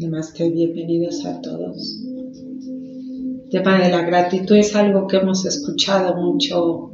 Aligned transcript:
Namaste, 0.00 0.48
bienvenidos 0.48 1.26
a 1.26 1.42
todos. 1.42 2.00
El 3.44 3.50
tema 3.50 3.78
de 3.78 3.90
la 3.90 4.00
gratitud 4.00 4.56
es 4.56 4.74
algo 4.74 5.06
que 5.06 5.18
hemos 5.18 5.44
escuchado 5.44 6.16
mucho 6.16 6.90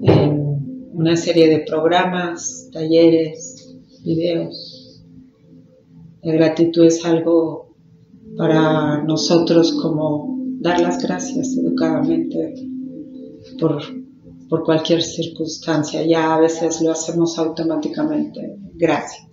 en 0.00 0.88
una 0.94 1.14
serie 1.14 1.50
de 1.50 1.58
programas, 1.58 2.70
talleres, 2.72 3.76
videos. 4.02 5.04
La 6.22 6.32
gratitud 6.32 6.86
es 6.86 7.04
algo 7.04 7.76
para 8.38 9.04
nosotros 9.04 9.78
como 9.82 10.38
dar 10.62 10.80
las 10.80 11.02
gracias 11.02 11.54
educadamente 11.58 12.54
por, 13.60 13.82
por 14.48 14.64
cualquier 14.64 15.02
circunstancia. 15.02 16.02
Ya 16.06 16.34
a 16.34 16.40
veces 16.40 16.80
lo 16.80 16.92
hacemos 16.92 17.38
automáticamente. 17.38 18.56
Gracias 18.72 19.31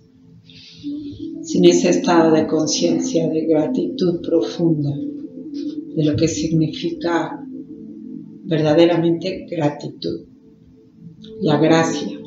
sin 1.42 1.64
ese 1.64 1.90
estado 1.90 2.32
de 2.32 2.46
conciencia, 2.46 3.28
de 3.28 3.46
gratitud 3.46 4.20
profunda, 4.22 4.90
de 5.94 6.04
lo 6.04 6.16
que 6.16 6.28
significa 6.28 7.40
verdaderamente 8.44 9.46
gratitud, 9.50 10.26
la 11.40 11.58
gracia, 11.58 12.18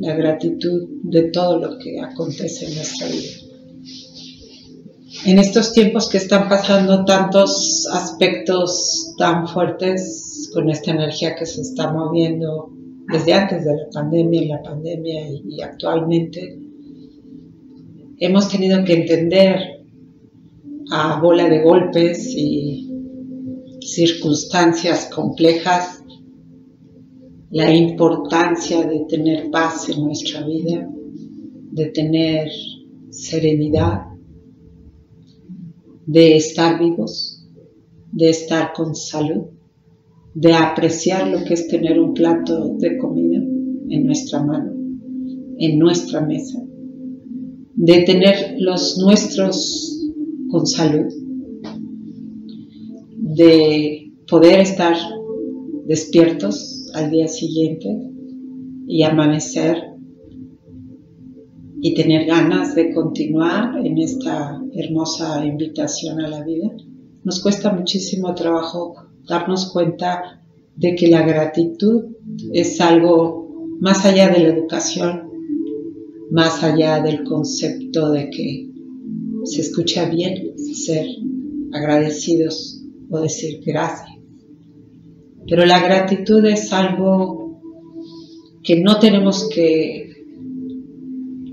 la 0.00 0.14
gratitud 0.14 0.88
de 1.04 1.30
todo 1.30 1.58
lo 1.58 1.78
que 1.78 2.00
acontece 2.00 2.66
en 2.66 2.74
nuestra 2.74 3.06
vida. 3.08 3.52
En 5.24 5.38
estos 5.38 5.72
tiempos 5.72 6.08
que 6.08 6.18
están 6.18 6.48
pasando 6.48 7.04
tantos 7.04 7.86
aspectos 7.92 9.14
tan 9.18 9.46
fuertes 9.46 10.50
con 10.52 10.68
esta 10.68 10.90
energía 10.90 11.36
que 11.36 11.46
se 11.46 11.60
está 11.60 11.92
moviendo 11.92 12.70
desde 13.12 13.32
antes 13.32 13.64
de 13.64 13.76
la 13.76 13.88
pandemia, 13.92 14.42
en 14.42 14.48
la 14.48 14.62
pandemia 14.62 15.28
y, 15.44 15.60
actualmente, 15.60 16.58
hemos 18.24 18.48
tenido 18.48 18.84
que 18.84 18.92
entender 18.92 19.56
a 20.92 21.20
bola 21.20 21.48
de 21.48 21.60
golpes 21.60 22.32
y 22.36 22.88
circunstancias 23.80 25.10
complejas 25.12 26.04
la 27.50 27.74
importancia 27.74 28.86
de 28.86 29.06
tener 29.08 29.50
paz 29.50 29.88
en 29.88 30.04
nuestra 30.04 30.46
vida, 30.46 30.88
de 31.72 31.86
tener 31.86 32.48
serenidad, 33.10 34.02
de 36.06 36.36
estar 36.36 36.78
vivos, 36.78 37.44
de 38.12 38.30
estar 38.30 38.72
con 38.72 38.94
salud, 38.94 39.46
de 40.32 40.54
apreciar 40.54 41.26
lo 41.26 41.44
que 41.44 41.54
es 41.54 41.66
tener 41.66 41.98
un 41.98 42.14
plato 42.14 42.76
de 42.78 42.98
comida 42.98 43.38
en 43.38 44.06
nuestra 44.06 44.44
mano, 44.44 44.72
en 45.58 45.76
nuestra 45.76 46.20
mesa 46.20 46.62
de 47.74 48.02
tener 48.02 48.56
los 48.58 48.98
nuestros 48.98 49.98
con 50.50 50.66
salud, 50.66 51.12
de 53.18 54.12
poder 54.28 54.60
estar 54.60 54.94
despiertos 55.86 56.90
al 56.94 57.10
día 57.10 57.28
siguiente 57.28 57.88
y 58.86 59.02
amanecer 59.02 59.92
y 61.80 61.94
tener 61.94 62.26
ganas 62.26 62.74
de 62.74 62.92
continuar 62.92 63.84
en 63.84 63.98
esta 63.98 64.62
hermosa 64.74 65.44
invitación 65.44 66.20
a 66.20 66.28
la 66.28 66.44
vida. 66.44 66.70
Nos 67.24 67.42
cuesta 67.42 67.72
muchísimo 67.72 68.34
trabajo 68.34 68.94
darnos 69.26 69.72
cuenta 69.72 70.42
de 70.76 70.94
que 70.94 71.08
la 71.08 71.22
gratitud 71.22 72.04
es 72.52 72.80
algo 72.80 73.76
más 73.80 74.04
allá 74.04 74.28
de 74.28 74.38
la 74.40 74.48
educación, 74.48 75.31
más 76.32 76.62
allá 76.62 77.02
del 77.02 77.24
concepto 77.24 78.10
de 78.10 78.30
que 78.30 78.70
se 79.44 79.60
escucha 79.60 80.06
bien 80.06 80.56
ser 80.56 81.04
agradecidos 81.74 82.82
o 83.10 83.20
decir 83.20 83.60
gracias. 83.62 84.18
Pero 85.46 85.66
la 85.66 85.80
gratitud 85.80 86.42
es 86.46 86.72
algo 86.72 87.60
que 88.62 88.80
no 88.80 88.98
tenemos 88.98 89.46
que 89.50 90.08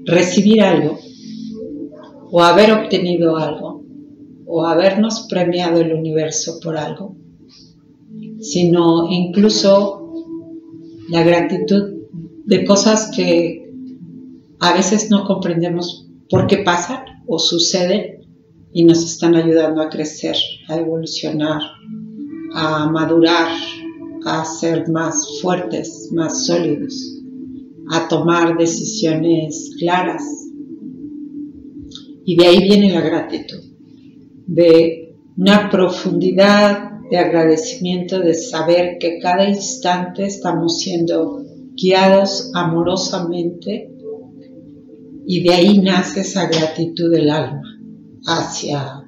recibir 0.06 0.62
algo 0.62 0.98
o 2.32 2.42
haber 2.42 2.72
obtenido 2.72 3.36
algo 3.36 3.84
o 4.46 4.66
habernos 4.66 5.28
premiado 5.30 5.82
el 5.82 5.92
universo 5.92 6.58
por 6.64 6.78
algo, 6.78 7.18
sino 8.40 9.12
incluso 9.12 10.14
la 11.10 11.22
gratitud 11.24 11.98
de 12.46 12.64
cosas 12.64 13.12
que 13.14 13.69
a 14.60 14.74
veces 14.74 15.10
no 15.10 15.26
comprendemos 15.26 16.08
por 16.30 16.48
qué 16.48 16.58
pasan 16.58 17.04
o 17.28 17.40
suceden 17.40 18.28
y 18.74 18.84
nos 18.84 19.04
están 19.04 19.36
ayudando 19.36 19.82
a 19.82 19.90
crecer, 19.90 20.36
a 20.68 20.76
evolucionar, 20.76 21.62
a 22.54 22.90
madurar, 22.90 23.48
a 24.26 24.46
ser 24.46 24.90
más 24.90 25.40
fuertes, 25.42 26.10
más 26.14 26.46
sólidos, 26.46 26.94
a 27.90 28.08
tomar 28.08 28.58
decisiones 28.58 29.72
claras. 29.80 30.24
Y 32.26 32.36
de 32.36 32.46
ahí 32.46 32.60
viene 32.62 32.94
la 32.94 33.02
gratitud, 33.02 33.64
de 34.46 35.16
una 35.38 35.70
profundidad 35.70 36.92
de 37.10 37.18
agradecimiento, 37.18 38.20
de 38.20 38.36
saber 38.36 38.98
que 39.00 39.20
cada 39.20 39.50
instante 39.50 40.26
estamos 40.26 40.80
siendo 40.80 41.44
guiados 41.74 42.52
amorosamente 42.54 43.99
y 45.32 45.44
de 45.44 45.54
ahí 45.54 45.78
nace 45.78 46.22
esa 46.22 46.48
gratitud 46.48 47.12
del 47.12 47.30
alma 47.30 47.62
hacia 48.26 49.08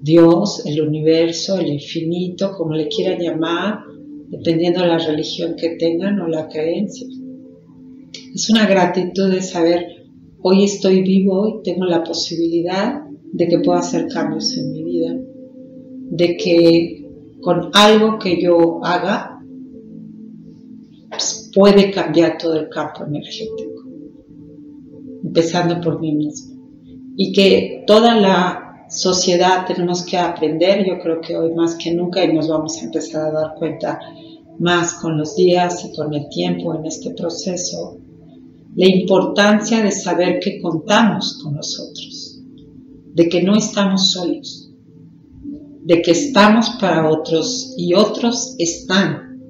Dios, 0.00 0.62
el 0.64 0.80
universo, 0.80 1.58
el 1.58 1.72
infinito, 1.72 2.52
como 2.56 2.74
le 2.74 2.86
quieran 2.86 3.18
llamar, 3.18 3.80
dependiendo 4.28 4.82
de 4.82 4.86
la 4.86 4.98
religión 4.98 5.56
que 5.56 5.70
tengan 5.70 6.20
o 6.20 6.28
la 6.28 6.46
creencia. 6.46 7.08
Es 8.32 8.48
una 8.48 8.64
gratitud 8.64 9.28
de 9.32 9.42
saber, 9.42 10.06
hoy 10.40 10.62
estoy 10.62 11.02
vivo 11.02 11.48
y 11.48 11.62
tengo 11.64 11.84
la 11.84 12.04
posibilidad 12.04 13.02
de 13.32 13.48
que 13.48 13.58
pueda 13.58 13.80
hacer 13.80 14.06
cambios 14.06 14.56
en 14.56 14.70
mi 14.70 14.84
vida, 14.84 15.16
de 16.10 16.36
que 16.36 17.08
con 17.40 17.70
algo 17.72 18.20
que 18.20 18.40
yo 18.40 18.84
haga 18.84 19.40
pues, 21.10 21.50
puede 21.52 21.90
cambiar 21.90 22.38
todo 22.38 22.54
el 22.54 22.68
campo 22.68 23.04
energético 23.04 23.73
empezando 25.24 25.80
por 25.80 26.00
mí 26.00 26.12
mismo. 26.12 26.54
Y 27.16 27.32
que 27.32 27.84
toda 27.86 28.14
la 28.14 28.86
sociedad 28.90 29.66
tenemos 29.66 30.04
que 30.04 30.18
aprender, 30.18 30.84
yo 30.86 30.98
creo 30.98 31.20
que 31.20 31.36
hoy 31.36 31.54
más 31.54 31.76
que 31.76 31.92
nunca, 31.92 32.24
y 32.24 32.32
nos 32.32 32.48
vamos 32.48 32.76
a 32.76 32.84
empezar 32.84 33.28
a 33.28 33.32
dar 33.32 33.54
cuenta 33.58 33.98
más 34.58 34.94
con 34.94 35.16
los 35.16 35.34
días 35.34 35.84
y 35.84 35.96
con 35.96 36.12
el 36.12 36.28
tiempo 36.28 36.74
en 36.74 36.84
este 36.84 37.10
proceso, 37.10 37.98
la 38.76 38.86
importancia 38.86 39.82
de 39.82 39.90
saber 39.90 40.40
que 40.40 40.60
contamos 40.60 41.40
con 41.42 41.54
nosotros, 41.54 42.40
de 43.14 43.28
que 43.28 43.42
no 43.42 43.56
estamos 43.56 44.12
solos, 44.12 44.72
de 45.84 46.02
que 46.02 46.10
estamos 46.10 46.70
para 46.80 47.08
otros 47.08 47.74
y 47.76 47.94
otros 47.94 48.56
están 48.58 49.40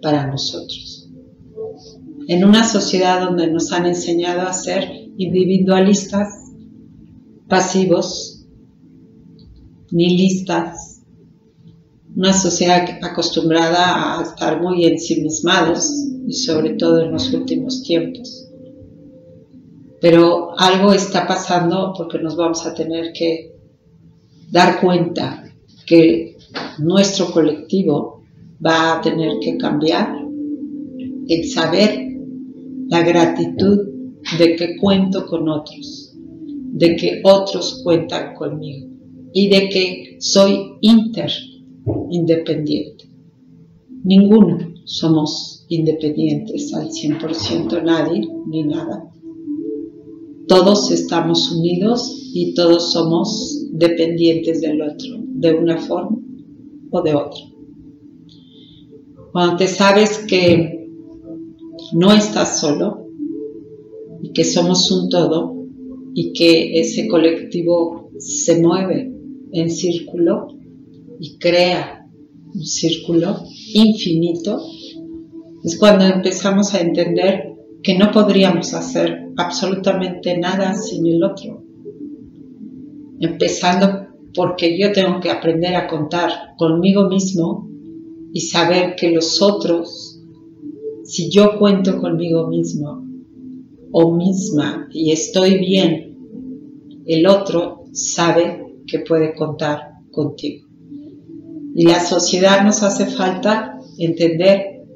para 0.00 0.26
nosotros 0.26 0.91
en 2.28 2.44
una 2.44 2.64
sociedad 2.64 3.24
donde 3.24 3.50
nos 3.50 3.72
han 3.72 3.86
enseñado 3.86 4.42
a 4.42 4.52
ser 4.52 4.90
individualistas, 5.16 6.52
pasivos, 7.48 8.46
nihilistas, 9.90 11.02
una 12.14 12.32
sociedad 12.32 12.98
acostumbrada 13.02 14.18
a 14.18 14.22
estar 14.22 14.60
muy 14.60 14.84
ensimismados 14.84 15.90
y 16.26 16.32
sobre 16.34 16.74
todo 16.74 17.00
en 17.00 17.12
los 17.12 17.32
últimos 17.32 17.82
tiempos. 17.82 18.48
Pero 20.00 20.58
algo 20.58 20.92
está 20.92 21.26
pasando 21.26 21.94
porque 21.96 22.18
nos 22.18 22.36
vamos 22.36 22.66
a 22.66 22.74
tener 22.74 23.12
que 23.12 23.54
dar 24.50 24.80
cuenta 24.80 25.44
que 25.86 26.36
nuestro 26.78 27.30
colectivo 27.30 28.22
va 28.64 28.98
a 28.98 29.00
tener 29.00 29.38
que 29.40 29.56
cambiar 29.56 30.22
el 31.28 31.48
saber 31.48 32.11
la 32.92 33.02
gratitud 33.02 33.78
de 34.38 34.54
que 34.54 34.76
cuento 34.76 35.26
con 35.26 35.48
otros, 35.48 36.14
de 36.74 36.94
que 36.94 37.22
otros 37.24 37.80
cuentan 37.82 38.34
conmigo 38.34 38.86
y 39.32 39.48
de 39.48 39.70
que 39.70 40.16
soy 40.20 40.74
inter 40.82 41.32
independiente. 42.10 43.08
Ninguno 44.04 44.58
somos 44.84 45.64
independientes 45.70 46.74
al 46.74 46.90
100%, 46.90 47.82
nadie 47.82 48.28
ni 48.46 48.62
nada. 48.64 49.10
Todos 50.46 50.90
estamos 50.90 51.50
unidos 51.50 52.30
y 52.34 52.52
todos 52.52 52.92
somos 52.92 53.68
dependientes 53.72 54.60
del 54.60 54.82
otro, 54.82 55.16
de 55.16 55.54
una 55.54 55.78
forma 55.78 56.18
o 56.90 57.00
de 57.00 57.14
otra. 57.14 57.40
Cuando 59.32 59.56
te 59.56 59.66
sabes 59.66 60.18
que 60.28 60.81
no 61.92 62.12
estás 62.12 62.60
solo 62.60 63.06
y 64.22 64.32
que 64.32 64.44
somos 64.44 64.90
un 64.90 65.08
todo, 65.08 65.62
y 66.14 66.32
que 66.32 66.78
ese 66.78 67.08
colectivo 67.08 68.10
se 68.18 68.60
mueve 68.60 69.12
en 69.52 69.70
círculo 69.70 70.48
y 71.18 71.38
crea 71.38 72.06
un 72.54 72.64
círculo 72.64 73.38
infinito, 73.74 74.60
es 75.64 75.78
cuando 75.78 76.04
empezamos 76.04 76.74
a 76.74 76.80
entender 76.80 77.54
que 77.82 77.96
no 77.96 78.10
podríamos 78.10 78.74
hacer 78.74 79.28
absolutamente 79.36 80.36
nada 80.38 80.74
sin 80.74 81.06
el 81.06 81.22
otro. 81.22 81.64
Empezando 83.20 84.08
porque 84.34 84.78
yo 84.78 84.92
tengo 84.92 85.20
que 85.20 85.30
aprender 85.30 85.74
a 85.74 85.88
contar 85.88 86.54
conmigo 86.56 87.08
mismo 87.08 87.68
y 88.32 88.40
saber 88.40 88.96
que 88.96 89.10
los 89.10 89.40
otros, 89.42 90.11
si 91.12 91.28
yo 91.28 91.58
cuento 91.58 92.00
conmigo 92.00 92.46
mismo 92.46 93.06
o 93.92 94.16
misma 94.16 94.88
y 94.90 95.12
estoy 95.12 95.58
bien, 95.58 96.16
el 97.04 97.26
otro 97.26 97.84
sabe 97.92 98.78
que 98.86 99.00
puede 99.00 99.34
contar 99.34 99.90
contigo. 100.10 100.66
Y 101.74 101.84
la 101.84 102.00
sociedad 102.00 102.64
nos 102.64 102.82
hace 102.82 103.04
falta 103.04 103.78
entender 103.98 104.86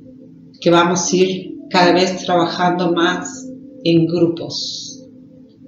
que 0.58 0.70
vamos 0.70 1.12
a 1.12 1.16
ir 1.16 1.54
cada 1.68 1.92
vez 1.92 2.24
trabajando 2.24 2.92
más 2.92 3.46
en 3.84 4.06
grupos, 4.06 5.06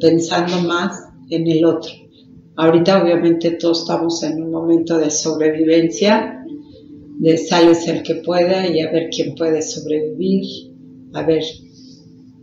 pensando 0.01 0.63
más 0.63 0.99
en 1.29 1.47
el 1.47 1.63
otro. 1.67 1.93
Ahorita 2.57 3.03
obviamente 3.03 3.51
todos 3.51 3.81
estamos 3.83 4.23
en 4.23 4.43
un 4.43 4.51
momento 4.51 4.97
de 4.97 5.11
sobrevivencia, 5.11 6.43
de 7.19 7.37
sales 7.37 7.87
el 7.89 8.03
que 8.03 8.17
pueda 8.17 8.69
y 8.69 8.81
a 8.81 8.91
ver 8.91 9.11
quién 9.11 9.35
puede 9.35 9.61
sobrevivir, 9.61 10.45
a 11.13 11.23
ver 11.25 11.43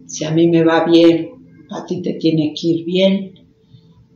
si 0.06 0.26
a 0.26 0.32
mí 0.32 0.48
me 0.48 0.64
va 0.64 0.86
bien, 0.86 1.30
a 1.72 1.86
ti 1.86 2.02
te 2.02 2.14
tiene 2.14 2.54
que 2.60 2.68
ir 2.68 2.86
bien. 2.86 3.32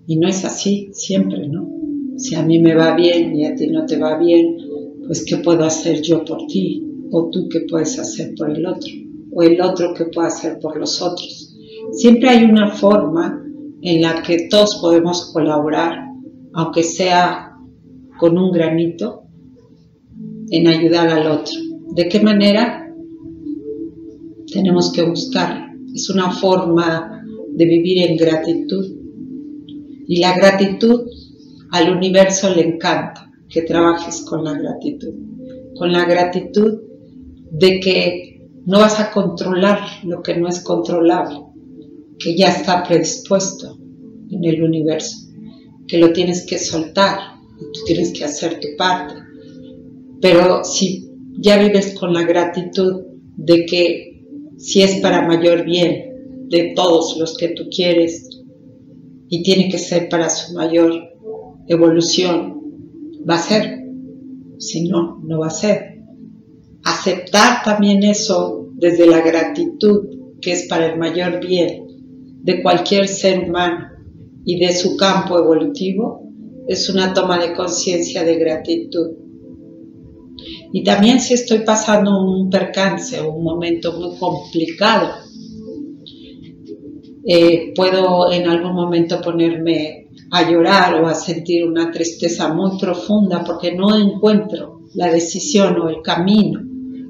Y 0.05 0.17
no 0.17 0.27
es 0.27 0.43
así 0.43 0.89
siempre, 0.91 1.47
¿no? 1.47 1.69
Si 2.17 2.35
a 2.35 2.43
mí 2.43 2.59
me 2.59 2.75
va 2.75 2.95
bien 2.95 3.35
y 3.35 3.45
a 3.45 3.55
ti 3.55 3.67
no 3.67 3.85
te 3.85 3.97
va 3.97 4.17
bien, 4.17 4.57
pues 5.05 5.23
¿qué 5.23 5.37
puedo 5.37 5.63
hacer 5.63 6.01
yo 6.01 6.25
por 6.25 6.45
ti? 6.47 6.83
¿O 7.11 7.29
tú 7.29 7.47
qué 7.49 7.61
puedes 7.61 7.97
hacer 7.97 8.33
por 8.35 8.49
el 8.49 8.65
otro? 8.65 8.91
¿O 9.31 9.43
el 9.43 9.61
otro 9.61 9.93
qué 9.95 10.05
puede 10.05 10.27
hacer 10.27 10.59
por 10.59 10.77
los 10.77 11.01
otros? 11.01 11.55
Siempre 11.91 12.29
hay 12.29 12.43
una 12.43 12.71
forma 12.71 13.43
en 13.81 14.01
la 14.01 14.21
que 14.21 14.47
todos 14.49 14.79
podemos 14.81 15.31
colaborar, 15.31 15.97
aunque 16.53 16.83
sea 16.83 17.55
con 18.19 18.37
un 18.37 18.51
granito, 18.51 19.28
en 20.51 20.67
ayudar 20.67 21.09
al 21.09 21.27
otro. 21.27 21.55
¿De 21.95 22.07
qué 22.07 22.19
manera? 22.19 22.91
Tenemos 24.51 24.91
que 24.91 25.03
buscar. 25.03 25.69
Es 25.93 26.09
una 26.09 26.31
forma 26.31 27.23
de 27.51 27.65
vivir 27.65 28.09
en 28.09 28.17
gratitud. 28.17 28.85
Y 30.07 30.19
la 30.19 30.35
gratitud 30.35 31.01
al 31.71 31.95
universo 31.95 32.53
le 32.53 32.61
encanta 32.61 33.31
que 33.47 33.63
trabajes 33.63 34.21
con 34.21 34.43
la 34.43 34.53
gratitud. 34.53 35.13
Con 35.77 35.91
la 35.91 36.05
gratitud 36.05 36.79
de 37.51 37.79
que 37.79 38.29
no 38.65 38.79
vas 38.79 38.99
a 38.99 39.11
controlar 39.11 39.79
lo 40.03 40.21
que 40.21 40.37
no 40.37 40.47
es 40.47 40.61
controlable, 40.61 41.39
que 42.19 42.37
ya 42.37 42.49
está 42.49 42.83
predispuesto 42.83 43.77
en 44.29 44.43
el 44.43 44.61
universo, 44.61 45.27
que 45.87 45.97
lo 45.97 46.13
tienes 46.13 46.45
que 46.45 46.59
soltar 46.59 47.17
y 47.59 47.63
tú 47.71 47.79
tienes 47.85 48.13
que 48.13 48.25
hacer 48.25 48.59
tu 48.59 48.67
parte. 48.77 49.15
Pero 50.21 50.63
si 50.63 51.09
ya 51.39 51.57
vives 51.57 51.97
con 51.97 52.13
la 52.13 52.23
gratitud 52.23 53.03
de 53.37 53.65
que 53.65 54.25
si 54.57 54.81
es 54.81 54.97
para 54.97 55.25
mayor 55.25 55.63
bien 55.63 56.47
de 56.49 56.73
todos 56.75 57.17
los 57.17 57.37
que 57.37 57.49
tú 57.49 57.69
quieres 57.73 58.41
y 59.29 59.43
tiene 59.43 59.69
que 59.69 59.77
ser 59.77 60.09
para 60.09 60.29
su 60.29 60.53
mayor 60.53 60.93
evolución, 61.67 62.61
va 63.29 63.35
a 63.35 63.39
ser. 63.39 63.79
Si 64.57 64.89
no, 64.89 65.21
no 65.23 65.39
va 65.39 65.47
a 65.47 65.51
ser. 65.51 66.01
Aceptar 66.83 67.63
también 67.63 68.03
eso 68.03 68.69
desde 68.73 69.07
la 69.07 69.21
gratitud 69.21 70.37
que 70.41 70.53
es 70.53 70.67
para 70.67 70.91
el 70.91 70.99
mayor 70.99 71.45
bien 71.45 71.85
de 72.43 72.61
cualquier 72.61 73.07
ser 73.07 73.49
humano 73.49 73.89
y 74.45 74.59
de 74.59 74.73
su 74.73 74.95
campo 74.97 75.37
evolutivo 75.37 76.29
es 76.67 76.89
una 76.89 77.13
toma 77.13 77.39
de 77.39 77.53
conciencia 77.53 78.23
de 78.23 78.35
gratitud. 78.35 79.11
Y 80.71 80.83
también 80.83 81.19
si 81.19 81.33
estoy 81.33 81.59
pasando 81.59 82.21
un 82.21 82.49
percance 82.49 83.19
o 83.19 83.31
un 83.31 83.43
momento 83.43 83.93
muy 83.93 84.17
complicado, 84.17 85.09
eh, 87.25 87.73
puedo 87.75 88.31
en 88.31 88.47
algún 88.47 88.73
momento 88.73 89.19
ponerme 89.21 90.07
a 90.31 90.49
llorar 90.49 91.01
o 91.01 91.07
a 91.07 91.15
sentir 91.15 91.65
una 91.65 91.91
tristeza 91.91 92.53
muy 92.53 92.77
profunda 92.79 93.43
porque 93.43 93.75
no 93.75 93.97
encuentro 93.97 94.81
la 94.93 95.11
decisión 95.11 95.79
o 95.79 95.89
el 95.89 96.01
camino 96.03 96.61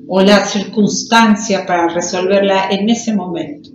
o 0.07 0.21
la 0.21 0.43
circunstancia 0.45 1.65
para 1.65 1.87
resolverla 1.89 2.69
en 2.71 2.89
ese 2.89 3.13
momento. 3.13 3.69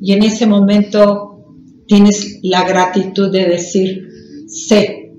Y 0.00 0.12
en 0.12 0.22
ese 0.22 0.46
momento 0.46 1.38
tienes 1.86 2.40
la 2.42 2.66
gratitud 2.68 3.30
de 3.30 3.46
decir, 3.46 4.08
sé 4.46 5.12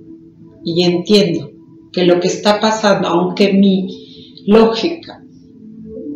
y 0.63 0.83
entiendo 0.83 1.55
que 1.95 2.03
lo 2.03 2.19
que 2.19 2.27
está 2.27 2.59
pasando, 2.59 3.07
aunque 3.07 3.53
mi 3.53 4.44
lógica 4.47 5.24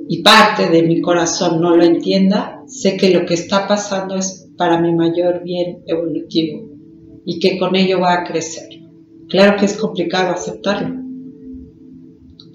y 0.10 0.22
parte 0.22 0.68
de 0.68 0.84
mi 0.84 1.00
corazón 1.00 1.62
no 1.62 1.74
lo 1.74 1.84
entienda, 1.84 2.62
sé 2.68 2.98
que 2.98 3.14
lo 3.14 3.26
que 3.26 3.36
está 3.36 3.66
pasando 3.66 4.16
es 4.16 4.52
para 4.58 4.82
mi 4.82 4.94
mayor 4.94 5.42
bien 5.42 5.82
evolutivo 5.88 6.68
y 7.26 7.40
que 7.40 7.58
con 7.58 7.78
ello 7.78 8.02
va 8.02 8.14
a 8.16 8.24
crecer. 8.26 8.68
Claro 9.30 9.58
que 9.58 9.68
es 9.68 9.78
complicado 9.78 10.32
aceptarlo. 10.34 11.02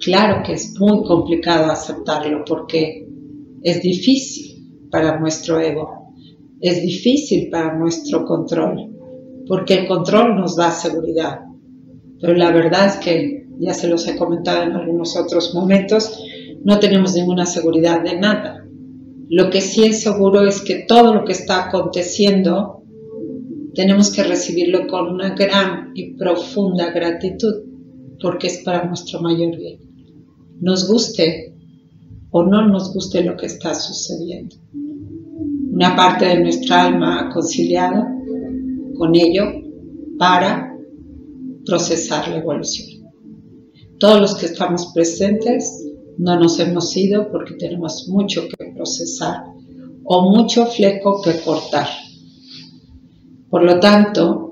Claro 0.00 0.42
que 0.44 0.52
es 0.52 0.78
muy 0.78 1.02
complicado 1.06 1.72
aceptarlo 1.72 2.44
porque 2.46 3.08
es 3.62 3.80
difícil 3.80 4.86
para 4.90 5.18
nuestro 5.18 5.58
ego, 5.60 6.12
es 6.60 6.82
difícil 6.82 7.48
para 7.48 7.78
nuestro 7.78 8.26
control, 8.26 8.94
porque 9.48 9.74
el 9.74 9.86
control 9.86 10.36
nos 10.36 10.56
da 10.56 10.70
seguridad. 10.70 11.40
Pero 12.24 12.38
la 12.38 12.50
verdad 12.52 12.86
es 12.86 12.96
que, 12.96 13.46
ya 13.58 13.74
se 13.74 13.86
los 13.86 14.08
he 14.08 14.16
comentado 14.16 14.62
en 14.62 14.72
algunos 14.72 15.14
otros 15.14 15.54
momentos, 15.54 16.18
no 16.64 16.78
tenemos 16.78 17.14
ninguna 17.14 17.44
seguridad 17.44 18.02
de 18.02 18.18
nada. 18.18 18.66
Lo 19.28 19.50
que 19.50 19.60
sí 19.60 19.84
es 19.84 20.02
seguro 20.02 20.40
es 20.40 20.62
que 20.62 20.86
todo 20.88 21.12
lo 21.12 21.26
que 21.26 21.32
está 21.32 21.66
aconteciendo 21.66 22.82
tenemos 23.74 24.10
que 24.10 24.22
recibirlo 24.22 24.86
con 24.86 25.12
una 25.12 25.34
gran 25.34 25.90
y 25.94 26.14
profunda 26.14 26.92
gratitud, 26.92 27.56
porque 28.22 28.46
es 28.46 28.62
para 28.64 28.86
nuestro 28.86 29.20
mayor 29.20 29.58
bien. 29.58 29.80
Nos 30.62 30.88
guste 30.88 31.52
o 32.30 32.42
no 32.42 32.66
nos 32.66 32.94
guste 32.94 33.22
lo 33.22 33.36
que 33.36 33.46
está 33.46 33.74
sucediendo. 33.74 34.56
Una 34.72 35.94
parte 35.94 36.24
de 36.24 36.40
nuestra 36.40 36.86
alma 36.86 37.20
ha 37.20 37.28
conciliado 37.34 38.02
con 38.96 39.14
ello 39.14 39.44
para 40.18 40.73
procesar 41.64 42.28
la 42.28 42.38
evolución. 42.38 43.10
Todos 43.98 44.20
los 44.20 44.34
que 44.36 44.46
estamos 44.46 44.92
presentes 44.92 45.84
no 46.18 46.38
nos 46.38 46.58
hemos 46.60 46.96
ido 46.96 47.30
porque 47.30 47.54
tenemos 47.54 48.08
mucho 48.08 48.48
que 48.48 48.72
procesar 48.74 49.44
o 50.04 50.30
mucho 50.30 50.66
fleco 50.66 51.22
que 51.22 51.40
cortar 51.40 51.88
por 53.54 53.62
lo 53.62 53.78
tanto, 53.78 54.50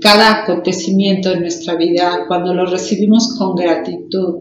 cada 0.00 0.42
acontecimiento 0.44 1.32
en 1.32 1.40
nuestra 1.40 1.74
vida, 1.74 2.24
cuando 2.28 2.54
lo 2.54 2.66
recibimos 2.66 3.34
con 3.36 3.56
gratitud 3.56 4.36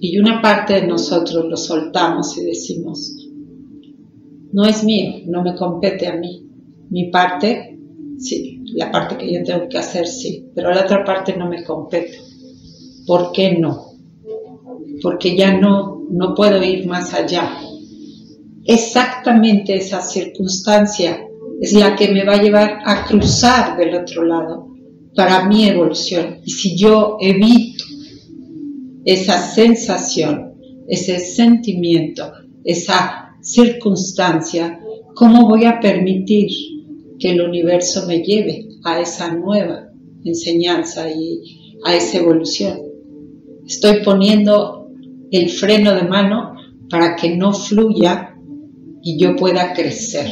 y 0.00 0.16
una 0.18 0.40
parte 0.40 0.74
de 0.74 0.86
nosotros 0.86 1.46
lo 1.46 1.56
soltamos 1.56 2.38
y 2.38 2.44
decimos, 2.44 3.12
no 4.52 4.64
es 4.64 4.84
mío, 4.84 5.22
no 5.26 5.42
me 5.42 5.56
compete 5.56 6.06
a 6.06 6.16
mí. 6.16 6.46
Mi 6.90 7.10
parte, 7.10 7.76
sí, 8.18 8.49
la 8.74 8.90
parte 8.90 9.16
que 9.16 9.32
yo 9.32 9.42
tengo 9.42 9.68
que 9.68 9.78
hacer, 9.78 10.06
sí, 10.06 10.46
pero 10.54 10.72
la 10.72 10.82
otra 10.82 11.04
parte 11.04 11.36
no 11.36 11.48
me 11.48 11.64
compete. 11.64 12.18
¿Por 13.06 13.32
qué 13.32 13.56
no? 13.58 13.92
Porque 15.02 15.36
ya 15.36 15.56
no, 15.56 16.02
no 16.10 16.34
puedo 16.34 16.62
ir 16.62 16.86
más 16.86 17.14
allá. 17.14 17.58
Exactamente 18.64 19.74
esa 19.74 20.00
circunstancia 20.02 21.26
es 21.60 21.72
la 21.72 21.96
que 21.96 22.08
me 22.08 22.24
va 22.24 22.34
a 22.34 22.42
llevar 22.42 22.78
a 22.84 23.04
cruzar 23.04 23.76
del 23.76 23.94
otro 23.94 24.24
lado 24.24 24.68
para 25.14 25.46
mi 25.46 25.66
evolución. 25.66 26.38
Y 26.44 26.50
si 26.50 26.76
yo 26.76 27.16
evito 27.20 27.84
esa 29.04 29.38
sensación, 29.38 30.54
ese 30.88 31.18
sentimiento, 31.18 32.32
esa 32.64 33.34
circunstancia, 33.40 34.80
¿cómo 35.14 35.48
voy 35.48 35.64
a 35.64 35.80
permitir 35.80 36.50
que 37.20 37.30
el 37.30 37.42
universo 37.42 38.06
me 38.06 38.22
lleve 38.22 38.68
a 38.82 39.00
esa 39.00 39.32
nueva 39.34 39.90
enseñanza 40.24 41.08
y 41.10 41.76
a 41.84 41.94
esa 41.94 42.18
evolución? 42.18 42.80
Estoy 43.66 44.02
poniendo 44.02 44.90
el 45.30 45.48
freno 45.50 45.94
de 45.94 46.02
mano 46.02 46.54
para 46.88 47.14
que 47.14 47.36
no 47.36 47.52
fluya 47.52 48.34
y 49.02 49.18
yo 49.18 49.36
pueda 49.36 49.74
crecer. 49.74 50.26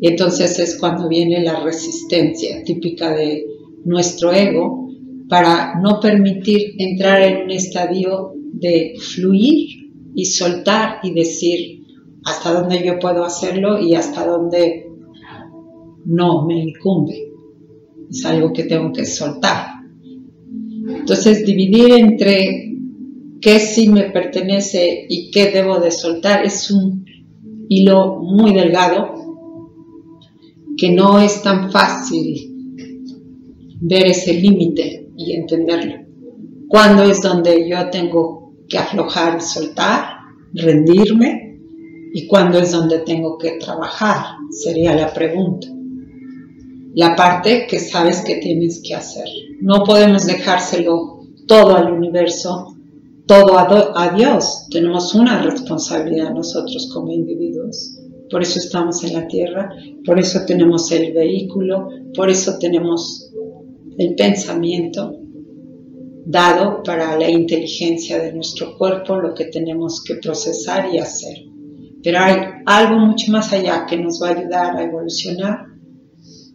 Y 0.00 0.08
entonces 0.08 0.58
es 0.58 0.76
cuando 0.78 1.08
viene 1.08 1.42
la 1.42 1.60
resistencia 1.60 2.64
típica 2.64 3.14
de 3.14 3.46
nuestro 3.84 4.32
ego 4.32 4.88
para 5.28 5.80
no 5.80 6.00
permitir 6.00 6.74
entrar 6.78 7.22
en 7.22 7.44
un 7.44 7.50
estadio 7.52 8.32
de 8.52 8.94
fluir 8.98 9.92
y 10.14 10.24
soltar 10.24 10.98
y 11.02 11.12
decir 11.12 11.84
hasta 12.24 12.52
dónde 12.52 12.84
yo 12.84 12.98
puedo 12.98 13.24
hacerlo 13.24 13.80
y 13.80 13.94
hasta 13.94 14.26
dónde 14.26 14.91
no 16.04 16.46
me 16.46 16.58
incumbe. 16.58 17.32
Es 18.10 18.24
algo 18.24 18.52
que 18.52 18.64
tengo 18.64 18.92
que 18.92 19.04
soltar. 19.06 19.66
Entonces, 20.88 21.44
dividir 21.46 21.92
entre 21.92 22.76
qué 23.40 23.58
sí 23.58 23.88
me 23.88 24.10
pertenece 24.10 25.06
y 25.08 25.30
qué 25.30 25.50
debo 25.50 25.78
de 25.78 25.90
soltar 25.90 26.44
es 26.44 26.70
un 26.70 27.04
hilo 27.68 28.20
muy 28.20 28.52
delgado 28.52 29.14
que 30.76 30.90
no 30.90 31.20
es 31.20 31.42
tan 31.42 31.70
fácil 31.70 32.52
ver 33.80 34.06
ese 34.06 34.34
límite 34.34 35.10
y 35.16 35.32
entenderlo. 35.32 36.06
¿Cuándo 36.68 37.02
es 37.02 37.20
donde 37.20 37.68
yo 37.68 37.90
tengo 37.90 38.54
que 38.68 38.78
aflojar 38.78 39.42
soltar, 39.42 40.04
rendirme? 40.54 41.60
¿Y 42.14 42.26
cuándo 42.26 42.58
es 42.58 42.72
donde 42.72 43.00
tengo 43.00 43.38
que 43.38 43.52
trabajar? 43.58 44.36
Sería 44.50 44.94
la 44.94 45.12
pregunta. 45.12 45.68
La 46.94 47.16
parte 47.16 47.66
que 47.66 47.78
sabes 47.78 48.20
que 48.20 48.36
tienes 48.36 48.82
que 48.84 48.94
hacer. 48.94 49.24
No 49.60 49.82
podemos 49.82 50.26
dejárselo 50.26 51.22
todo 51.46 51.76
al 51.76 51.90
universo, 51.90 52.76
todo 53.26 53.58
a, 53.58 54.12
Dios. 54.14 54.66
Tenemos 54.70 55.14
una 55.14 55.42
responsabilidad 55.42 56.34
nosotros 56.34 56.90
como 56.92 57.10
individuos. 57.10 57.98
Por 58.30 58.42
eso 58.42 58.58
estamos 58.58 59.02
en 59.04 59.14
la 59.14 59.26
tierra, 59.26 59.70
por 60.04 60.18
eso 60.18 60.40
tenemos 60.46 60.90
el 60.92 61.12
vehículo, 61.12 61.88
por 62.14 62.28
eso 62.28 62.58
tenemos 62.58 63.30
el 63.98 64.14
pensamiento 64.14 65.18
dado 66.24 66.82
para 66.82 67.18
la 67.18 67.28
inteligencia 67.28 68.22
de 68.22 68.32
nuestro 68.32 68.76
cuerpo, 68.78 69.16
lo 69.16 69.34
que 69.34 69.46
tenemos 69.46 70.02
que 70.04 70.16
procesar 70.16 70.94
y 70.94 70.98
hacer. 70.98 71.38
Pero 72.02 72.18
hay 72.18 72.36
algo 72.66 72.98
mucho 72.98 73.32
más 73.32 73.52
allá 73.52 73.86
que 73.86 73.96
nos 73.96 74.20
va 74.22 74.28
a 74.28 74.38
ayudar 74.38 74.76
a 74.76 74.82
evolucionar, 74.82 75.71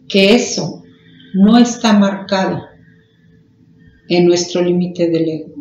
que 0.08 0.34
eso 0.34 0.82
no 1.34 1.58
está 1.58 1.92
marcado 1.92 2.62
en 4.08 4.26
nuestro 4.26 4.62
límite 4.62 5.08
del 5.08 5.28
ego. 5.28 5.54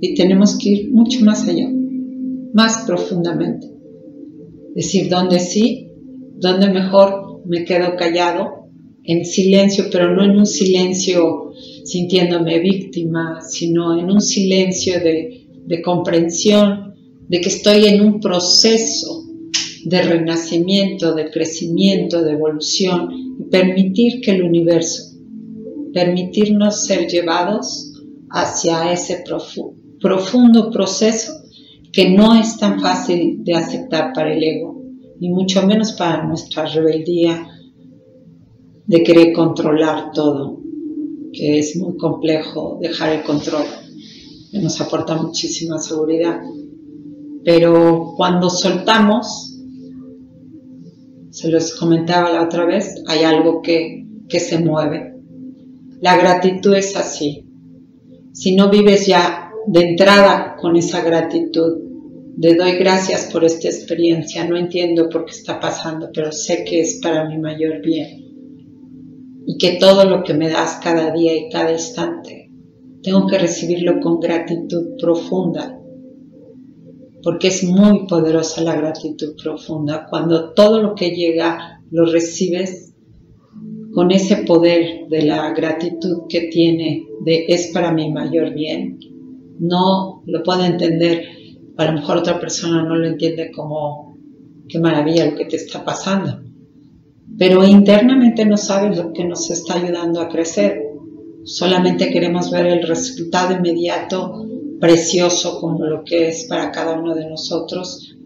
Y 0.00 0.14
tenemos 0.14 0.58
que 0.58 0.68
ir 0.68 0.90
mucho 0.90 1.24
más 1.24 1.48
allá, 1.48 1.68
más 2.52 2.84
profundamente. 2.86 3.70
Decir 4.74 5.08
dónde 5.08 5.38
sí, 5.40 5.88
dónde 6.38 6.68
mejor 6.68 7.42
me 7.46 7.64
quedo 7.64 7.96
callado, 7.96 8.68
en 9.04 9.24
silencio, 9.24 9.84
pero 9.90 10.14
no 10.14 10.24
en 10.24 10.32
un 10.32 10.46
silencio 10.46 11.52
sintiéndome 11.84 12.58
víctima, 12.58 13.40
sino 13.40 13.98
en 13.98 14.10
un 14.10 14.20
silencio 14.20 15.00
de, 15.00 15.46
de 15.64 15.80
comprensión 15.80 16.94
de 17.28 17.40
que 17.40 17.48
estoy 17.48 17.86
en 17.86 18.00
un 18.00 18.20
proceso 18.20 19.24
de 19.88 20.02
renacimiento, 20.02 21.14
de 21.14 21.30
crecimiento, 21.30 22.22
de 22.22 22.32
evolución 22.32 23.08
y 23.38 23.44
permitir 23.44 24.20
que 24.20 24.32
el 24.32 24.42
universo 24.42 25.16
permitirnos 25.96 26.84
ser 26.84 27.08
llevados 27.08 27.94
hacia 28.28 28.92
ese 28.92 29.24
profundo 29.98 30.70
proceso 30.70 31.32
que 31.90 32.10
no 32.10 32.34
es 32.34 32.58
tan 32.58 32.80
fácil 32.80 33.42
de 33.42 33.54
aceptar 33.54 34.12
para 34.12 34.34
el 34.34 34.44
ego, 34.44 34.82
ni 35.18 35.30
mucho 35.30 35.66
menos 35.66 35.92
para 35.92 36.26
nuestra 36.26 36.66
rebeldía 36.66 37.48
de 38.86 39.02
querer 39.02 39.32
controlar 39.32 40.10
todo, 40.12 40.60
que 41.32 41.60
es 41.60 41.78
muy 41.78 41.96
complejo 41.96 42.78
dejar 42.82 43.14
el 43.14 43.22
control, 43.22 43.64
que 44.52 44.58
nos 44.58 44.78
aporta 44.82 45.14
muchísima 45.14 45.78
seguridad. 45.78 46.42
Pero 47.42 48.12
cuando 48.18 48.50
soltamos, 48.50 49.55
se 51.36 51.50
los 51.50 51.74
comentaba 51.74 52.32
la 52.32 52.42
otra 52.42 52.64
vez, 52.64 53.02
hay 53.06 53.22
algo 53.22 53.60
que, 53.60 54.06
que 54.26 54.40
se 54.40 54.58
mueve, 54.58 55.16
la 56.00 56.16
gratitud 56.16 56.74
es 56.74 56.96
así. 56.96 57.44
Si 58.32 58.56
no 58.56 58.70
vives 58.70 59.06
ya 59.06 59.50
de 59.66 59.80
entrada 59.80 60.56
con 60.58 60.76
esa 60.76 61.02
gratitud, 61.02 61.76
de 62.38 62.54
doy 62.54 62.78
gracias 62.78 63.28
por 63.30 63.44
esta 63.44 63.68
experiencia, 63.68 64.48
no 64.48 64.56
entiendo 64.56 65.10
por 65.10 65.26
qué 65.26 65.32
está 65.32 65.60
pasando, 65.60 66.08
pero 66.10 66.32
sé 66.32 66.64
que 66.64 66.80
es 66.80 67.00
para 67.02 67.28
mi 67.28 67.36
mayor 67.36 67.82
bien. 67.82 68.32
Y 69.46 69.58
que 69.58 69.72
todo 69.72 70.06
lo 70.06 70.22
que 70.22 70.32
me 70.32 70.48
das 70.48 70.80
cada 70.82 71.10
día 71.10 71.36
y 71.36 71.50
cada 71.50 71.70
instante, 71.70 72.50
tengo 73.02 73.26
que 73.26 73.36
recibirlo 73.36 74.00
con 74.00 74.20
gratitud 74.20 74.96
profunda, 74.98 75.78
porque 77.26 77.48
es 77.48 77.64
muy 77.64 78.06
poderosa 78.06 78.60
la 78.60 78.76
gratitud 78.76 79.34
profunda. 79.42 80.06
Cuando 80.08 80.52
todo 80.52 80.80
lo 80.80 80.94
que 80.94 81.10
llega 81.10 81.82
lo 81.90 82.04
recibes 82.04 82.94
con 83.92 84.12
ese 84.12 84.44
poder 84.44 85.08
de 85.08 85.22
la 85.22 85.52
gratitud 85.52 86.28
que 86.28 86.42
tiene 86.42 87.04
de 87.24 87.46
es 87.48 87.72
para 87.74 87.90
mi 87.90 88.12
mayor 88.12 88.54
bien, 88.54 89.00
no 89.58 90.22
lo 90.24 90.44
puede 90.44 90.66
entender, 90.66 91.24
a 91.76 91.86
lo 91.86 91.94
mejor 91.94 92.18
otra 92.18 92.38
persona 92.38 92.84
no 92.84 92.94
lo 92.94 93.08
entiende 93.08 93.50
como 93.50 94.16
qué 94.68 94.78
maravilla 94.78 95.28
lo 95.28 95.34
que 95.34 95.46
te 95.46 95.56
está 95.56 95.84
pasando, 95.84 96.42
pero 97.36 97.66
internamente 97.66 98.46
no 98.46 98.56
sabes 98.56 98.96
lo 98.96 99.12
que 99.12 99.24
nos 99.24 99.50
está 99.50 99.74
ayudando 99.74 100.20
a 100.20 100.28
crecer, 100.28 100.80
solamente 101.42 102.08
queremos 102.12 102.52
ver 102.52 102.68
el 102.68 102.86
resultado 102.86 103.52
inmediato, 103.56 104.46
precioso 104.80 105.60
como 105.60 105.84
lo 105.84 106.04
que 106.04 106.28
es 106.28 106.44
para 106.44 106.70
cada 106.70 106.98
uno 106.98 107.14
de 107.14 107.28
nosotros, 107.28 108.16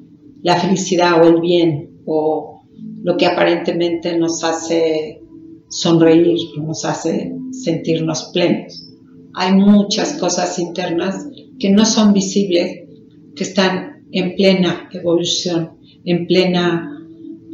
la 0.43 0.57
felicidad 0.57 1.23
o 1.23 1.29
el 1.29 1.41
bien 1.41 2.01
o 2.07 2.63
lo 3.03 3.17
que 3.17 3.27
aparentemente 3.27 4.17
nos 4.19 4.43
hace 4.45 5.23
sonreír, 5.69 6.39
nos 6.59 6.85
hace 6.85 7.33
sentirnos 7.53 8.31
plenos. 8.33 8.89
Hay 9.35 9.55
muchas 9.55 10.15
cosas 10.15 10.59
internas 10.59 11.29
que 11.59 11.71
no 11.71 11.85
son 11.85 12.13
visibles, 12.13 12.89
que 13.37 13.45
están 13.45 14.05
en 14.13 14.35
plena 14.35 14.89
evolución, 14.93 15.79
en 16.05 16.27
plena 16.27 17.07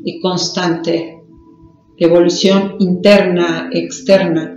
y 0.04 0.20
constante 0.20 1.16
evolución 1.98 2.76
interna, 2.78 3.70
externa. 3.72 4.55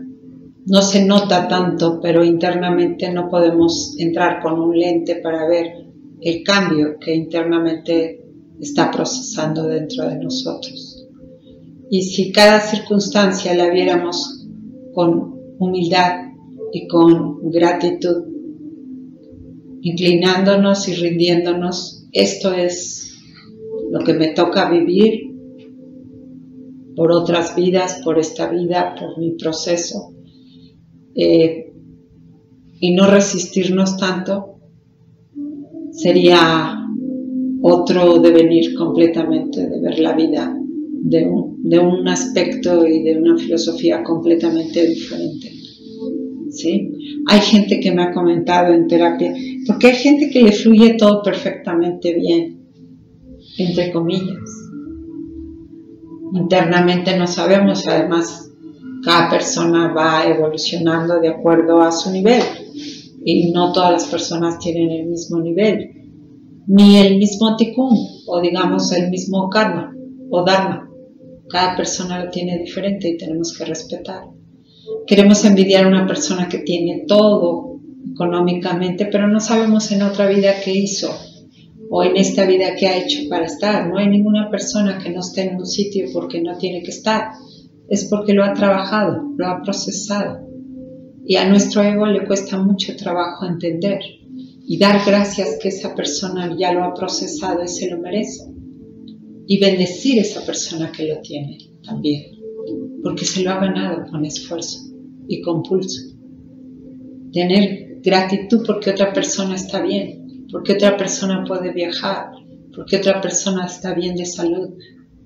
No 0.69 0.83
se 0.83 1.03
nota 1.03 1.47
tanto, 1.47 1.99
pero 1.99 2.23
internamente 2.23 3.11
no 3.11 3.27
podemos 3.27 3.95
entrar 3.97 4.39
con 4.39 4.59
un 4.59 4.77
lente 4.77 5.15
para 5.15 5.47
ver 5.47 5.87
el 6.21 6.43
cambio 6.43 6.99
que 6.99 7.15
internamente 7.15 8.23
está 8.59 8.91
procesando 8.91 9.63
dentro 9.63 10.07
de 10.07 10.17
nosotros. 10.17 11.07
Y 11.89 12.03
si 12.03 12.31
cada 12.31 12.59
circunstancia 12.59 13.55
la 13.55 13.71
viéramos 13.71 14.45
con 14.93 15.39
humildad 15.57 16.33
y 16.71 16.87
con 16.87 17.49
gratitud, 17.49 18.25
inclinándonos 19.81 20.87
y 20.87 20.93
rindiéndonos, 20.93 22.05
esto 22.11 22.53
es 22.53 23.17
lo 23.89 24.01
que 24.01 24.13
me 24.13 24.27
toca 24.33 24.69
vivir 24.69 25.33
por 26.95 27.11
otras 27.11 27.55
vidas, 27.55 28.01
por 28.03 28.19
esta 28.19 28.51
vida, 28.51 28.93
por 28.99 29.17
mi 29.17 29.31
proceso, 29.31 30.13
eh, 31.21 31.73
y 32.79 32.91
no 32.91 33.07
resistirnos 33.07 33.97
tanto, 33.97 34.59
sería 35.91 36.77
otro 37.61 38.19
devenir 38.19 38.73
completamente 38.73 39.67
de 39.67 39.81
ver 39.81 39.99
la 39.99 40.13
vida 40.13 40.55
de 41.01 41.79
un, 41.79 42.07
aspecto 42.07 42.87
y 42.87 43.03
de 43.03 43.17
una 43.17 43.37
filosofía 43.37 44.01
completamente 44.01 44.85
diferente. 44.85 45.51
¿Sí? 46.51 46.91
Hay 47.27 47.41
gente 47.41 47.79
que 47.79 47.91
me 47.91 48.03
ha 48.03 48.11
comentado 48.11 48.73
en 48.73 48.87
terapia, 48.87 49.33
porque 49.67 49.87
hay 49.87 49.95
gente 49.95 50.29
que 50.29 50.43
le 50.43 50.51
fluye 50.53 50.95
todo 50.95 51.21
perfectamente 51.21 52.13
bien, 52.13 52.65
entre 53.57 53.91
comillas. 53.91 54.49
Internamente 56.33 57.17
no 57.17 57.27
sabemos, 57.27 57.85
además 57.87 58.48
cada 59.03 59.29
persona 59.29 59.93
va 59.93 60.25
evolucionando 60.25 61.19
de 61.19 61.29
acuerdo 61.29 61.81
a 61.81 61.91
su 61.91 62.11
nivel 62.11 62.41
y 63.23 63.51
no 63.51 63.71
todas 63.71 63.91
las 63.91 64.05
personas 64.05 64.59
tienen 64.59 64.91
el 64.91 65.07
mismo 65.07 65.39
nivel, 65.39 65.91
ni 66.67 66.97
el 66.97 67.17
mismo 67.17 67.55
tikkun 67.55 67.97
o 68.27 68.41
digamos 68.41 68.91
el 68.91 69.09
mismo 69.09 69.49
karma 69.49 69.95
o 70.29 70.43
dharma. 70.43 70.89
Cada 71.49 71.75
persona 71.75 72.23
lo 72.23 72.29
tiene 72.29 72.59
diferente 72.59 73.09
y 73.09 73.17
tenemos 73.17 73.57
que 73.57 73.65
respetar. 73.65 74.25
Queremos 75.07 75.43
envidiar 75.45 75.85
a 75.85 75.87
una 75.87 76.05
persona 76.05 76.47
que 76.47 76.59
tiene 76.59 77.05
todo 77.07 77.79
económicamente, 78.11 79.07
pero 79.07 79.27
no 79.27 79.39
sabemos 79.39 79.91
en 79.91 80.03
otra 80.03 80.27
vida 80.27 80.53
qué 80.63 80.71
hizo 80.71 81.09
o 81.89 82.03
en 82.03 82.17
esta 82.17 82.45
vida 82.45 82.75
que 82.75 82.87
ha 82.87 82.97
hecho 82.97 83.27
para 83.29 83.45
estar. 83.45 83.87
No 83.87 83.97
hay 83.97 84.07
ninguna 84.07 84.49
persona 84.49 84.99
que 84.99 85.09
no 85.09 85.21
esté 85.21 85.49
en 85.49 85.55
un 85.55 85.65
sitio 85.65 86.05
porque 86.13 86.41
no 86.41 86.57
tiene 86.57 86.83
que 86.83 86.91
estar. 86.91 87.31
Es 87.89 88.05
porque 88.05 88.33
lo 88.33 88.43
ha 88.43 88.53
trabajado, 88.53 89.23
lo 89.37 89.47
ha 89.47 89.61
procesado. 89.61 90.47
Y 91.25 91.35
a 91.35 91.47
nuestro 91.47 91.83
ego 91.83 92.05
le 92.05 92.25
cuesta 92.25 92.57
mucho 92.57 92.95
trabajo 92.95 93.45
entender 93.45 93.99
y 94.71 94.77
dar 94.77 95.01
gracias 95.05 95.57
que 95.61 95.69
esa 95.69 95.95
persona 95.95 96.55
ya 96.57 96.71
lo 96.71 96.83
ha 96.83 96.93
procesado 96.93 97.63
y 97.63 97.67
se 97.67 97.89
lo 97.89 97.99
merece. 97.99 98.43
Y 99.47 99.59
bendecir 99.59 100.19
a 100.19 100.21
esa 100.21 100.45
persona 100.45 100.91
que 100.91 101.07
lo 101.07 101.19
tiene 101.21 101.57
también, 101.83 102.23
porque 103.03 103.25
se 103.25 103.41
lo 103.41 103.49
ha 103.49 103.59
ganado 103.59 104.05
con 104.11 104.25
esfuerzo 104.25 104.79
y 105.27 105.41
con 105.41 105.63
pulso. 105.63 106.15
Tener 107.33 107.99
gratitud 108.03 108.63
porque 108.65 108.91
otra 108.91 109.11
persona 109.11 109.55
está 109.55 109.81
bien, 109.81 110.45
porque 110.51 110.73
otra 110.73 110.97
persona 110.97 111.43
puede 111.47 111.73
viajar, 111.73 112.31
porque 112.75 112.97
otra 112.97 113.21
persona 113.21 113.65
está 113.65 113.93
bien 113.93 114.15
de 114.15 114.25
salud, 114.25 114.69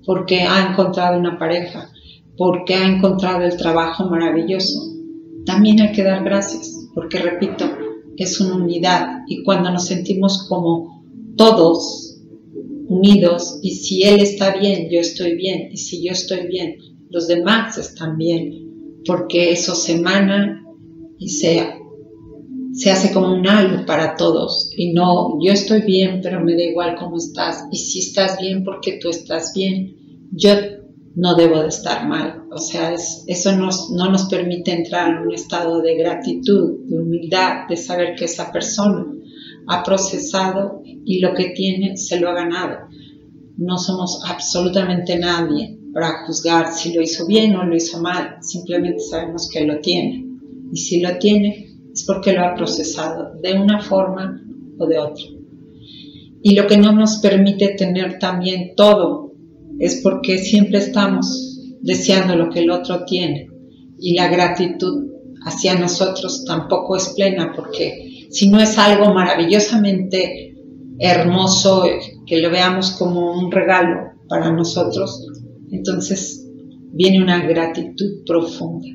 porque 0.04 0.42
ha 0.42 0.70
encontrado 0.70 1.18
una 1.18 1.38
pareja, 1.38 1.90
porque 2.36 2.74
ha 2.74 2.86
encontrado 2.86 3.44
el 3.44 3.56
trabajo 3.56 4.08
maravilloso. 4.08 4.92
También 5.46 5.80
hay 5.80 5.92
que 5.92 6.02
dar 6.02 6.24
gracias, 6.24 6.88
porque 6.94 7.18
repito, 7.18 7.66
es 8.16 8.40
una 8.40 8.56
unidad 8.56 9.22
y 9.26 9.42
cuando 9.42 9.70
nos 9.70 9.86
sentimos 9.86 10.46
como 10.48 11.04
todos 11.36 12.20
unidos 12.88 13.58
y 13.62 13.72
si 13.72 14.04
Él 14.04 14.20
está 14.20 14.56
bien, 14.56 14.88
yo 14.90 15.00
estoy 15.00 15.36
bien 15.36 15.68
y 15.72 15.76
si 15.76 16.04
yo 16.04 16.12
estoy 16.12 16.46
bien, 16.46 16.76
los 17.10 17.26
demás 17.28 17.76
están 17.78 18.16
bien, 18.16 19.00
porque 19.06 19.52
eso 19.52 19.74
se 19.74 19.92
emana 19.94 20.64
y 21.18 21.28
se 21.28 21.80
se 22.74 22.90
hace 22.90 23.12
como 23.12 23.32
un 23.32 23.46
algo 23.46 23.86
para 23.86 24.16
todos 24.16 24.72
y 24.76 24.92
no 24.92 25.38
yo 25.40 25.52
estoy 25.52 25.82
bien 25.82 26.20
pero 26.20 26.44
me 26.44 26.54
da 26.54 26.64
igual 26.64 26.96
cómo 26.98 27.18
estás 27.18 27.64
y 27.70 27.76
si 27.76 28.00
estás 28.00 28.36
bien 28.40 28.64
porque 28.64 28.98
tú 29.00 29.10
estás 29.10 29.52
bien 29.54 29.94
yo 30.32 30.50
no 31.16 31.34
debo 31.34 31.60
de 31.60 31.68
estar 31.68 32.08
mal. 32.08 32.44
O 32.50 32.58
sea 32.58 32.92
eso 32.92 33.56
no 33.56 34.10
nos 34.10 34.24
permite 34.28 34.72
entrar 34.72 35.10
en 35.10 35.26
un 35.26 35.34
estado 35.34 35.80
de 35.80 35.96
gratitud 35.96 36.80
de 36.86 36.98
humildad 36.98 37.68
de 37.68 37.76
saber 37.76 38.14
que 38.16 38.24
esa 38.24 38.50
persona 38.50 39.06
ha 39.66 39.82
procesado 39.82 40.82
y 40.84 41.20
lo 41.20 41.34
que 41.34 41.50
tiene 41.50 41.96
se 41.96 42.20
lo 42.20 42.30
ha 42.30 42.34
ganado. 42.34 42.88
No 43.56 43.78
somos 43.78 44.22
absolutamente 44.26 45.18
nadie 45.18 45.78
para 45.92 46.26
juzgar 46.26 46.72
si 46.72 46.92
lo 46.92 47.00
hizo 47.00 47.26
bien 47.26 47.54
o 47.54 47.64
lo 47.64 47.76
hizo 47.76 48.00
mal 48.00 48.38
simplemente 48.40 48.98
sabemos 49.00 49.48
que 49.52 49.64
lo 49.64 49.78
tiene. 49.78 50.26
Y 50.72 50.76
si 50.76 51.00
lo 51.00 51.18
tiene 51.18 51.70
es 51.92 52.04
porque 52.04 52.32
lo 52.32 52.44
ha 52.44 52.54
procesado 52.54 53.34
de 53.40 53.54
una 53.54 53.80
forma 53.80 54.42
o 54.78 54.86
de 54.86 54.98
otra. 54.98 55.24
Y 56.42 56.54
lo 56.56 56.66
que 56.66 56.76
no 56.76 56.92
nos 56.92 57.18
permite 57.18 57.74
tener 57.74 58.18
también 58.18 58.74
todo 58.76 59.33
es 59.78 60.00
porque 60.02 60.38
siempre 60.38 60.78
estamos 60.78 61.58
deseando 61.80 62.36
lo 62.36 62.50
que 62.50 62.60
el 62.60 62.70
otro 62.70 63.04
tiene 63.04 63.48
y 63.98 64.14
la 64.14 64.28
gratitud 64.28 65.10
hacia 65.44 65.78
nosotros 65.78 66.44
tampoco 66.44 66.96
es 66.96 67.10
plena 67.10 67.52
porque 67.54 68.26
si 68.30 68.48
no 68.48 68.60
es 68.60 68.78
algo 68.78 69.12
maravillosamente 69.12 70.56
hermoso 70.98 71.84
que 72.26 72.40
lo 72.40 72.50
veamos 72.50 72.92
como 72.92 73.32
un 73.32 73.50
regalo 73.50 74.12
para 74.28 74.50
nosotros, 74.52 75.26
entonces 75.70 76.46
viene 76.92 77.22
una 77.22 77.46
gratitud 77.46 78.24
profunda. 78.24 78.88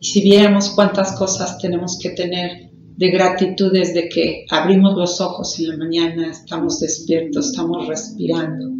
Y 0.00 0.06
si 0.06 0.22
viéramos 0.22 0.70
cuántas 0.70 1.16
cosas 1.18 1.58
tenemos 1.58 1.98
que 2.00 2.10
tener 2.10 2.70
de 2.96 3.10
gratitud 3.10 3.72
desde 3.72 4.08
que 4.08 4.44
abrimos 4.50 4.96
los 4.96 5.20
ojos 5.20 5.58
en 5.58 5.68
la 5.68 5.76
mañana, 5.76 6.30
estamos 6.30 6.80
despiertos, 6.80 7.50
estamos 7.50 7.86
respirando, 7.86 8.70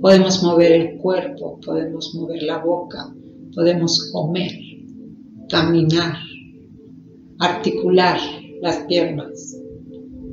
podemos 0.00 0.42
mover 0.42 0.72
el 0.72 0.98
cuerpo, 0.98 1.60
podemos 1.64 2.14
mover 2.14 2.42
la 2.42 2.58
boca, 2.58 3.12
podemos 3.54 4.10
comer, 4.12 4.52
caminar, 5.48 6.16
articular 7.38 8.18
las 8.62 8.78
piernas, 8.84 9.56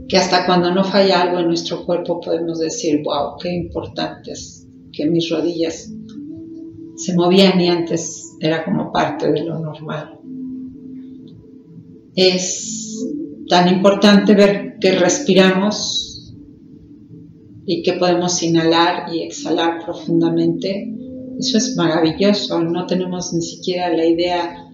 que 0.07 0.17
hasta 0.17 0.45
cuando 0.45 0.71
no 0.71 0.83
falla 0.83 1.21
algo 1.21 1.39
en 1.39 1.47
nuestro 1.47 1.85
cuerpo 1.85 2.21
podemos 2.21 2.59
decir, 2.59 3.01
wow, 3.03 3.37
qué 3.41 3.53
importante 3.53 4.31
es 4.31 4.67
que 4.93 5.05
mis 5.05 5.29
rodillas 5.29 5.91
se 6.95 7.15
movían 7.15 7.59
y 7.59 7.67
antes 7.67 8.35
era 8.39 8.63
como 8.63 8.91
parte 8.91 9.31
de 9.31 9.43
lo 9.43 9.59
normal. 9.59 10.19
Es 12.15 13.05
tan 13.49 13.67
importante 13.67 14.33
ver 14.33 14.77
que 14.79 14.93
respiramos 14.93 16.06
y 17.67 17.83
que 17.83 17.93
podemos 17.93 18.41
inhalar 18.41 19.13
y 19.13 19.21
exhalar 19.23 19.83
profundamente. 19.85 20.91
Eso 21.37 21.57
es 21.59 21.75
maravilloso, 21.75 22.63
no 22.63 22.87
tenemos 22.87 23.33
ni 23.33 23.41
siquiera 23.41 23.95
la 23.95 24.05
idea 24.05 24.65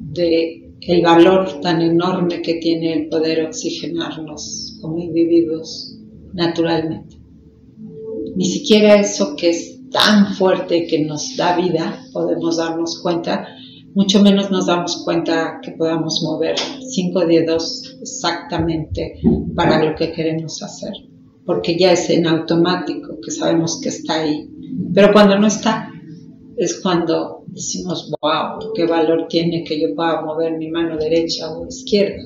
de 0.00 0.60
el 0.80 1.02
valor 1.02 1.60
tan 1.60 1.82
enorme 1.82 2.40
que 2.40 2.54
tiene 2.54 2.94
el 2.94 3.08
poder 3.08 3.44
oxigenarnos 3.44 4.78
como 4.80 4.98
individuos 4.98 5.98
naturalmente. 6.32 7.16
Ni 8.36 8.46
siquiera 8.46 9.00
eso 9.00 9.36
que 9.36 9.50
es 9.50 9.80
tan 9.90 10.34
fuerte 10.34 10.86
que 10.86 11.04
nos 11.04 11.36
da 11.36 11.56
vida, 11.56 12.00
podemos 12.12 12.56
darnos 12.56 13.00
cuenta, 13.02 13.46
mucho 13.94 14.22
menos 14.22 14.50
nos 14.50 14.66
damos 14.66 15.02
cuenta 15.04 15.60
que 15.62 15.72
podamos 15.72 16.22
mover 16.22 16.54
cinco 16.88 17.26
dedos 17.26 17.98
exactamente 18.00 19.20
para 19.54 19.84
lo 19.84 19.96
que 19.96 20.12
queremos 20.12 20.62
hacer, 20.62 20.92
porque 21.50 21.76
ya 21.76 21.90
es 21.90 22.08
en 22.10 22.28
automático 22.28 23.18
que 23.20 23.32
sabemos 23.32 23.80
que 23.82 23.88
está 23.88 24.20
ahí. 24.20 24.48
Pero 24.94 25.12
cuando 25.12 25.36
no 25.36 25.48
está, 25.48 25.90
es 26.56 26.78
cuando 26.80 27.42
decimos, 27.48 28.08
wow, 28.22 28.72
qué 28.72 28.86
valor 28.86 29.26
tiene 29.28 29.64
que 29.64 29.80
yo 29.80 29.92
pueda 29.96 30.20
mover 30.22 30.56
mi 30.58 30.70
mano 30.70 30.96
derecha 30.96 31.50
o 31.50 31.66
izquierda. 31.66 32.22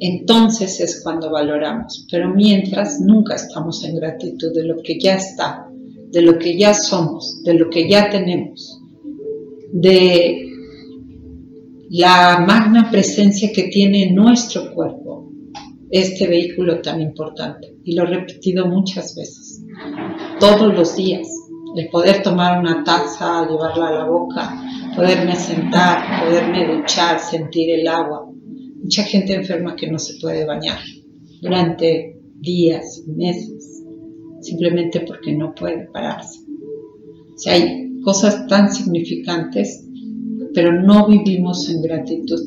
Entonces 0.00 0.80
es 0.80 1.02
cuando 1.02 1.30
valoramos, 1.30 2.06
pero 2.10 2.32
mientras 2.34 3.02
nunca 3.02 3.34
estamos 3.34 3.84
en 3.84 3.96
gratitud 3.96 4.54
de 4.54 4.64
lo 4.64 4.80
que 4.82 4.98
ya 4.98 5.16
está 5.16 5.68
de 6.10 6.22
lo 6.22 6.38
que 6.38 6.56
ya 6.56 6.72
somos, 6.72 7.42
de 7.44 7.52
lo 7.54 7.68
que 7.68 7.86
ya 7.86 8.08
tenemos, 8.08 8.80
de 9.72 10.48
la 11.90 12.44
magna 12.46 12.90
presencia 12.90 13.50
que 13.52 13.64
tiene 13.64 14.10
nuestro 14.10 14.72
cuerpo, 14.72 15.07
este 15.90 16.26
vehículo 16.26 16.80
tan 16.80 17.00
importante. 17.00 17.76
Y 17.84 17.94
lo 17.94 18.04
he 18.04 18.06
repetido 18.06 18.66
muchas 18.66 19.14
veces, 19.16 19.64
todos 20.40 20.74
los 20.74 20.96
días, 20.96 21.28
el 21.76 21.88
poder 21.90 22.22
tomar 22.22 22.58
una 22.58 22.82
taza, 22.84 23.46
llevarla 23.48 23.88
a 23.88 23.92
la 23.92 24.04
boca, 24.04 24.62
poderme 24.96 25.36
sentar, 25.36 26.24
poderme 26.24 26.76
duchar, 26.76 27.20
sentir 27.20 27.70
el 27.70 27.86
agua. 27.86 28.30
Mucha 28.82 29.02
gente 29.04 29.34
enferma 29.34 29.76
que 29.76 29.90
no 29.90 29.98
se 29.98 30.18
puede 30.20 30.44
bañar 30.44 30.78
durante 31.40 32.16
días, 32.40 33.02
meses 33.06 33.78
simplemente 34.40 35.00
porque 35.00 35.34
no 35.34 35.54
puede 35.54 35.88
pararse. 35.92 36.40
O 37.34 37.38
sea, 37.38 37.54
hay 37.54 38.00
cosas 38.02 38.46
tan 38.46 38.72
significantes, 38.72 39.86
pero 40.54 40.72
no 40.82 41.06
vivimos 41.06 41.68
en 41.68 41.82
gratitud. 41.82 42.40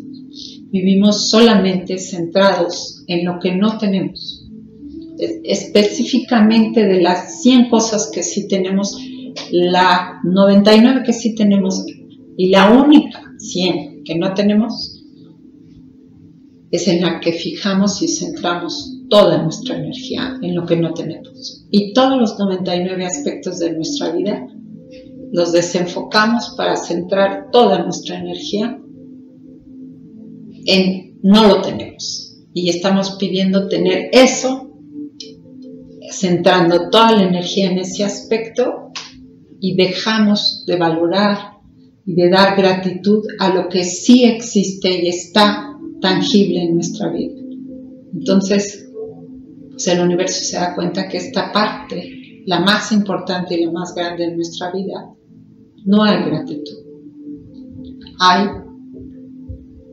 Vivimos 0.71 1.29
solamente 1.29 1.97
centrados 1.97 3.03
en 3.07 3.25
lo 3.25 3.39
que 3.39 3.55
no 3.55 3.77
tenemos. 3.77 4.47
Específicamente 5.43 6.85
de 6.85 7.01
las 7.01 7.41
100 7.41 7.69
cosas 7.69 8.09
que 8.13 8.23
sí 8.23 8.47
tenemos, 8.47 8.97
la 9.51 10.19
99 10.23 11.03
que 11.05 11.13
sí 11.13 11.35
tenemos 11.35 11.85
y 12.37 12.49
la 12.49 12.71
única 12.71 13.21
100 13.37 14.03
que 14.03 14.15
no 14.15 14.33
tenemos 14.33 15.03
es 16.71 16.87
en 16.87 17.01
la 17.01 17.19
que 17.19 17.33
fijamos 17.33 18.01
y 18.01 18.07
centramos 18.07 19.01
toda 19.09 19.43
nuestra 19.43 19.75
energía 19.75 20.37
en 20.41 20.55
lo 20.55 20.65
que 20.65 20.77
no 20.77 20.93
tenemos. 20.93 21.65
Y 21.69 21.91
todos 21.93 22.19
los 22.19 22.39
99 22.39 23.05
aspectos 23.05 23.59
de 23.59 23.73
nuestra 23.73 24.11
vida 24.11 24.47
los 25.33 25.51
desenfocamos 25.51 26.53
para 26.55 26.77
centrar 26.77 27.49
toda 27.51 27.83
nuestra 27.83 28.19
energía 28.19 28.81
en 30.65 31.19
no 31.23 31.47
lo 31.47 31.61
tenemos. 31.61 32.37
Y 32.53 32.69
estamos 32.69 33.11
pidiendo 33.19 33.67
tener 33.67 34.09
eso, 34.11 34.71
centrando 36.11 36.89
toda 36.89 37.13
la 37.13 37.23
energía 37.23 37.71
en 37.71 37.79
ese 37.79 38.03
aspecto 38.03 38.91
y 39.59 39.75
dejamos 39.75 40.65
de 40.65 40.75
valorar 40.75 41.51
y 42.05 42.15
de 42.15 42.29
dar 42.29 42.57
gratitud 42.57 43.23
a 43.39 43.53
lo 43.53 43.69
que 43.69 43.83
sí 43.83 44.25
existe 44.25 45.03
y 45.03 45.07
está 45.07 45.77
tangible 46.01 46.63
en 46.63 46.73
nuestra 46.73 47.09
vida. 47.09 47.39
Entonces, 48.13 48.89
el 49.85 50.01
universo 50.01 50.43
se 50.43 50.57
da 50.57 50.75
cuenta 50.75 51.07
que 51.07 51.17
esta 51.17 51.51
parte, 51.51 52.43
la 52.45 52.59
más 52.59 52.91
importante 52.91 53.55
y 53.55 53.65
la 53.65 53.71
más 53.71 53.95
grande 53.95 54.27
de 54.27 54.35
nuestra 54.35 54.71
vida, 54.71 55.13
no 55.85 56.03
hay 56.03 56.23
gratitud. 56.23 56.77
Hay 58.19 58.47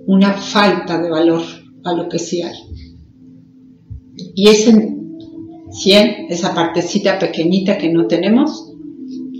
una 0.09 0.33
falta 0.33 1.01
de 1.03 1.11
valor 1.11 1.43
a 1.85 1.93
lo 1.93 2.09
que 2.09 2.19
sí 2.19 2.41
hay. 2.41 2.57
Y 4.35 4.49
ese 4.49 4.97
100, 5.71 6.27
esa 6.31 6.55
partecita 6.55 7.19
pequeñita 7.19 7.77
que 7.77 7.93
no 7.93 8.07
tenemos, 8.07 8.73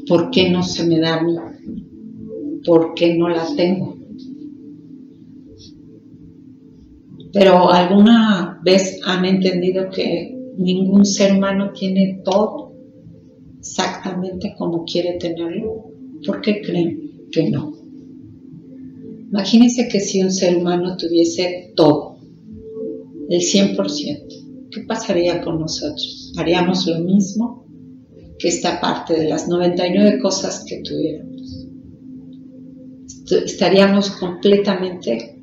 ¿por 0.07 0.31
qué 0.31 0.51
no 0.51 0.63
se 0.63 0.87
me 0.87 1.01
da 1.01 1.15
a 1.15 1.23
mí? 1.23 1.35
¿Por 2.67 2.93
qué 2.93 3.17
no 3.17 3.31
la 3.31 3.47
tengo? 3.57 3.97
Pero 7.33 7.71
alguna 7.71 8.61
vez 8.63 9.01
han 9.07 9.25
entendido 9.25 9.89
que 9.89 10.37
ningún 10.59 11.07
ser 11.07 11.33
humano 11.33 11.73
tiene 11.73 12.21
todo 12.23 12.75
exactamente 13.59 14.55
como 14.59 14.85
quiere 14.85 15.15
tenerlo. 15.15 15.93
¿Por 16.27 16.43
qué 16.43 16.61
creen 16.61 17.29
que 17.33 17.51
no? 17.51 17.78
Imagínense 19.31 19.89
que 19.89 20.01
si 20.01 20.23
un 20.23 20.31
ser 20.31 20.57
humano 20.57 20.97
tuviese 20.97 21.73
todo, 21.77 22.19
el 23.29 23.41
100%, 23.41 24.69
¿qué 24.71 24.81
pasaría 24.83 25.43
con 25.43 25.61
nosotros? 25.61 26.33
¿Haríamos 26.39 26.87
lo 26.87 27.01
mismo 27.01 27.67
que 28.39 28.49
esta 28.49 28.81
parte 28.81 29.15
de 29.15 29.29
las 29.29 29.49
99 29.49 30.19
cosas 30.21 30.65
que 30.67 30.81
tuviéramos? 30.83 31.67
Estaríamos 33.45 34.11
completamente 34.13 35.43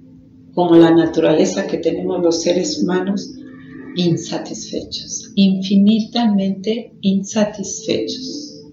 como 0.55 0.75
la 0.75 0.89
naturaleza 0.89 1.67
que 1.67 1.77
tenemos 1.77 2.23
los 2.23 2.41
seres 2.41 2.81
humanos, 2.81 3.35
insatisfechos, 3.95 5.31
infinitamente 5.35 6.93
insatisfechos. 7.01 8.63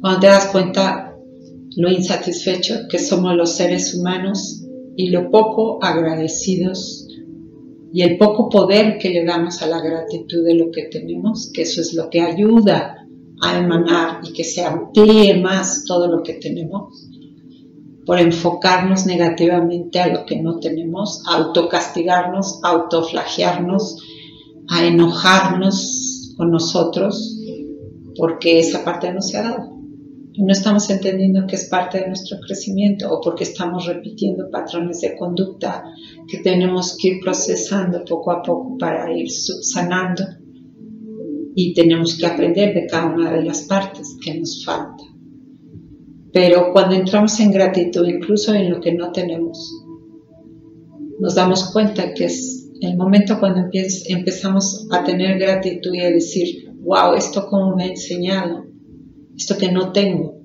Cuando 0.00 0.20
te 0.20 0.26
das 0.26 0.46
cuenta 0.48 1.13
lo 1.76 1.90
insatisfecho 1.90 2.86
que 2.88 2.98
somos 2.98 3.34
los 3.34 3.56
seres 3.56 3.94
humanos 3.94 4.64
y 4.96 5.10
lo 5.10 5.30
poco 5.30 5.82
agradecidos 5.82 7.08
y 7.92 8.02
el 8.02 8.18
poco 8.18 8.48
poder 8.48 8.98
que 8.98 9.10
le 9.10 9.24
damos 9.24 9.62
a 9.62 9.68
la 9.68 9.80
gratitud 9.80 10.44
de 10.44 10.54
lo 10.54 10.70
que 10.72 10.84
tenemos, 10.84 11.50
que 11.52 11.62
eso 11.62 11.80
es 11.80 11.94
lo 11.94 12.10
que 12.10 12.20
ayuda 12.20 13.06
a 13.40 13.58
emanar 13.58 14.20
y 14.24 14.32
que 14.32 14.42
se 14.42 14.64
amplíe 14.64 15.40
más 15.40 15.84
todo 15.86 16.08
lo 16.08 16.22
que 16.22 16.34
tenemos, 16.34 17.08
por 18.04 18.18
enfocarnos 18.18 19.06
negativamente 19.06 20.00
a 20.00 20.08
lo 20.08 20.26
que 20.26 20.42
no 20.42 20.58
tenemos, 20.58 21.22
a 21.28 21.36
autocastigarnos, 21.36 22.60
a 22.62 22.86
a 24.68 24.84
enojarnos 24.84 26.34
con 26.36 26.50
nosotros, 26.50 27.38
porque 28.16 28.58
esa 28.58 28.84
parte 28.84 29.12
no 29.12 29.22
se 29.22 29.38
ha 29.38 29.42
dado. 29.42 29.73
No 30.36 30.52
estamos 30.52 30.90
entendiendo 30.90 31.46
que 31.46 31.54
es 31.54 31.68
parte 31.68 32.00
de 32.00 32.08
nuestro 32.08 32.38
crecimiento 32.40 33.08
o 33.08 33.20
porque 33.20 33.44
estamos 33.44 33.86
repitiendo 33.86 34.50
patrones 34.50 35.00
de 35.00 35.14
conducta 35.16 35.84
que 36.26 36.38
tenemos 36.38 36.96
que 37.00 37.08
ir 37.08 37.20
procesando 37.22 38.04
poco 38.04 38.32
a 38.32 38.42
poco 38.42 38.76
para 38.76 39.12
ir 39.16 39.30
subsanando 39.30 40.24
y 41.54 41.72
tenemos 41.72 42.18
que 42.18 42.26
aprender 42.26 42.74
de 42.74 42.86
cada 42.86 43.14
una 43.14 43.30
de 43.32 43.44
las 43.44 43.62
partes 43.62 44.16
que 44.24 44.38
nos 44.38 44.64
falta. 44.64 45.04
Pero 46.32 46.72
cuando 46.72 46.96
entramos 46.96 47.38
en 47.38 47.52
gratitud, 47.52 48.04
incluso 48.08 48.52
en 48.54 48.70
lo 48.70 48.80
que 48.80 48.92
no 48.92 49.12
tenemos, 49.12 49.72
nos 51.20 51.36
damos 51.36 51.72
cuenta 51.72 52.12
que 52.12 52.24
es 52.24 52.72
el 52.80 52.96
momento 52.96 53.38
cuando 53.38 53.70
empezamos 54.08 54.88
a 54.90 55.04
tener 55.04 55.38
gratitud 55.38 55.94
y 55.94 56.00
a 56.00 56.10
decir, 56.10 56.72
wow, 56.80 57.14
esto 57.14 57.46
como 57.46 57.76
me 57.76 57.84
ha 57.84 57.86
enseñado, 57.86 58.73
esto 59.36 59.56
que 59.56 59.70
no 59.70 59.92
tengo. 59.92 60.40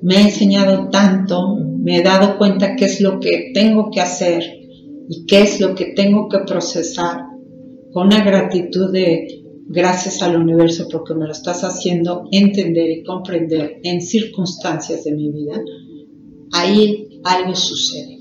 Me 0.00 0.16
ha 0.16 0.20
enseñado 0.22 0.88
tanto, 0.90 1.56
me 1.56 1.98
he 1.98 2.02
dado 2.02 2.38
cuenta 2.38 2.76
qué 2.76 2.84
es 2.86 3.00
lo 3.00 3.20
que 3.20 3.50
tengo 3.52 3.90
que 3.90 4.00
hacer 4.00 4.44
y 5.08 5.26
qué 5.26 5.42
es 5.42 5.60
lo 5.60 5.74
que 5.74 5.86
tengo 5.86 6.28
que 6.28 6.38
procesar 6.40 7.22
con 7.92 8.08
una 8.08 8.22
gratitud 8.22 8.92
de 8.92 9.44
gracias 9.68 10.22
al 10.22 10.40
universo 10.40 10.86
porque 10.90 11.14
me 11.14 11.26
lo 11.26 11.32
estás 11.32 11.62
haciendo 11.62 12.24
entender 12.30 12.90
y 12.90 13.02
comprender 13.02 13.80
en 13.82 14.00
circunstancias 14.00 15.04
de 15.04 15.12
mi 15.12 15.30
vida, 15.30 15.60
ahí 16.52 17.20
algo 17.24 17.54
sucede. 17.54 18.18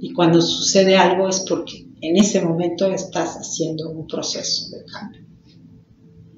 Y 0.00 0.12
cuando 0.12 0.40
sucede 0.40 0.96
algo 0.96 1.28
es 1.28 1.44
porque 1.48 1.86
en 2.00 2.16
ese 2.16 2.40
momento 2.42 2.86
estás 2.86 3.36
haciendo 3.36 3.90
un 3.90 4.06
proceso 4.06 4.70
de 4.70 4.84
cambio. 4.84 5.22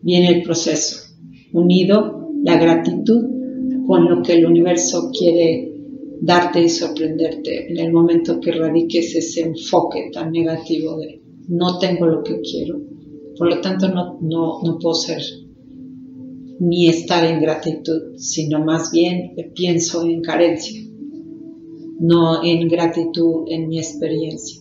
Viene 0.03 0.29
el 0.29 0.43
proceso, 0.43 1.15
unido 1.53 2.18
la 2.43 2.57
gratitud 2.57 3.25
con 3.87 4.09
lo 4.09 4.23
que 4.23 4.35
el 4.35 4.47
universo 4.47 5.11
quiere 5.17 5.73
darte 6.21 6.63
y 6.63 6.69
sorprenderte 6.69 7.71
en 7.71 7.79
el 7.79 7.93
momento 7.93 8.41
que 8.41 8.53
radiques 8.53 9.15
ese 9.15 9.43
enfoque 9.43 10.11
tan 10.13 10.33
negativo 10.33 10.99
de 10.99 11.23
no 11.49 11.79
tengo 11.79 12.07
lo 12.07 12.23
que 12.23 12.41
quiero, 12.41 12.81
por 13.37 13.49
lo 13.49 13.61
tanto, 13.61 13.89
no, 13.89 14.19
no, 14.21 14.79
puedo 14.81 14.95
ser 14.95 15.23
ni 16.61 16.89
estar 16.89 17.25
en 17.25 17.41
gratitud, 17.41 18.17
sino 18.17 18.65
más 18.65 18.91
bien 18.91 19.33
pienso 19.55 20.05
en 20.05 20.21
carencia, 20.21 20.81
no 22.01 22.45
en 22.45 22.69
gratitud 22.69 23.45
en 23.47 23.69
mi 23.69 23.79
experiencia, 23.79 24.61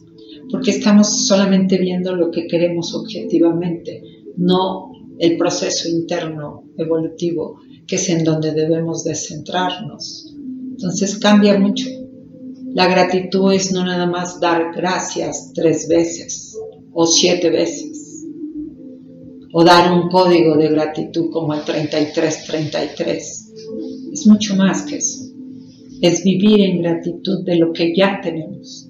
porque 0.51 0.71
estamos 0.71 1.25
solamente 1.27 1.77
viendo 1.77 2.15
lo 2.15 2.29
que 2.29 2.47
queremos 2.47 2.93
objetivamente, 2.93 4.03
no 4.37 4.91
el 5.17 5.37
proceso 5.37 5.89
interno 5.89 6.65
evolutivo, 6.77 7.59
que 7.87 7.95
es 7.95 8.09
en 8.09 8.23
donde 8.23 8.51
debemos 8.51 9.03
de 9.03 9.15
centrarnos. 9.15 10.33
Entonces 10.71 11.17
cambia 11.17 11.57
mucho. 11.57 11.87
La 12.73 12.87
gratitud 12.87 13.53
es 13.53 13.71
no 13.71 13.83
nada 13.83 14.05
más 14.05 14.39
dar 14.39 14.73
gracias 14.75 15.51
tres 15.55 15.87
veces 15.87 16.57
o 16.93 17.07
siete 17.07 17.49
veces 17.49 17.97
o 19.53 19.63
dar 19.63 19.91
un 19.91 20.09
código 20.09 20.55
de 20.55 20.67
gratitud 20.67 21.31
como 21.31 21.53
el 21.53 21.63
3333. 21.63 23.53
Es 24.13 24.27
mucho 24.27 24.55
más 24.55 24.83
que 24.83 24.97
eso. 24.97 25.25
Es 26.01 26.23
vivir 26.23 26.61
en 26.61 26.81
gratitud 26.81 27.43
de 27.43 27.55
lo 27.55 27.73
que 27.73 27.95
ya 27.95 28.19
tenemos, 28.21 28.87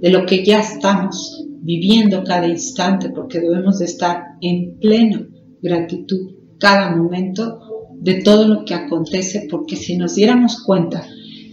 de 0.00 0.10
lo 0.10 0.24
que 0.24 0.44
ya 0.44 0.60
estamos 0.60 1.44
viviendo 1.62 2.22
cada 2.22 2.46
instante, 2.46 3.08
porque 3.08 3.40
debemos 3.40 3.78
de 3.80 3.86
estar 3.86 4.22
en 4.40 4.78
plena 4.78 5.26
gratitud 5.60 6.34
cada 6.58 6.94
momento 6.94 7.58
de 8.04 8.22
todo 8.22 8.46
lo 8.46 8.64
que 8.66 8.74
acontece, 8.74 9.48
porque 9.50 9.76
si 9.76 9.96
nos 9.96 10.14
diéramos 10.14 10.62
cuenta 10.62 11.06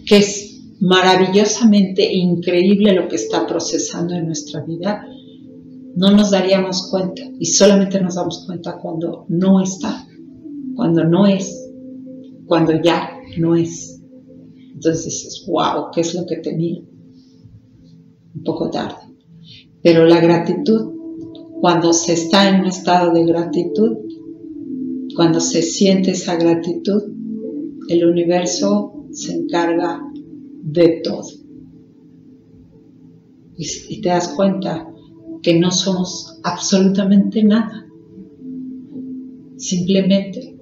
que 0.04 0.18
es 0.18 0.60
maravillosamente 0.80 2.12
increíble 2.12 2.92
lo 2.92 3.08
que 3.08 3.16
está 3.16 3.46
procesando 3.46 4.14
en 4.14 4.26
nuestra 4.26 4.60
vida, 4.60 5.06
no 5.96 6.10
nos 6.10 6.30
daríamos 6.30 6.90
cuenta 6.90 7.22
y 7.38 7.46
solamente 7.46 7.98
nos 8.02 8.16
damos 8.16 8.44
cuenta 8.46 8.78
cuando 8.78 9.24
no 9.28 9.62
está, 9.62 10.06
cuando 10.76 11.04
no 11.04 11.26
es, 11.26 11.70
cuando 12.46 12.82
ya 12.82 13.08
no 13.38 13.56
es. 13.56 14.02
Entonces 14.74 15.04
dices, 15.06 15.46
wow, 15.48 15.86
¿qué 15.94 16.02
es 16.02 16.14
lo 16.14 16.26
que 16.26 16.36
tenía? 16.36 16.82
Un 18.34 18.42
poco 18.44 18.68
tarde. 18.68 18.96
Pero 19.82 20.04
la 20.04 20.20
gratitud, 20.20 20.92
cuando 21.62 21.94
se 21.94 22.12
está 22.12 22.50
en 22.50 22.60
un 22.60 22.66
estado 22.66 23.10
de 23.10 23.24
gratitud, 23.24 23.96
cuando 25.14 25.40
se 25.40 25.62
siente 25.62 26.12
esa 26.12 26.36
gratitud, 26.36 27.02
el 27.88 28.06
universo 28.06 29.06
se 29.12 29.32
encarga 29.34 30.00
de 30.62 31.00
todo. 31.02 31.26
Y, 33.56 34.00
te 34.00 34.08
das 34.08 34.28
cuenta 34.28 34.88
que 35.42 35.58
no 35.58 35.70
somos 35.70 36.40
absolutamente 36.42 37.44
nada. 37.44 37.86
Simplemente 39.56 40.56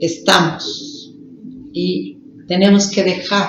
estamos 0.00 1.16
y 1.72 2.18
tenemos 2.48 2.90
que 2.90 3.04
dejar 3.04 3.48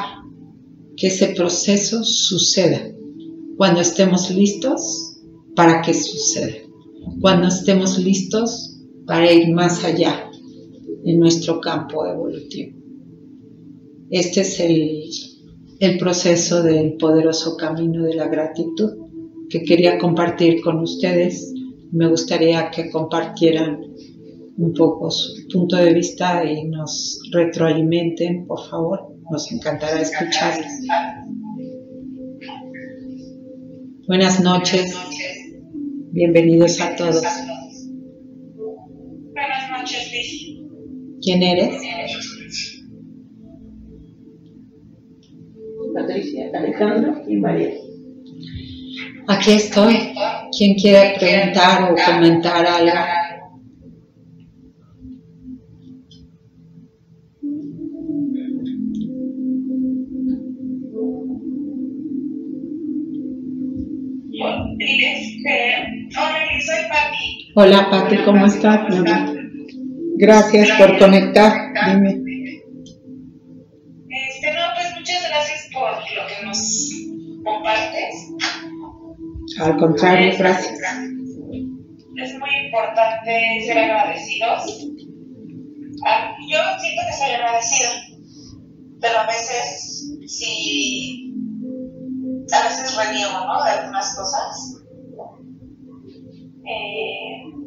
que 0.95 1.07
ese 1.07 1.27
proceso 1.29 2.03
suceda 2.03 2.89
cuando 3.57 3.81
estemos 3.81 4.29
listos 4.29 5.17
para 5.55 5.81
que 5.81 5.93
suceda, 5.93 6.55
cuando 7.19 7.47
estemos 7.47 7.97
listos 7.97 8.72
para 9.05 9.31
ir 9.31 9.53
más 9.53 9.83
allá 9.83 10.29
en 11.03 11.19
nuestro 11.19 11.59
campo 11.59 12.05
evolutivo. 12.05 12.77
Este 14.09 14.41
es 14.41 14.59
el, 14.59 15.03
el 15.79 15.97
proceso 15.97 16.61
del 16.63 16.93
poderoso 16.97 17.57
camino 17.57 18.03
de 18.03 18.15
la 18.15 18.27
gratitud 18.27 18.91
que 19.49 19.63
quería 19.63 19.97
compartir 19.97 20.61
con 20.61 20.79
ustedes. 20.79 21.53
Me 21.91 22.07
gustaría 22.07 22.71
que 22.71 22.89
compartieran 22.89 23.81
un 24.57 24.73
poco 24.73 25.09
su 25.11 25.47
punto 25.47 25.75
de 25.77 25.93
vista 25.93 26.45
y 26.45 26.65
nos 26.65 27.19
retroalimenten, 27.31 28.45
por 28.45 28.63
favor. 28.69 28.99
Nos 29.31 29.51
encantará 29.51 30.01
escucharles. 30.01 30.71
Buenas 34.07 34.41
noches. 34.41 34.95
Bienvenidos 36.11 36.79
a 36.81 36.95
todos. 36.95 37.23
¿Quién 41.21 41.43
eres? 41.43 41.81
Patricia, 45.93 46.49
Alejandro 46.53 47.21
y 47.27 47.35
María. 47.37 47.69
Aquí 49.27 49.51
estoy 49.51 50.13
¿Quién 50.55 50.75
quiere 50.75 51.17
preguntar 51.17 51.91
o 51.91 51.95
comentar 51.95 52.65
algo? 52.65 52.91
Hola 67.55 67.89
Pati, 67.89 68.17
¿cómo 68.25 68.45
estás? 68.45 69.32
Gracias 70.17 70.69
por 70.77 70.97
conectar. 70.99 71.73
Dime. 71.87 72.23
Este, 74.09 74.53
no, 74.53 74.61
pues 74.75 74.93
muchas 74.95 75.27
gracias 75.27 75.69
por 75.73 75.91
lo 75.91 76.27
que 76.27 76.45
nos 76.45 76.91
compartes. 77.43 78.29
Al 79.59 79.77
contrario, 79.77 80.33
gracias. 80.37 80.79
Es 82.15 82.39
muy 82.39 82.49
importante 82.65 83.61
ser 83.65 83.77
agradecidos. 83.77 84.87
Ah, 86.05 86.35
yo 86.47 86.59
siento 86.79 87.01
que 87.07 87.13
soy 87.13 87.31
agradecida, 87.31 87.89
pero 89.01 89.19
a 89.19 89.25
veces 89.25 90.11
sí, 90.27 91.33
a 92.53 92.63
veces 92.63 92.95
reniego, 92.95 93.45
¿no? 93.45 93.63
De 93.63 93.71
algunas 93.71 94.15
cosas. 94.15 94.83
Eh, 96.65 97.62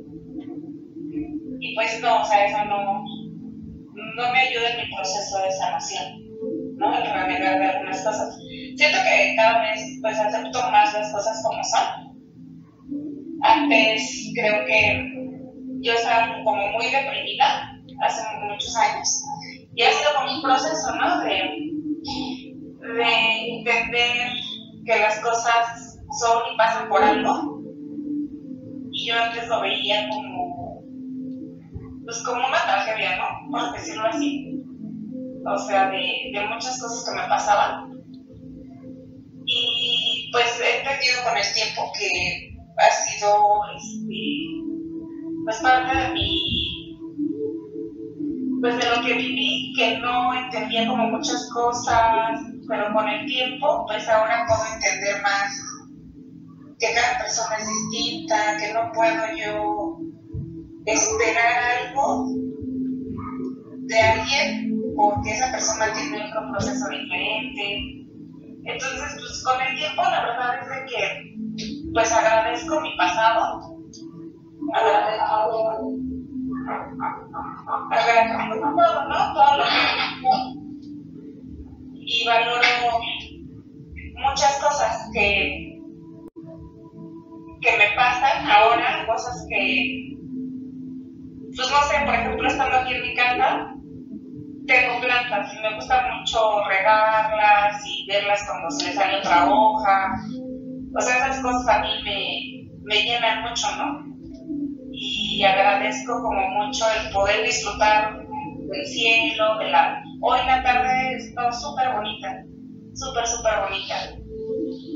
pues 1.77 2.01
no, 2.01 2.23
o 2.23 2.25
sea, 2.25 2.47
eso 2.47 2.65
no, 2.65 3.05
no 4.17 4.33
me 4.33 4.41
ayuda 4.41 4.71
en 4.71 4.89
mi 4.89 4.97
proceso 4.97 5.39
de 5.43 5.53
sanación, 5.53 6.05
¿no? 6.77 6.99
El 6.99 7.05
renegar 7.05 7.59
de 7.59 7.67
algunas 7.67 8.03
cosas. 8.03 8.37
Siento 8.77 8.99
que 9.05 9.37
cada 9.37 9.61
vez 9.61 9.81
pues 10.01 10.19
acepto 10.19 10.59
más 10.71 10.93
las 10.95 11.13
cosas 11.13 11.43
como 11.45 11.63
son. 11.63 12.17
Antes 13.43 14.33
creo 14.35 14.65
que 14.67 15.13
yo 15.83 15.93
estaba 15.93 16.43
como 16.43 16.67
muy 16.73 16.87
deprimida 16.87 17.71
hace 18.03 18.23
muchos 18.41 18.75
años 18.77 19.23
y 19.75 19.83
ha 19.83 19.93
sido 19.93 20.11
como 20.17 20.35
un 20.35 20.43
proceso, 20.43 20.97
¿no? 20.97 21.21
De, 21.21 21.33
de 22.95 23.59
entender 23.59 24.31
que 24.87 24.99
las 24.99 25.21
cosas 25.21 26.01
son 26.19 26.43
y 26.53 26.57
pasan 26.57 26.89
por 26.89 27.03
algo 27.03 27.57
y 28.97 29.09
yo 29.09 29.15
antes 29.23 29.47
lo 29.49 29.61
veía 29.61 30.09
como, 30.09 30.36
pues 32.07 32.23
como 32.23 32.47
una 32.47 32.63
tragedia, 32.63 33.17
¿no? 33.17 33.51
Por 33.51 33.73
decirlo 33.73 34.07
así. 34.07 34.63
O 35.45 35.59
sea, 35.59 35.91
de, 35.91 36.47
muchas 36.49 36.81
cosas 36.81 37.05
que 37.05 37.21
me 37.21 37.29
pasaban. 37.29 37.93
Y 39.45 40.31
pues 40.33 40.61
he 40.61 40.79
entendido 40.79 41.23
con 41.25 41.37
el 41.37 41.53
tiempo 41.53 41.93
que 41.99 42.57
ha 42.79 42.91
sido, 42.91 43.61
este, 43.77 44.23
pues 45.45 45.57
parte 45.59 45.97
de 45.97 46.09
mi, 46.15 46.99
pues 48.61 48.77
de 48.79 48.91
lo 48.91 49.03
que 49.05 49.15
viví, 49.15 49.73
que 49.77 49.99
no 49.99 50.35
entendía 50.35 50.87
como 50.87 51.09
muchas 51.09 51.49
cosas, 51.53 52.41
pero 52.69 52.93
con 52.93 53.09
el 53.09 53.27
tiempo, 53.27 53.85
pues 53.87 54.09
ahora 54.09 54.45
puedo 54.47 54.63
entender 54.75 55.23
más 55.23 55.53
que 56.79 56.93
cada 56.95 57.19
persona 57.19 57.57
es 57.57 57.69
distinta, 57.69 58.57
que 58.59 58.73
no 58.75 58.93
puedo 58.93 59.23
yo 59.37 59.96
esperar 60.87 61.89
algo 61.89 62.29
de 63.87 64.01
alguien 64.01 64.81
porque 64.97 65.31
esa 65.31 65.51
persona 65.53 65.93
tiene 65.93 66.25
un 66.25 66.53
proceso 66.53 66.89
diferente. 66.89 68.07
Entonces, 68.65 69.17
pues 69.19 69.45
con 69.45 69.61
el 69.61 69.77
tiempo 69.77 70.03
la 70.03 70.25
verdad 70.25 70.61
es 70.63 70.69
de 70.69 70.87
que 70.87 71.01
pues 71.93 72.13
agradezco 72.13 72.81
mi 72.81 72.97
pasado, 72.97 73.79
agradezco, 74.75 75.97
agradezco 77.91 78.55
todo, 78.61 79.09
¿no? 79.09 79.35
Todo 79.35 79.59
lo 79.59 79.65
que 79.65 80.67
y 82.09 82.25
valoro 82.25 82.63
muchas 84.15 84.61
cosas 84.63 85.11
que 85.13 85.77
que 87.61 87.79
me 87.79 87.97
pasan 87.97 88.47
ahora, 88.49 89.07
cosas 89.07 89.47
que, 89.49 90.16
pues 91.57 91.71
no 91.71 91.83
sé, 91.89 92.05
por 92.05 92.15
ejemplo, 92.15 92.49
estando 92.49 92.77
aquí 92.77 92.95
en 92.95 93.03
mi 93.03 93.15
casa, 93.15 93.73
tengo 94.67 95.01
plantas 95.01 95.55
y 95.55 95.63
me 95.63 95.75
gusta 95.75 96.07
mucho 96.19 96.63
regarlas 96.69 97.83
y 97.87 98.07
verlas 98.07 98.45
cuando 98.47 98.71
se 98.71 98.87
les 98.87 98.95
sale 98.95 99.19
otra 99.19 99.47
hoja. 99.51 100.13
O 100.95 101.01
sea, 101.01 101.17
esas 101.17 101.41
cosas 101.41 101.69
a 101.69 101.81
mí 101.81 101.89
me, 102.05 102.95
me 102.95 103.03
llenan 103.03 103.43
mucho, 103.43 103.67
¿no? 103.77 104.05
Y 104.93 105.43
agradezco 105.45 106.21
como 106.23 106.49
mucho 106.49 106.85
el 107.01 107.11
poder 107.13 107.45
disfrutar 107.45 108.19
del 108.19 108.87
cielo, 108.87 109.59
de 109.59 109.71
la... 109.71 110.03
Hoy 110.23 110.41
la 110.47 110.63
tarde 110.63 111.17
está 111.17 111.53
súper 111.53 111.93
bonita, 111.95 112.43
súper, 112.95 113.27
súper 113.27 113.53
bonita. 113.61 113.95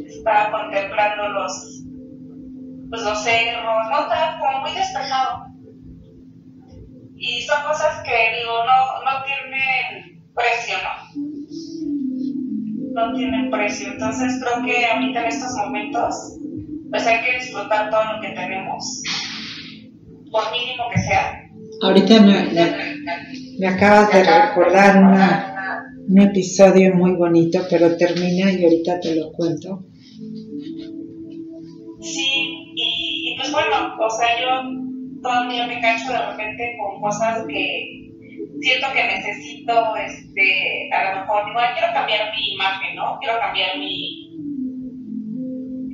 Estaba 0.06 0.50
contemplando 0.50 1.28
los 1.28 1.84
pues 2.90 3.02
los 3.02 3.22
cerros, 3.22 3.88
¿no? 3.90 4.00
Está 4.00 4.36
como 4.40 4.62
muy 4.62 4.72
despejado. 4.72 5.49
Y 7.22 7.42
son 7.42 7.62
cosas 7.64 8.02
que 8.02 8.38
digo, 8.38 8.64
no, 8.64 9.04
no 9.04 9.22
tienen 9.24 10.24
precio, 10.34 10.76
¿no? 10.82 10.92
No 12.94 13.14
tienen 13.14 13.50
precio. 13.50 13.92
Entonces 13.92 14.42
creo 14.42 14.64
que 14.64 14.86
ahorita 14.86 15.20
en 15.20 15.26
estos 15.26 15.52
momentos, 15.58 16.14
pues 16.90 17.06
hay 17.06 17.22
que 17.22 17.38
disfrutar 17.40 17.90
todo 17.90 18.00
lo 18.14 18.22
que 18.22 18.28
tenemos, 18.28 19.02
por 20.32 20.50
mínimo 20.50 20.84
que 20.94 21.00
sea. 21.02 21.42
Ahorita 21.82 22.22
me, 22.22 22.42
me, 23.58 23.68
acabas 23.68 24.10
de 24.12 24.24
recordar 24.24 24.96
un 26.08 26.18
episodio 26.22 26.94
muy 26.94 27.12
bonito, 27.16 27.60
pero 27.68 27.98
termina 27.98 28.50
y 28.50 28.64
ahorita 28.64 28.98
te 29.00 29.16
lo 29.16 29.30
cuento. 29.32 29.84
Sí, 32.00 33.36
pues 33.36 33.52
bueno, 33.52 33.94
o 33.98 34.08
sea, 34.08 34.40
yo 34.40 34.89
todavía 35.22 35.66
me 35.66 35.80
cacho 35.80 36.12
de 36.12 36.26
repente 36.26 36.76
con 36.78 37.00
cosas 37.00 37.44
que 37.46 38.10
siento 38.60 38.86
que 38.92 39.04
necesito, 39.04 39.96
este, 39.96 40.90
a 40.92 41.14
lo 41.14 41.20
mejor 41.20 41.46
digo, 41.46 41.60
quiero 41.74 41.92
cambiar 41.92 42.30
mi 42.36 42.52
imagen, 42.54 42.96
¿no? 42.96 43.18
Quiero 43.18 43.38
cambiar 43.40 43.78
mi, 43.78 44.30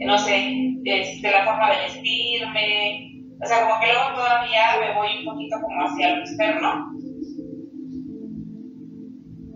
no 0.05 0.19
sé, 0.19 0.75
este, 0.85 1.31
la 1.31 1.45
forma 1.45 1.71
de 1.71 1.83
vestirme, 1.83 3.12
o 3.43 3.47
sea, 3.47 3.62
como 3.62 3.81
que 3.81 3.93
luego 3.93 4.15
todavía 4.15 4.81
me 4.81 4.95
voy 4.95 5.09
un 5.19 5.25
poquito 5.25 5.57
como 5.61 5.87
hacia 5.87 6.17
lo 6.17 6.21
externo. 6.21 6.93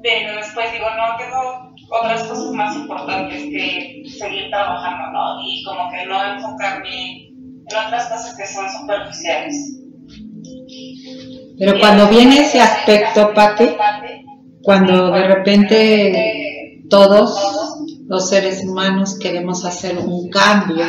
Pero 0.03 0.37
después 0.37 0.73
digo, 0.73 0.87
no, 0.97 1.17
tengo 1.19 1.75
otras 1.91 2.25
cosas 2.25 2.53
más 2.53 2.75
importantes 2.77 3.43
que 3.43 4.03
seguir 4.07 4.51
trabajando, 4.51 5.11
¿no? 5.13 5.43
Y 5.45 5.63
como 5.65 5.91
que 5.91 6.07
no 6.07 6.35
enfocarme 6.35 7.30
otras 7.75 8.07
cosas 8.07 8.37
que 8.37 8.47
son 8.47 8.67
superficiales. 8.71 9.77
Pero 11.59 11.79
cuando 11.79 12.09
viene 12.09 12.41
ese 12.41 12.61
aspecto, 12.61 13.33
Pati, 13.35 13.69
cuando 14.63 15.11
de 15.11 15.29
repente 15.29 16.85
todos 16.89 17.39
los 18.07 18.29
seres 18.29 18.65
humanos 18.65 19.19
queremos 19.19 19.65
hacer 19.65 19.99
un 19.99 20.31
cambio, 20.31 20.85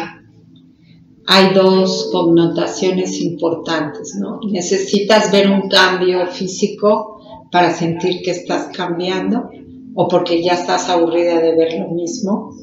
hay 1.28 1.54
dos 1.54 2.10
connotaciones 2.12 3.22
importantes, 3.22 4.15
¿no? 4.20 4.39
Necesitas 4.50 5.32
ver 5.32 5.50
un 5.50 5.70
cambio 5.70 6.26
físico 6.28 7.22
para 7.52 7.74
sentir 7.74 8.22
que 8.24 8.32
estás 8.32 8.70
cambiando 8.76 9.50
o 9.94 10.08
porque 10.08 10.41
ya 10.41 10.54
estás 10.54 10.89
aburrida 10.89 11.39
de 11.39 11.56
ver 11.56 11.80
lo 11.80 11.89
mismo 11.89 12.56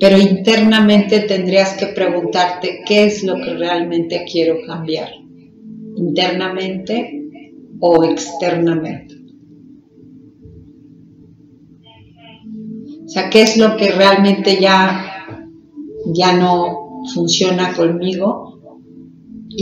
pero 0.00 0.16
internamente 0.18 1.20
tendrías 1.20 1.76
que 1.76 1.88
preguntarte 1.88 2.80
qué 2.86 3.04
es 3.04 3.22
lo 3.22 3.34
que 3.34 3.52
realmente 3.54 4.24
quiero 4.24 4.56
cambiar, 4.66 5.10
internamente 5.94 7.22
o 7.80 8.02
externamente. 8.04 9.16
O 13.04 13.08
sea, 13.08 13.28
qué 13.28 13.42
es 13.42 13.58
lo 13.58 13.76
que 13.76 13.90
realmente 13.90 14.58
ya, 14.58 15.26
ya 16.14 16.32
no 16.32 17.02
funciona 17.12 17.74
conmigo 17.74 18.49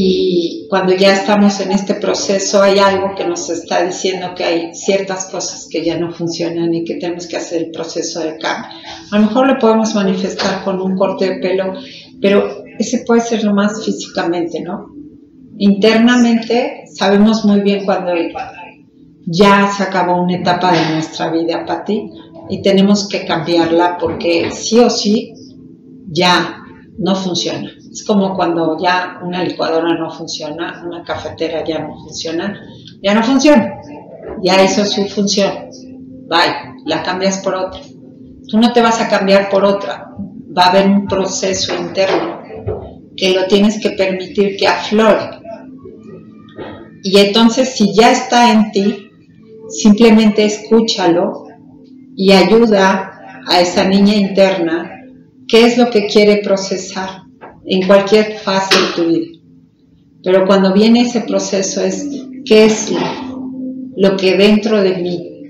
y 0.00 0.68
cuando 0.70 0.94
ya 0.94 1.12
estamos 1.12 1.58
en 1.58 1.72
este 1.72 1.94
proceso 1.94 2.62
hay 2.62 2.78
algo 2.78 3.16
que 3.16 3.24
nos 3.24 3.50
está 3.50 3.84
diciendo 3.84 4.28
que 4.36 4.44
hay 4.44 4.72
ciertas 4.72 5.26
cosas 5.26 5.66
que 5.68 5.84
ya 5.84 5.98
no 5.98 6.12
funcionan 6.12 6.72
y 6.72 6.84
que 6.84 6.94
tenemos 6.94 7.26
que 7.26 7.36
hacer 7.36 7.64
el 7.64 7.70
proceso 7.72 8.20
de 8.20 8.38
cambio. 8.38 8.70
A 9.10 9.18
lo 9.18 9.26
mejor 9.26 9.48
lo 9.48 9.58
podemos 9.58 9.96
manifestar 9.96 10.62
con 10.62 10.80
un 10.80 10.96
corte 10.96 11.28
de 11.28 11.40
pelo, 11.40 11.72
pero 12.22 12.62
ese 12.78 12.98
puede 13.04 13.22
ser 13.22 13.42
lo 13.42 13.52
más 13.54 13.84
físicamente, 13.84 14.60
¿no? 14.60 14.86
Internamente 15.58 16.84
sabemos 16.94 17.44
muy 17.44 17.62
bien 17.62 17.84
cuando 17.84 18.12
ya 19.26 19.68
se 19.76 19.82
acabó 19.82 20.22
una 20.22 20.36
etapa 20.36 20.70
de 20.70 20.92
nuestra 20.92 21.28
vida, 21.32 21.66
Pati, 21.66 22.08
y 22.48 22.62
tenemos 22.62 23.08
que 23.08 23.24
cambiarla 23.24 23.98
porque 23.98 24.52
sí 24.52 24.78
o 24.78 24.90
sí 24.90 25.32
ya 26.06 26.62
no 26.98 27.16
funciona 27.16 27.68
Es 27.98 28.04
como 28.04 28.36
cuando 28.36 28.78
ya 28.80 29.18
una 29.24 29.42
licuadora 29.42 29.92
no 29.98 30.08
funciona, 30.08 30.84
una 30.86 31.02
cafetera 31.02 31.64
ya 31.64 31.80
no 31.80 31.98
funciona, 31.98 32.56
ya 33.02 33.12
no 33.12 33.24
funciona, 33.24 33.74
ya 34.40 34.62
hizo 34.62 34.84
su 34.84 35.04
función, 35.06 35.50
bye, 36.28 36.76
la 36.86 37.02
cambias 37.02 37.38
por 37.38 37.56
otra. 37.56 37.80
Tú 38.48 38.56
no 38.56 38.72
te 38.72 38.82
vas 38.82 39.00
a 39.00 39.08
cambiar 39.08 39.50
por 39.50 39.64
otra, 39.64 40.14
va 40.56 40.66
a 40.66 40.68
haber 40.68 40.86
un 40.86 41.08
proceso 41.08 41.74
interno 41.74 42.40
que 43.16 43.34
lo 43.34 43.48
tienes 43.48 43.80
que 43.82 43.90
permitir 43.90 44.56
que 44.56 44.68
aflore. 44.68 45.30
Y 47.02 47.18
entonces 47.18 47.70
si 47.70 47.92
ya 47.92 48.12
está 48.12 48.52
en 48.52 48.70
ti, 48.70 49.10
simplemente 49.70 50.44
escúchalo 50.44 51.46
y 52.14 52.30
ayuda 52.30 53.42
a 53.48 53.60
esa 53.60 53.88
niña 53.88 54.14
interna 54.14 54.88
qué 55.48 55.66
es 55.66 55.76
lo 55.76 55.90
que 55.90 56.06
quiere 56.06 56.42
procesar 56.44 57.27
en 57.64 57.86
cualquier 57.86 58.38
fase 58.38 58.74
de 58.78 58.86
tu 58.94 59.08
vida. 59.08 59.38
Pero 60.22 60.46
cuando 60.46 60.72
viene 60.72 61.02
ese 61.02 61.22
proceso 61.22 61.82
es 61.82 62.06
qué 62.44 62.64
es 62.66 62.92
lo 63.96 64.16
que 64.16 64.36
dentro 64.36 64.82
de 64.82 64.96
mí 64.96 65.42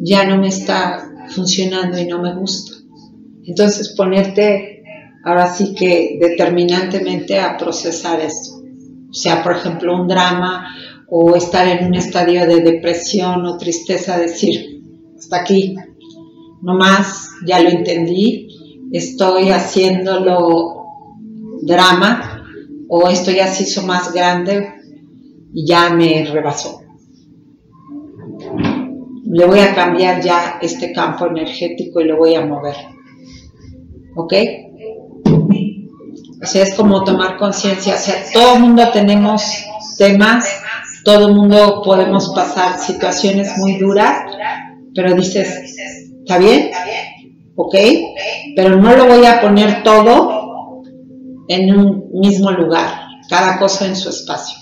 ya 0.00 0.24
no 0.24 0.38
me 0.38 0.48
está 0.48 1.08
funcionando 1.28 1.98
y 1.98 2.06
no 2.06 2.20
me 2.20 2.34
gusta. 2.34 2.76
Entonces 3.44 3.94
ponerte 3.96 4.82
ahora 5.24 5.52
sí 5.52 5.74
que 5.74 6.18
determinantemente 6.20 7.38
a 7.38 7.56
procesar 7.56 8.20
esto. 8.20 8.62
O 9.10 9.14
sea, 9.14 9.42
por 9.42 9.52
ejemplo, 9.52 9.94
un 9.94 10.08
drama 10.08 10.74
o 11.08 11.36
estar 11.36 11.68
en 11.68 11.86
un 11.86 11.94
estadio 11.94 12.46
de 12.46 12.60
depresión 12.60 13.44
o 13.44 13.58
tristeza, 13.58 14.18
decir, 14.18 14.80
hasta 15.18 15.42
aquí, 15.42 15.76
no 16.62 16.74
más, 16.74 17.28
ya 17.46 17.60
lo 17.60 17.68
entendí, 17.68 18.48
estoy 18.92 19.50
haciéndolo 19.50 20.81
drama 21.62 22.44
o 22.88 23.08
esto 23.08 23.30
ya 23.30 23.46
se 23.46 23.62
hizo 23.62 23.82
más 23.82 24.12
grande 24.12 24.74
y 25.54 25.66
ya 25.66 25.90
me 25.90 26.24
rebasó. 26.24 26.80
Le 29.24 29.46
voy 29.46 29.60
a 29.60 29.74
cambiar 29.74 30.20
ya 30.20 30.58
este 30.60 30.92
campo 30.92 31.26
energético 31.26 32.00
y 32.00 32.04
lo 32.04 32.18
voy 32.18 32.34
a 32.34 32.44
mover. 32.44 32.76
¿Ok? 34.14 34.34
O 36.42 36.46
sea, 36.46 36.64
es 36.64 36.74
como 36.74 37.04
tomar 37.04 37.38
conciencia. 37.38 37.94
O 37.94 37.98
sea, 37.98 38.16
todo 38.32 38.56
el 38.56 38.60
mundo 38.60 38.82
tenemos 38.92 39.42
temas, 39.96 40.46
todo 41.04 41.28
el 41.28 41.34
mundo 41.34 41.80
podemos 41.82 42.32
pasar 42.34 42.78
situaciones 42.78 43.56
muy 43.58 43.78
duras, 43.78 44.24
pero 44.94 45.14
dices, 45.14 45.76
¿está 46.20 46.38
bien? 46.38 46.70
¿Ok? 47.56 47.74
Pero 48.54 48.76
no 48.76 48.94
lo 48.96 49.06
voy 49.06 49.24
a 49.24 49.40
poner 49.40 49.82
todo 49.82 50.41
en 51.54 51.76
un 51.76 52.10
mismo 52.12 52.50
lugar, 52.50 53.06
cada 53.28 53.58
cosa 53.58 53.86
en 53.86 53.96
su 53.96 54.08
espacio. 54.08 54.58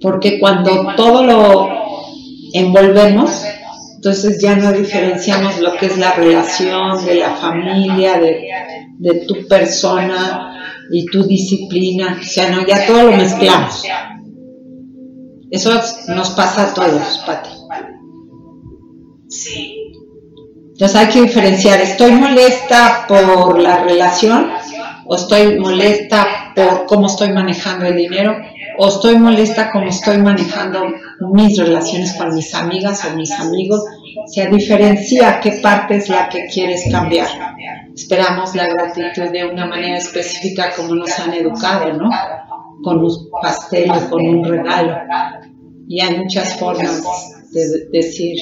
Porque 0.00 0.40
cuando 0.40 0.94
todo 0.96 1.24
lo 1.24 1.68
envolvemos, 2.52 3.44
entonces 3.96 4.40
ya 4.40 4.56
no 4.56 4.72
diferenciamos 4.72 5.60
lo 5.60 5.76
que 5.76 5.86
es 5.86 5.98
la 5.98 6.12
relación 6.12 7.04
de 7.04 7.16
la 7.16 7.36
familia, 7.36 8.18
de, 8.18 9.26
tu 9.26 9.46
persona 9.46 10.56
y 10.90 11.04
tu 11.06 11.24
disciplina. 11.24 12.18
O 12.18 12.24
sea, 12.24 12.50
no, 12.50 12.66
ya 12.66 12.86
todo 12.86 13.10
lo 13.10 13.16
mezclamos. 13.16 13.82
Eso 15.50 15.70
nos 16.08 16.30
pasa 16.30 16.70
a 16.70 16.74
todos, 16.74 17.22
Pati. 17.26 17.50
Sí. 19.28 19.76
Entonces 20.72 20.96
hay 20.96 21.08
que 21.08 21.20
diferenciar, 21.20 21.78
¿estoy 21.82 22.12
molesta 22.12 23.04
por 23.06 23.58
la 23.60 23.84
relación 23.84 24.50
o 25.10 25.16
estoy 25.16 25.58
molesta 25.58 26.52
por 26.54 26.86
cómo 26.86 27.08
estoy 27.08 27.32
manejando 27.32 27.84
el 27.86 27.96
dinero 27.96 28.36
o 28.78 28.86
estoy 28.86 29.16
molesta 29.18 29.72
como 29.72 29.88
estoy 29.88 30.18
manejando 30.18 30.84
mis 31.32 31.58
relaciones 31.58 32.14
con 32.14 32.32
mis 32.32 32.54
amigas 32.54 33.04
o 33.04 33.16
mis 33.16 33.32
amigos? 33.32 33.82
Se 34.26 34.46
diferencia 34.46 35.40
qué 35.40 35.58
parte 35.62 35.96
es 35.96 36.08
la 36.08 36.28
que 36.28 36.46
quieres 36.46 36.84
cambiar. 36.92 37.28
Esperamos 37.92 38.54
la 38.54 38.68
gratitud 38.68 39.32
de 39.32 39.46
una 39.46 39.66
manera 39.66 39.98
específica 39.98 40.70
como 40.76 40.94
nos 40.94 41.18
han 41.18 41.34
educado, 41.34 41.92
¿no? 41.92 42.08
Con 42.84 43.04
un 43.04 43.10
pastel 43.42 43.90
o 43.90 44.10
con 44.10 44.24
un 44.24 44.44
regalo. 44.44 44.96
Y 45.88 46.00
hay 46.00 46.18
muchas 46.18 46.54
formas 46.54 47.02
de 47.50 47.88
decir 47.90 48.38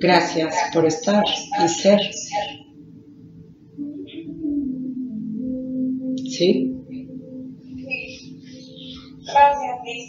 Gracias 0.00 0.54
por 0.72 0.86
estar 0.86 1.22
y 1.62 1.68
ser. 1.68 2.00
¿Sí? 6.40 6.74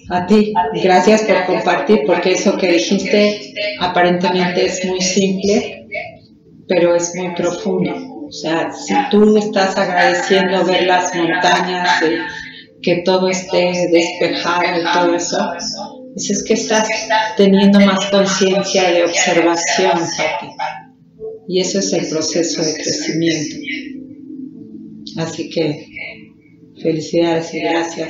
A 0.10 0.26
ti, 0.26 0.54
gracias 0.82 1.24
por 1.24 1.46
compartir, 1.46 2.04
porque 2.08 2.32
eso 2.32 2.58
que 2.58 2.72
dijiste 2.72 3.54
aparentemente 3.82 4.66
es 4.66 4.86
muy 4.86 5.02
simple, 5.02 5.88
pero 6.70 6.96
es 6.96 7.14
muy 7.16 7.36
profundo. 7.36 7.92
O 8.30 8.32
sea, 8.32 8.72
si 8.72 8.94
tú 9.12 9.36
estás 9.36 9.78
agradeciendo 9.78 10.64
ver 10.64 10.84
las 10.84 11.14
montañas, 11.14 12.02
que 12.82 13.02
todo 13.04 13.28
esté 13.28 13.90
despejado 13.92 14.80
y 14.80 14.94
todo 14.94 15.14
eso, 15.14 15.38
es 16.16 16.44
que 16.48 16.54
estás 16.54 16.88
teniendo 17.36 17.82
más 17.82 18.10
conciencia 18.10 18.90
de 18.90 19.04
observación, 19.04 20.00
Pati. 20.18 20.48
Y 21.50 21.60
eso 21.60 21.80
es 21.80 21.92
el 21.92 22.08
proceso 22.08 22.64
de 22.64 22.74
crecimiento. 22.76 23.58
Así 25.18 25.50
que 25.50 25.88
felicidades 26.82 27.54
y 27.54 27.60
gracias. 27.60 28.10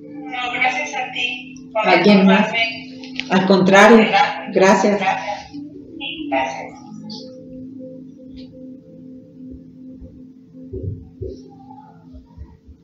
No, 0.00 0.52
gracias 0.54 0.94
a 0.94 1.10
ti. 1.12 1.54
¿Alguien 1.84 2.26
más? 2.26 2.48
Al 3.30 3.46
contrario, 3.46 4.06
gracias. 4.52 5.00
Gracias. 5.00 6.72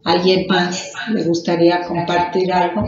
¿Alguien 0.04 0.46
más 0.48 0.92
le 1.10 1.22
gustaría 1.24 1.82
compartir 1.82 2.50
algo? 2.52 2.82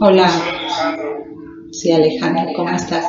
Hola. 0.00 0.28
Sí, 1.70 1.92
Alejandro, 1.92 2.52
¿cómo 2.56 2.70
estás? 2.70 3.04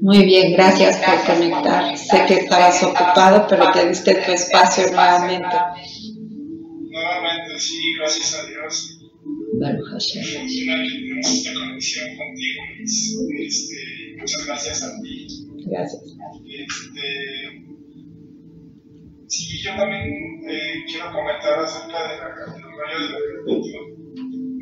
Muy 0.00 0.24
bien, 0.24 0.52
gracias 0.52 0.98
por 0.98 1.24
conectar. 1.24 1.96
Sé 1.96 2.24
que 2.26 2.34
estabas 2.34 2.82
ocupado, 2.82 3.46
pero 3.48 3.70
te 3.72 3.88
diste 3.88 4.14
tu 4.14 4.32
espacio 4.32 4.84
nuevamente. 4.92 5.56
Nuevamente, 6.90 7.58
sí, 7.58 7.94
gracias 7.98 8.34
a 8.34 8.46
Dios. 8.46 8.98
Tenemos 9.58 11.34
esta 11.34 11.54
conexión 11.54 12.08
contigo, 12.16 12.62
Este, 13.38 14.16
muchas 14.18 14.46
gracias 14.46 14.82
a 14.82 15.00
ti. 15.00 15.26
Gracias. 15.66 16.02
Este, 16.44 17.06
sí, 19.28 19.62
yo 19.62 19.70
también 19.76 20.10
eh, 20.48 20.84
quiero 20.86 21.12
comentar 21.12 21.58
acerca 21.60 22.08
de 22.08 22.18
la, 22.18 22.26
del 22.52 22.62
rollo 22.62 22.98
de 22.98 23.12
la 23.12 24.02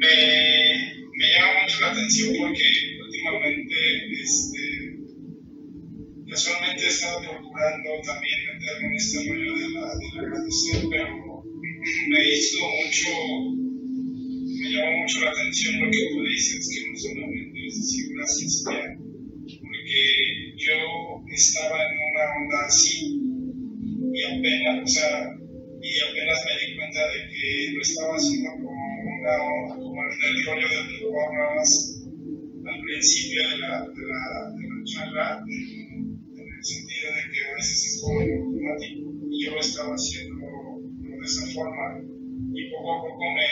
me, 0.00 1.00
me 1.12 1.26
llama 1.32 1.62
mucho 1.62 1.80
la 1.80 1.90
atención 1.92 2.34
porque 2.38 2.64
últimamente 3.04 3.69
casualmente 6.30 6.84
he 6.84 6.88
estado 6.88 7.20
procurando 7.20 7.90
también 8.06 8.38
meterme 8.46 8.86
en 8.86 8.94
este 8.94 9.18
rollo 9.28 9.52
de 9.58 9.68
la, 9.74 9.86
de 9.98 10.08
la 10.14 10.38
pero 10.90 11.44
me 12.08 12.28
hizo 12.28 12.58
mucho, 12.62 13.10
me 14.62 14.70
llamó 14.70 14.98
mucho 15.02 15.24
la 15.24 15.30
atención 15.30 15.80
lo 15.80 15.90
que 15.90 16.08
tú 16.10 16.22
dices, 16.22 16.68
que 16.70 16.90
no 16.90 16.96
solamente 16.96 17.66
es 17.66 17.76
decir 17.76 18.14
gracias 18.14 18.64
ya, 18.64 18.96
porque 19.58 20.00
yo 20.56 20.78
estaba 21.34 21.76
en 21.82 21.98
una 21.98 22.24
onda 22.38 22.66
así 22.66 23.18
y 24.12 24.22
apenas, 24.22 24.84
o 24.84 24.86
sea, 24.86 25.34
y 25.82 25.90
apenas 26.10 26.38
me 26.46 26.66
di 26.66 26.76
cuenta 26.76 27.00
de 27.10 27.18
que 27.30 27.72
lo 27.72 27.80
estaba 27.80 28.14
haciendo 28.14 28.50
como 28.52 28.70
una 28.70 29.74
como 29.74 30.00
en 30.04 30.36
el 30.36 30.44
rollo 30.44 30.68
del 30.68 30.88
que 30.88 30.98
tú 31.00 31.08
hablabas 31.18 32.00
al 32.66 32.80
principio 32.82 33.48
de 33.50 33.58
la, 33.58 33.80
de 33.80 34.04
la, 34.06 34.22
de 34.52 34.64
la 34.68 34.84
charla, 34.84 35.44
de 37.60 37.68
que 37.68 37.68
a 37.68 37.68
veces 37.68 37.78
es 37.84 38.00
como 38.00 38.20
automático 38.20 39.06
y 39.30 39.44
yo 39.44 39.50
lo 39.52 39.60
estaba 39.60 39.92
haciendo 39.94 40.46
de 40.96 41.24
esa 41.24 41.44
forma. 41.52 42.00
Y 42.50 42.70
poco 42.72 42.88
a 42.90 43.02
poco 43.04 43.24
me, 43.30 43.46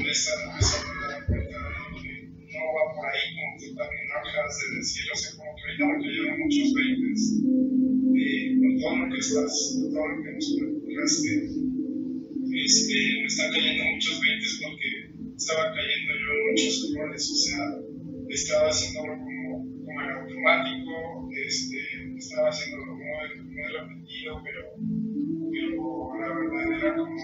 empezando 0.00 0.50
a 0.50 1.08
dar 1.12 1.26
cuenta 1.26 1.54
de 1.54 2.02
que 2.02 2.12
no 2.26 2.60
va 2.74 2.82
por 2.90 3.04
ahí 3.06 3.24
como 3.30 3.50
tú 3.60 3.66
también 3.78 4.04
acabas 4.10 4.58
de 4.58 4.76
decir, 4.76 5.04
o 5.06 5.16
sea, 5.16 5.30
como 5.38 5.50
que 5.54 5.62
ahorita 5.62 5.84
me 5.86 5.96
cayeron 6.02 6.40
muchos 6.40 6.68
veintes 6.74 7.20
eh, 8.10 8.58
con 8.58 8.72
todo 8.80 8.94
lo 8.96 9.06
que 9.06 9.18
estás, 9.22 9.52
con 9.76 9.86
todo 9.94 10.06
lo 10.08 10.16
que 10.18 10.30
nos 10.34 10.46
platicaste 10.50 11.70
este, 12.50 12.94
me 13.20 13.26
están 13.26 13.52
cayendo 13.52 13.84
muchos 13.84 14.20
20 14.20 14.46
porque 14.62 14.88
estaba 15.36 15.72
cayendo 15.72 16.12
yo 16.18 16.30
en 16.34 16.50
muchos 16.50 16.90
errores, 16.90 17.30
o 17.30 17.36
sea, 17.36 17.62
estaba 18.28 18.68
haciéndolo 18.68 19.14
como, 19.18 19.64
como 19.86 20.00
en 20.02 20.10
automático, 20.10 21.28
este, 21.46 21.78
estaba 22.18 22.48
haciéndolo 22.48 22.89
muy, 23.28 23.52
muy 23.52 23.62
repetido, 23.64 24.42
pero, 24.44 24.62
pero 25.52 26.20
la 26.20 26.28
verdad 26.34 26.78
era 26.78 26.96
como, 26.96 27.16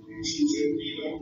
como 0.00 0.22
sin 0.22 0.48
sentido. 0.48 1.20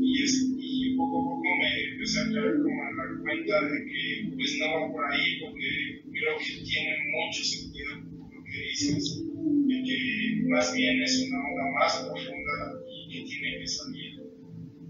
Y, 0.00 0.22
es, 0.22 0.52
y 0.58 0.96
poco 0.96 1.16
a 1.18 1.24
poco 1.24 1.48
me 1.58 1.92
empecé 1.92 2.20
a 2.20 2.24
caer 2.24 2.56
como 2.60 2.80
en 2.84 2.96
la 2.96 3.22
cuenta 3.22 3.64
de 3.64 3.78
que 3.86 4.34
pues 4.34 4.58
no 4.60 4.66
va 4.68 4.92
por 4.92 5.04
ahí, 5.10 5.40
porque 5.40 5.68
creo 6.12 6.38
que 6.38 6.64
tiene 6.64 6.92
mucho 7.08 7.42
sentido 7.42 7.90
lo 8.30 8.44
que 8.44 8.58
dices, 8.68 9.24
y 9.66 9.76
que 9.82 10.48
más 10.48 10.74
bien 10.74 11.02
es 11.02 11.26
una 11.26 11.38
onda 11.40 11.64
más 11.80 12.04
profunda 12.04 12.56
y 12.86 13.08
que 13.08 13.24
tiene 13.24 13.58
que 13.60 13.66
salir 13.66 14.12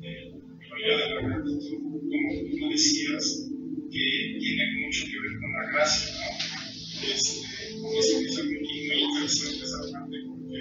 del 0.00 0.32
rollo 0.68 0.98
de 0.98 1.14
la 1.14 1.20
gratitud, 1.22 1.78
como 1.78 2.28
tú 2.50 2.68
decías, 2.70 3.50
que 3.90 4.36
tiene 4.40 4.64
mucho 4.84 5.06
que 5.06 5.20
ver 5.20 5.40
con 5.40 5.52
la 5.52 5.72
gracia, 5.72 6.10
¿no? 6.12 6.63
Hizo 7.04 8.44
muy, 8.44 8.60
muy 8.88 9.02
interesante 9.02 9.62
esa 9.62 9.78
parte 9.92 10.16
porque 10.26 10.60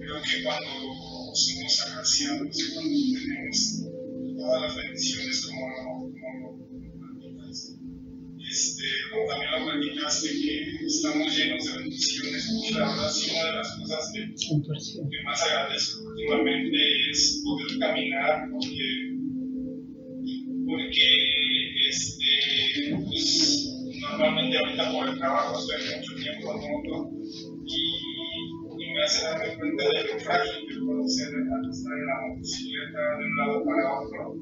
creo 0.00 0.22
que 0.22 0.42
cuando 0.44 1.34
somos 1.34 1.80
agraciados, 1.80 2.56
cuando 2.74 2.96
tenemos 3.14 3.84
todas 4.36 4.62
las 4.62 4.76
bendiciones 4.76 5.46
como, 5.46 6.12
como, 6.20 6.68
platicas, 7.00 7.78
este, 8.50 8.84
como 9.10 9.26
también 9.28 9.50
lo 9.52 9.64
platicaste, 9.64 10.28
que 10.28 10.86
estamos 10.86 11.36
llenos 11.36 11.64
de 11.64 11.78
bendiciones, 11.78 12.50
y 12.50 12.74
la 12.74 12.80
verdad 12.80 13.12
una 13.30 13.44
de 13.44 13.52
las 13.52 13.76
cosas 13.78 14.12
que, 14.12 14.20
que 15.10 15.22
más 15.24 15.42
agradezco 15.42 16.02
últimamente 16.04 16.78
es 17.10 17.42
poder 17.42 17.78
caminar, 17.78 18.48
porque, 18.52 19.16
porque 20.66 21.06
este, 21.88 22.96
pues, 23.04 23.75
normalmente 24.10 24.58
ahorita 24.58 24.92
por 24.92 25.08
el 25.08 25.18
trabajo 25.18 25.58
estoy 25.58 25.96
mucho 25.96 26.14
tiempo 26.14 26.52
en 26.52 26.58
moto 26.70 27.10
y, 27.66 27.80
y 28.78 28.92
me 28.94 29.02
hace 29.02 29.24
darme 29.24 29.56
cuenta 29.56 29.84
de 29.84 30.04
lo 30.04 30.20
frágil 30.20 30.66
que 30.68 30.74
puedo 30.84 31.08
ser 31.08 31.28
estar 31.28 31.92
en 31.92 32.06
la 32.06 32.16
motocicleta 32.28 33.00
de 33.18 33.24
un 33.24 33.36
lado 33.36 33.64
para 33.64 34.00
otro 34.00 34.34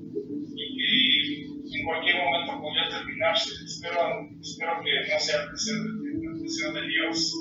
y 0.55 1.47
que 1.71 1.79
en 1.81 1.85
cualquier 1.87 2.17
momento 2.23 2.61
podría 2.61 2.89
terminarse. 2.91 3.51
Espero, 3.65 4.01
espero 4.41 4.73
que 4.85 5.13
no 5.13 5.19
sea 5.19 5.43
el 5.43 5.51
deseo 5.51 5.83
de, 5.83 5.89
el 6.29 6.43
deseo 6.43 6.73
de 6.73 6.83
Dios 6.87 7.35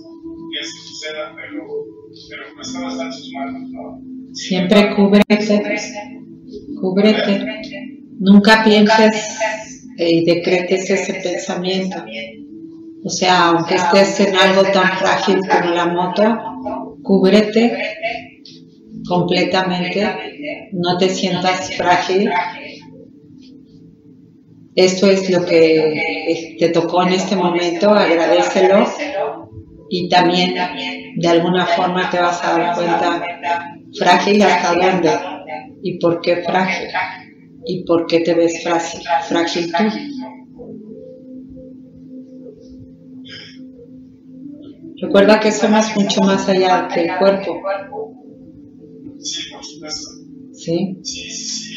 que 0.51 0.59
eso 0.59 0.77
suceda, 0.87 1.35
pero, 1.35 1.67
pero 2.29 2.43
pues 2.55 2.73
todo 2.73 2.87
está 2.89 3.05
en 3.05 3.13
sus 3.13 3.31
manos, 3.33 3.69
¿no? 3.69 4.01
Siempre 4.33 4.95
cúbrete, 4.95 5.61
cúbrete. 6.79 8.01
Nunca 8.19 8.63
pienses 8.63 9.72
y 9.97 10.25
decretes 10.25 10.89
ese 10.89 11.13
pensamiento. 11.15 12.03
O 13.05 13.09
sea, 13.09 13.49
aunque 13.49 13.75
estés 13.75 14.19
en 14.21 14.35
algo 14.35 14.63
tan 14.63 14.97
frágil 14.97 15.39
como 15.39 15.73
la 15.73 15.85
moto, 15.87 16.39
cúbrete 17.03 17.97
completamente, 19.07 20.07
no 20.71 20.97
te 20.97 21.09
sientas 21.09 21.73
frágil. 21.75 22.31
Esto 24.75 25.07
es 25.11 25.29
lo 25.29 25.45
que 25.45 26.55
te 26.57 26.69
tocó 26.69 27.03
en 27.03 27.13
este 27.13 27.35
momento, 27.35 27.91
agradecelo 27.91 28.87
y 29.89 30.09
también 30.09 30.55
de 31.17 31.27
alguna 31.27 31.65
forma 31.67 32.09
te 32.09 32.19
vas 32.19 32.43
a 32.43 32.57
dar 32.57 32.75
cuenta 32.75 33.23
frágil 33.99 34.41
hasta 34.41 34.73
dónde 34.73 35.11
y 35.83 35.99
por 35.99 36.21
qué 36.21 36.37
frágil 36.37 36.87
y 37.65 37.83
por 37.83 38.07
qué 38.07 38.19
te 38.21 38.33
ves 38.33 38.63
frágil, 38.63 39.71
tú. 39.71 39.83
Recuerda 45.01 45.39
que 45.39 45.51
somos 45.51 45.95
mucho 45.95 46.21
más 46.21 46.47
allá 46.47 46.87
que 46.87 47.01
el 47.01 47.17
cuerpo. 47.17 47.61
Sí, 49.19 49.51
por 49.51 49.63
supuesto. 49.63 50.09
Sí, 50.53 51.01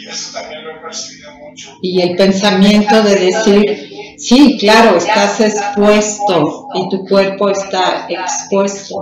eso 0.08 0.32
también 0.32 0.64
lo 0.64 0.76
he 0.76 0.80
percibido 0.80 1.30
mucho. 1.38 1.70
Y 1.82 2.00
el 2.02 2.16
pensamiento 2.16 3.02
de 3.02 3.16
decir, 3.16 3.88
sí, 4.16 4.56
claro, 4.60 4.96
estás 4.98 5.40
expuesto 5.40 6.68
y 6.74 6.88
tu 6.88 7.04
cuerpo 7.04 7.48
está 7.48 8.06
expuesto. 8.08 9.00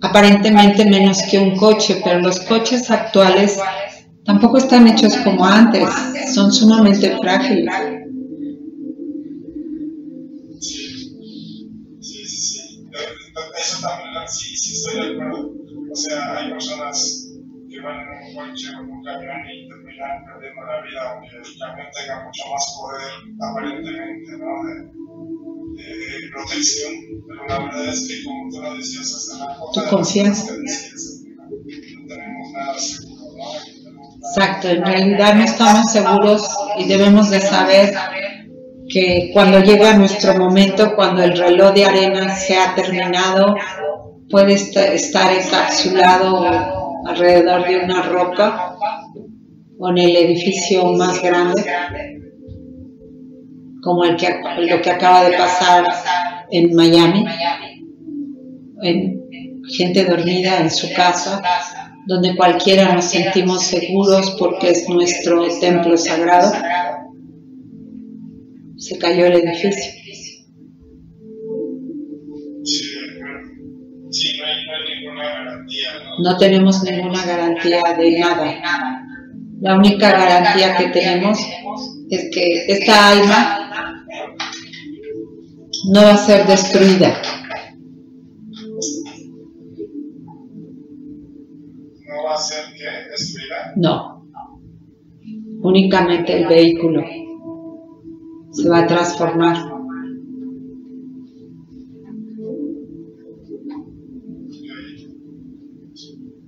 Aparentemente 0.00 0.84
menos 0.84 1.22
que 1.22 1.38
un 1.38 1.56
coche, 1.56 2.00
pero 2.02 2.20
los 2.20 2.40
coches 2.40 2.90
actuales 2.90 3.58
tampoco 4.28 4.58
están 4.58 4.86
hechos 4.86 5.16
como 5.24 5.42
antes, 5.42 5.88
son 6.34 6.52
sumamente 6.52 7.16
frágiles. 7.18 7.74
Sí, 10.60 12.26
sí, 12.26 12.26
sí. 12.26 12.84
Eso 13.58 13.80
también, 13.80 14.28
sí, 14.28 14.54
sí 14.54 14.74
estoy 14.74 15.00
de 15.00 15.14
acuerdo. 15.14 15.54
O 15.90 15.96
sea, 15.96 16.36
hay 16.36 16.50
personas 16.50 17.26
que 17.70 17.80
van 17.80 18.00
en 18.00 18.08
un 18.08 18.50
coche 18.50 18.68
o 18.68 18.82
en 18.82 18.90
un 18.90 19.02
camión 19.02 19.40
y 19.48 19.66
terminan 19.66 20.20
perdiendo 20.28 20.60
la 20.60 20.82
vida, 20.84 21.00
aunque 21.08 21.34
el 21.34 21.58
camión 21.58 21.86
tenga 21.96 22.24
mucho 22.26 22.42
más 22.52 22.64
poder, 22.76 23.10
aparentemente, 23.40 24.30
¿no? 24.36 24.52
De, 25.72 25.88
de 25.88 26.28
protección. 26.34 26.92
Pero 27.26 27.46
la 27.48 27.64
verdad 27.64 27.88
es 27.88 28.06
que, 28.06 28.24
como 28.24 28.50
tú 28.50 28.60
lo 28.60 28.76
decías, 28.76 29.08
hasta 29.14 29.38
la 29.38 29.56
Tu 29.72 29.88
confianza. 29.88 30.52
Exacto, 34.36 34.68
en 34.68 34.84
realidad 34.84 35.34
no 35.34 35.44
estamos 35.44 35.90
seguros 35.92 36.48
y 36.78 36.84
debemos 36.86 37.30
de 37.30 37.40
saber 37.40 37.94
que 38.88 39.30
cuando 39.32 39.60
llega 39.60 39.94
nuestro 39.94 40.34
momento, 40.36 40.94
cuando 40.94 41.22
el 41.22 41.36
reloj 41.36 41.72
de 41.74 41.84
arena 41.84 42.34
se 42.34 42.56
ha 42.56 42.74
terminado, 42.74 43.54
puede 44.30 44.54
est- 44.54 44.76
estar 44.76 45.32
encapsulado 45.32 46.46
alrededor 47.06 47.66
de 47.66 47.78
una 47.84 48.02
roca 48.02 48.74
o 49.78 49.88
en 49.90 49.98
el 49.98 50.16
edificio 50.16 50.84
más 50.92 51.22
grande, 51.22 51.62
como 53.82 54.04
el 54.04 54.16
que, 54.16 54.28
lo 54.58 54.80
que 54.82 54.90
acaba 54.90 55.24
de 55.24 55.36
pasar 55.36 55.84
en 56.50 56.74
Miami, 56.74 57.24
en 58.82 59.20
gente 59.76 60.04
dormida 60.04 60.58
en 60.58 60.70
su 60.70 60.92
casa, 60.94 61.40
donde 62.08 62.34
cualquiera 62.36 62.94
nos 62.94 63.04
sentimos 63.04 63.64
seguros 63.64 64.34
porque 64.38 64.70
es 64.70 64.88
nuestro 64.88 65.46
templo 65.60 65.94
sagrado. 65.98 66.54
Se 68.78 68.96
cayó 68.96 69.26
el 69.26 69.34
edificio. 69.34 69.92
No 76.24 76.38
tenemos 76.38 76.82
ninguna 76.82 77.26
garantía 77.26 77.82
de 77.98 78.18
nada. 78.18 79.04
La 79.60 79.76
única 79.76 80.10
garantía 80.10 80.78
que 80.78 80.88
tenemos 80.88 81.38
es 82.08 82.30
que 82.32 82.64
esta 82.68 83.10
alma 83.10 84.06
no 85.92 86.02
va 86.04 86.14
a 86.14 86.16
ser 86.16 86.46
destruida. 86.46 87.20
No. 93.76 94.26
Únicamente 95.60 96.36
el 96.40 96.46
vehículo 96.46 97.02
se 98.52 98.68
va 98.68 98.80
a 98.80 98.86
transformar. 98.86 99.56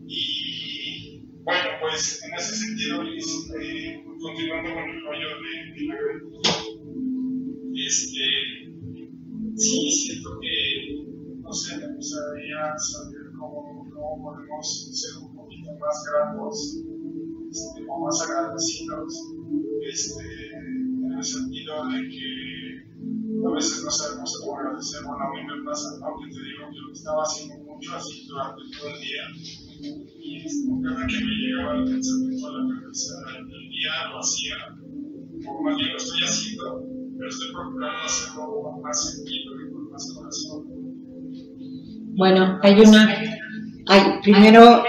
Y 0.06 1.26
bueno, 1.42 1.68
pues 1.80 2.22
en 2.24 2.34
ese 2.34 2.56
sentido, 2.56 3.02
eh, 3.02 4.04
continuando 4.20 4.70
con 4.74 4.88
el 4.88 5.02
rollo 5.02 5.28
de, 5.42 5.52
de 5.74 5.86
la 5.86 5.94
este, 7.86 8.20
sí 9.56 9.90
siento 9.90 10.30
que, 10.40 11.40
no 11.40 11.52
sé, 11.52 11.78
me 11.78 11.94
gustaría 11.96 12.76
saber 12.76 13.32
cómo, 13.38 13.88
cómo 13.92 14.22
podemos 14.22 14.90
ser 14.92 15.22
un 15.24 15.34
poquito 15.34 15.70
más 15.78 16.04
gratos 16.10 16.84
este, 17.51 17.80
más 17.82 18.22
agradecidos, 18.22 19.34
este, 19.82 20.24
en 20.55 21.12
el 21.16 21.24
sentido 21.24 21.88
de 21.88 22.09
que 22.09 23.46
a 23.46 23.55
veces 23.55 23.84
no 23.84 23.90
sabemos 23.90 24.38
cómo 24.40 24.59
agradecer. 24.59 25.01
Bueno, 25.05 25.24
a 25.24 25.30
mí 25.34 25.40
me 25.42 25.64
pasa, 25.64 25.98
¿no? 25.98 26.07
Te 26.20 26.26
digo 26.26 26.70
que 26.70 26.78
lo 26.86 26.92
estaba 26.92 27.22
haciendo 27.22 27.64
mucho 27.64 27.96
así 27.96 28.26
durante 28.28 28.62
todo 28.76 28.88
el 28.90 29.01
día 29.01 29.24
y 29.82 30.36
este, 30.44 30.68
cada 30.84 31.07
que 31.07 31.16
me 31.24 31.32
llegaba 31.40 31.78
el 31.78 31.84
pensamiento 31.84 32.46
a 32.46 32.53
la 32.53 32.80
cabeza 32.80 33.14
en 33.38 33.44
el 33.44 33.68
día 33.70 33.92
lo 34.12 34.18
hacía, 34.20 34.57
o 35.48 35.62
más 35.62 35.76
bien 35.76 35.90
lo 35.90 35.96
estoy 35.96 36.20
haciendo, 36.22 36.84
pero 37.16 37.28
estoy 37.28 37.53
procurando 37.53 38.03
hacerlo 38.05 38.62
con 38.62 38.82
más 38.82 39.11
sentido 39.11 39.55
y 39.57 39.72
con 39.72 39.90
más 39.90 40.14
corazón. 40.14 40.64
Bueno, 42.16 42.59
hay 42.62 42.80
una, 42.80 43.09
hay, 43.86 44.20
primero, 44.22 44.82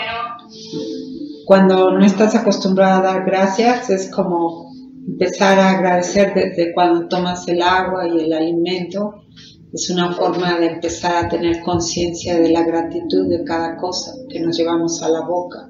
cuando 1.51 1.91
no 1.91 2.05
estás 2.05 2.33
acostumbrado 2.33 3.01
a 3.01 3.11
dar 3.11 3.25
gracias, 3.25 3.89
es 3.89 4.09
como 4.09 4.71
empezar 5.05 5.59
a 5.59 5.71
agradecer 5.71 6.33
desde 6.33 6.73
cuando 6.73 7.09
tomas 7.09 7.45
el 7.49 7.61
agua 7.61 8.07
y 8.07 8.21
el 8.21 8.31
alimento, 8.31 9.15
Es 9.73 9.89
una 9.89 10.13
forma 10.13 10.57
de 10.57 10.67
empezar 10.67 11.25
a 11.25 11.27
tener 11.27 11.59
conciencia 11.59 12.39
de 12.39 12.51
la 12.51 12.63
gratitud 12.63 13.27
de 13.27 13.43
cada 13.43 13.75
cosa 13.75 14.13
que 14.29 14.39
nos 14.39 14.57
llevamos 14.57 15.03
a 15.03 15.09
la 15.09 15.25
boca, 15.27 15.69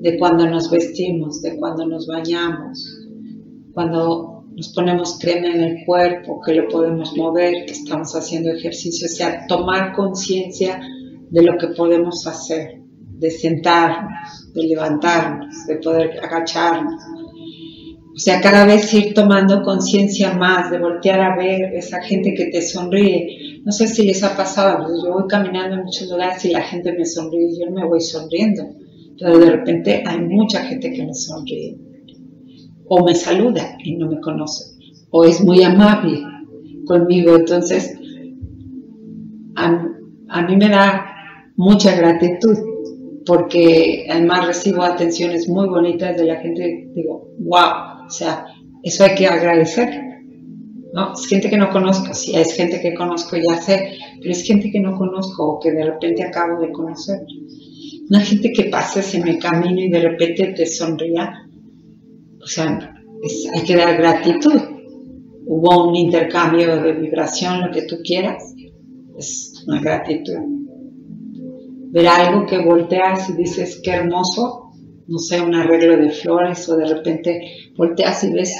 de 0.00 0.18
cuando 0.18 0.48
nos 0.48 0.68
vestimos, 0.68 1.40
de 1.42 1.60
cuando 1.60 1.86
nos 1.86 2.08
bañamos, 2.08 3.06
cuando 3.72 4.46
nos 4.56 4.72
ponemos 4.74 5.20
crema 5.20 5.46
en 5.46 5.60
el 5.60 5.76
cuerpo, 5.86 6.40
que 6.44 6.54
lo 6.54 6.66
podemos 6.66 7.16
mover, 7.16 7.66
que 7.66 7.72
estamos 7.72 8.16
haciendo 8.16 8.50
ejercicio, 8.50 9.06
o 9.06 9.14
sea, 9.14 9.46
tomar 9.46 9.92
conciencia 9.94 10.80
de 11.30 11.42
lo 11.42 11.56
que 11.56 11.68
podemos 11.68 12.26
hacer, 12.26 12.83
de 13.18 13.30
sentarnos, 13.30 14.52
de 14.52 14.62
levantarnos, 14.64 15.66
de 15.66 15.76
poder 15.76 16.20
agacharnos. 16.22 17.02
O 18.14 18.18
sea, 18.18 18.40
cada 18.40 18.64
vez 18.64 18.92
ir 18.94 19.12
tomando 19.12 19.62
conciencia 19.62 20.34
más, 20.34 20.70
de 20.70 20.78
voltear 20.78 21.20
a 21.20 21.36
ver 21.36 21.74
esa 21.74 22.00
gente 22.00 22.34
que 22.34 22.46
te 22.46 22.62
sonríe. 22.62 23.60
No 23.64 23.72
sé 23.72 23.88
si 23.88 24.04
les 24.04 24.22
ha 24.22 24.36
pasado, 24.36 24.86
yo 25.04 25.12
voy 25.12 25.24
caminando 25.28 25.76
en 25.76 25.84
muchos 25.84 26.08
lugares 26.08 26.44
y 26.44 26.50
la 26.50 26.62
gente 26.62 26.92
me 26.92 27.04
sonríe 27.04 27.50
y 27.50 27.60
yo 27.60 27.70
me 27.72 27.84
voy 27.84 28.00
sonriendo, 28.00 28.62
pero 29.18 29.38
de 29.38 29.50
repente 29.50 30.04
hay 30.06 30.20
mucha 30.20 30.64
gente 30.64 30.92
que 30.92 31.04
me 31.04 31.14
sonríe. 31.14 31.76
O 32.86 33.04
me 33.04 33.14
saluda 33.14 33.76
y 33.82 33.96
no 33.96 34.08
me 34.08 34.20
conoce. 34.20 34.76
O 35.10 35.24
es 35.24 35.42
muy 35.42 35.62
amable 35.62 36.22
conmigo. 36.86 37.34
Entonces, 37.34 37.98
a, 39.56 39.88
a 40.28 40.42
mí 40.42 40.56
me 40.56 40.68
da 40.68 41.06
mucha 41.56 41.96
gratitud 41.96 42.73
porque 43.26 44.06
además 44.10 44.46
recibo 44.46 44.82
atenciones 44.82 45.48
muy 45.48 45.68
bonitas 45.68 46.16
de 46.16 46.24
la 46.24 46.40
gente, 46.40 46.88
digo, 46.94 47.30
wow, 47.38 48.06
o 48.06 48.10
sea, 48.10 48.46
eso 48.82 49.04
hay 49.04 49.14
que 49.14 49.26
agradecer, 49.26 49.88
¿no? 50.92 51.14
Es 51.14 51.26
gente 51.26 51.48
que 51.48 51.56
no 51.56 51.70
conozco, 51.70 52.12
sí, 52.14 52.36
es 52.36 52.54
gente 52.54 52.80
que 52.80 52.94
conozco, 52.94 53.36
ya 53.36 53.56
sé, 53.60 53.96
pero 54.20 54.30
es 54.30 54.42
gente 54.44 54.70
que 54.70 54.80
no 54.80 54.96
conozco 54.96 55.54
o 55.54 55.60
que 55.60 55.72
de 55.72 55.84
repente 55.84 56.22
acabo 56.22 56.60
de 56.60 56.70
conocer. 56.70 57.20
Una 58.10 58.20
gente 58.20 58.52
que 58.52 58.64
pases 58.64 59.14
en 59.14 59.26
el 59.26 59.38
camino 59.38 59.80
y 59.80 59.88
de 59.88 60.00
repente 60.00 60.52
te 60.54 60.66
sonría, 60.66 61.32
o 62.42 62.46
sea, 62.46 62.94
hay 63.54 63.62
que 63.64 63.76
dar 63.76 63.96
gratitud. 63.96 64.60
Hubo 65.46 65.88
un 65.88 65.96
intercambio 65.96 66.82
de 66.82 66.92
vibración, 66.92 67.62
lo 67.62 67.70
que 67.70 67.82
tú 67.82 67.96
quieras, 68.04 68.54
es 69.16 69.64
una 69.66 69.80
gratitud 69.80 70.63
ver 71.94 72.08
algo 72.08 72.44
que 72.44 72.58
volteas 72.58 73.30
y 73.30 73.34
dices 73.34 73.80
qué 73.84 73.92
hermoso, 73.92 74.72
no 75.06 75.18
sé, 75.18 75.40
un 75.40 75.54
arreglo 75.54 75.96
de 75.96 76.10
flores 76.10 76.68
o 76.68 76.76
de 76.76 76.86
repente 76.86 77.40
volteas 77.76 78.24
y 78.24 78.32
ves 78.32 78.52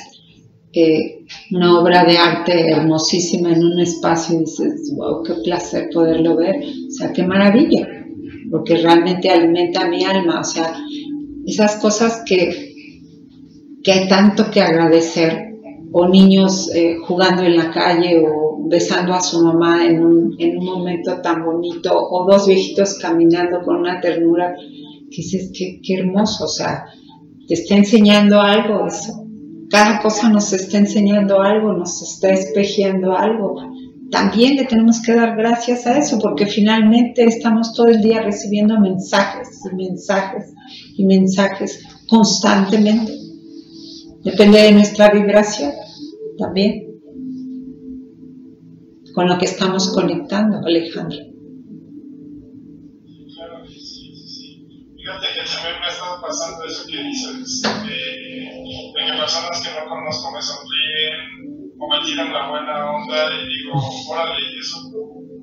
eh, 0.73 1.25
una 1.51 1.81
obra 1.81 2.05
de 2.05 2.17
arte 2.17 2.71
hermosísima 2.71 3.53
en 3.53 3.65
un 3.65 3.81
espacio 3.81 4.37
y 4.37 4.41
dices, 4.41 4.93
wow, 4.97 5.25
qué 5.25 5.35
placer 5.43 5.91
poderlo 5.93 6.37
ver, 6.37 6.63
o 6.87 6.91
sea, 6.93 7.13
qué 7.13 7.25
maravilla, 7.25 7.89
porque 8.53 8.77
realmente 8.77 9.29
alimenta 9.29 9.89
mi 9.89 10.05
alma, 10.05 10.39
o 10.39 10.45
sea, 10.45 10.73
esas 11.45 11.75
cosas 11.77 12.23
que, 12.25 12.73
que 13.83 13.93
hay 13.93 14.09
tanto 14.09 14.49
que 14.53 14.61
agradecer 14.61 15.57
o 15.91 16.07
niños 16.07 16.73
eh, 16.73 16.99
jugando 17.05 17.43
en 17.43 17.57
la 17.57 17.73
calle 17.73 18.21
o 18.21 18.44
besando 18.69 19.15
a 19.15 19.21
su 19.21 19.43
mamá 19.43 19.87
en 19.87 20.05
un, 20.05 20.37
en 20.39 20.59
un, 20.59 20.65
momento 20.65 21.21
tan 21.21 21.45
bonito, 21.45 21.93
o 21.95 22.27
dos 22.31 22.47
viejitos 22.47 22.99
caminando 22.99 23.61
con 23.63 23.77
una 23.77 24.01
ternura, 24.01 24.55
que 25.11 25.17
dices, 25.17 25.53
qué, 25.53 25.95
hermoso, 25.95 26.45
o 26.45 26.49
sea, 26.49 26.85
te 27.47 27.55
está 27.55 27.77
enseñando 27.77 28.41
algo 28.41 28.87
eso. 28.87 29.27
Cada 29.71 30.01
cosa 30.01 30.29
nos 30.29 30.53
está 30.53 30.79
enseñando 30.79 31.41
algo, 31.41 31.73
nos 31.73 32.03
está 32.03 32.31
espejeando 32.31 33.17
algo. 33.17 33.57
También 34.11 34.57
le 34.57 34.65
tenemos 34.65 35.03
que 35.03 35.15
dar 35.15 35.37
gracias 35.37 35.87
a 35.87 35.99
eso, 35.99 36.19
porque 36.19 36.47
finalmente 36.47 37.25
estamos 37.25 37.75
todo 37.75 37.89
el 37.89 38.01
día 38.01 38.23
recibiendo 38.23 38.79
mensajes 38.79 39.49
y 39.71 39.75
mensajes 39.75 40.53
y 40.97 41.05
mensajes 41.05 41.83
constantemente. 42.09 43.13
Depende 44.23 44.63
de 44.63 44.73
nuestra 44.73 45.11
vibración 45.11 45.73
también 46.39 46.84
con 49.15 49.29
lo 49.29 49.39
que 49.39 49.45
estamos 49.45 49.93
conectando, 49.95 50.59
Alejandro. 50.67 51.19
Claro, 53.35 53.67
sí, 53.67 53.81
sí, 53.81 54.15
sí. 54.27 54.67
Fíjate 54.97 55.27
que 55.35 55.49
también 55.49 55.81
me 55.81 55.87
ha 55.87 55.91
estado 55.91 56.21
pasando 56.21 56.65
eso 56.65 56.87
que 56.89 57.03
dices, 57.03 57.63
de, 57.63 57.95
de 57.95 59.07
que 59.07 59.19
personas 59.19 59.63
que 59.63 59.71
no 59.79 59.89
conozco 59.89 60.33
me 60.33 60.43
sonríen 60.43 61.75
o 61.79 61.89
me 61.89 62.05
tiran 62.05 62.33
la 62.33 62.51
buena 62.51 62.91
onda 62.91 63.35
y 63.35 63.47
digo, 63.47 63.73
órale, 64.11 64.41
eso, 64.59 64.79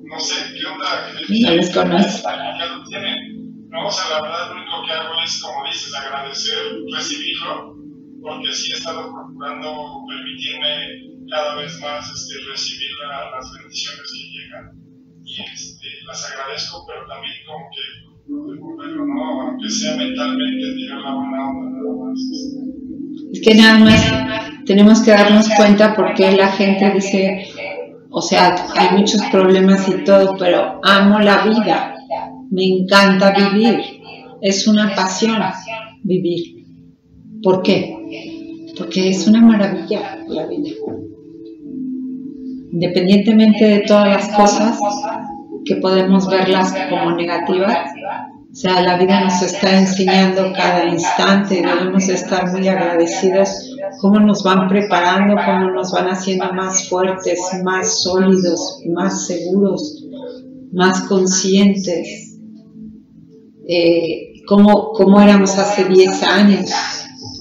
no 0.04 0.20
sé, 0.20 0.54
¿qué 0.54 0.66
onda? 0.66 1.10
¿Qué 1.26 1.40
no 1.40 1.50
les 1.52 1.74
conozco. 1.74 2.28
Ya 2.28 2.66
lo 2.66 2.84
tienen. 2.84 3.68
No, 3.70 3.86
o 3.86 3.90
sea, 3.90 4.04
la 4.10 4.22
verdad 4.22 4.48
lo 4.50 4.56
único 4.60 4.84
que 4.86 4.92
hago 4.92 5.14
es, 5.24 5.40
como 5.40 5.64
dices, 5.64 5.94
agradecer, 5.94 6.58
recibirlo 6.94 7.72
porque 8.20 8.52
sí 8.52 8.70
he 8.72 8.76
estado 8.76 9.10
procurando 9.12 10.04
permitirme 10.08 11.11
cada 11.30 11.56
vez 11.56 11.80
más 11.80 12.10
este, 12.10 12.34
recibir 12.50 12.90
las 13.08 13.52
bendiciones 13.58 14.02
que 14.12 14.24
llegan 14.30 14.82
y 15.24 15.40
este, 15.40 15.86
las 16.06 16.30
agradezco, 16.30 16.84
pero 16.86 17.06
también 17.06 17.34
como 17.46 17.64
que 17.70 18.54
devolverlo, 18.54 19.06
¿no? 19.06 19.42
Aunque 19.42 19.70
sea 19.70 19.96
mentalmente 19.96 20.74
tirar 20.74 21.00
la 21.00 21.14
buena 21.14 21.38
nada 21.38 21.92
más. 21.98 22.18
Este. 22.32 23.32
Es 23.32 23.40
que 23.40 23.54
nada 23.54 23.78
más 23.78 24.64
tenemos 24.66 25.00
que 25.00 25.10
darnos 25.10 25.48
cuenta 25.56 25.94
porque 25.94 26.32
la 26.32 26.48
gente 26.48 26.90
dice, 26.92 27.48
o 28.10 28.20
sea, 28.20 28.66
hay 28.76 28.98
muchos 28.98 29.22
problemas 29.30 29.88
y 29.88 30.04
todo, 30.04 30.36
pero 30.38 30.80
amo 30.82 31.18
la 31.20 31.44
vida, 31.46 31.94
me 32.50 32.64
encanta 32.64 33.32
vivir, 33.32 33.80
es 34.40 34.66
una 34.66 34.94
pasión 34.94 35.40
vivir. 36.02 36.62
¿Por 37.42 37.62
qué? 37.62 38.02
porque 38.76 39.10
es 39.10 39.26
una 39.26 39.40
maravilla 39.40 40.18
la 40.28 40.46
vida. 40.46 40.70
Independientemente 42.72 43.64
de 43.64 43.78
todas 43.80 44.08
las 44.08 44.28
cosas 44.36 44.78
que 45.64 45.76
podemos 45.76 46.28
verlas 46.28 46.74
como 46.90 47.12
negativas, 47.12 47.78
o 48.50 48.54
sea, 48.54 48.82
la 48.82 48.98
vida 48.98 49.24
nos 49.24 49.40
está 49.42 49.78
enseñando 49.78 50.52
cada 50.54 50.86
instante, 50.86 51.62
debemos 51.62 52.08
estar 52.08 52.50
muy 52.50 52.68
agradecidos 52.68 53.72
cómo 54.00 54.20
nos 54.20 54.42
van 54.42 54.68
preparando, 54.68 55.36
cómo 55.44 55.70
nos 55.70 55.92
van 55.92 56.08
haciendo 56.08 56.52
más 56.52 56.88
fuertes, 56.88 57.38
más 57.64 58.02
sólidos, 58.02 58.80
más 58.94 59.26
seguros, 59.26 60.04
más 60.72 61.02
conscientes, 61.02 62.38
eh, 63.68 64.32
como, 64.46 64.92
como 64.92 65.20
éramos 65.20 65.56
hace 65.58 65.84
10 65.84 66.22
años, 66.24 66.70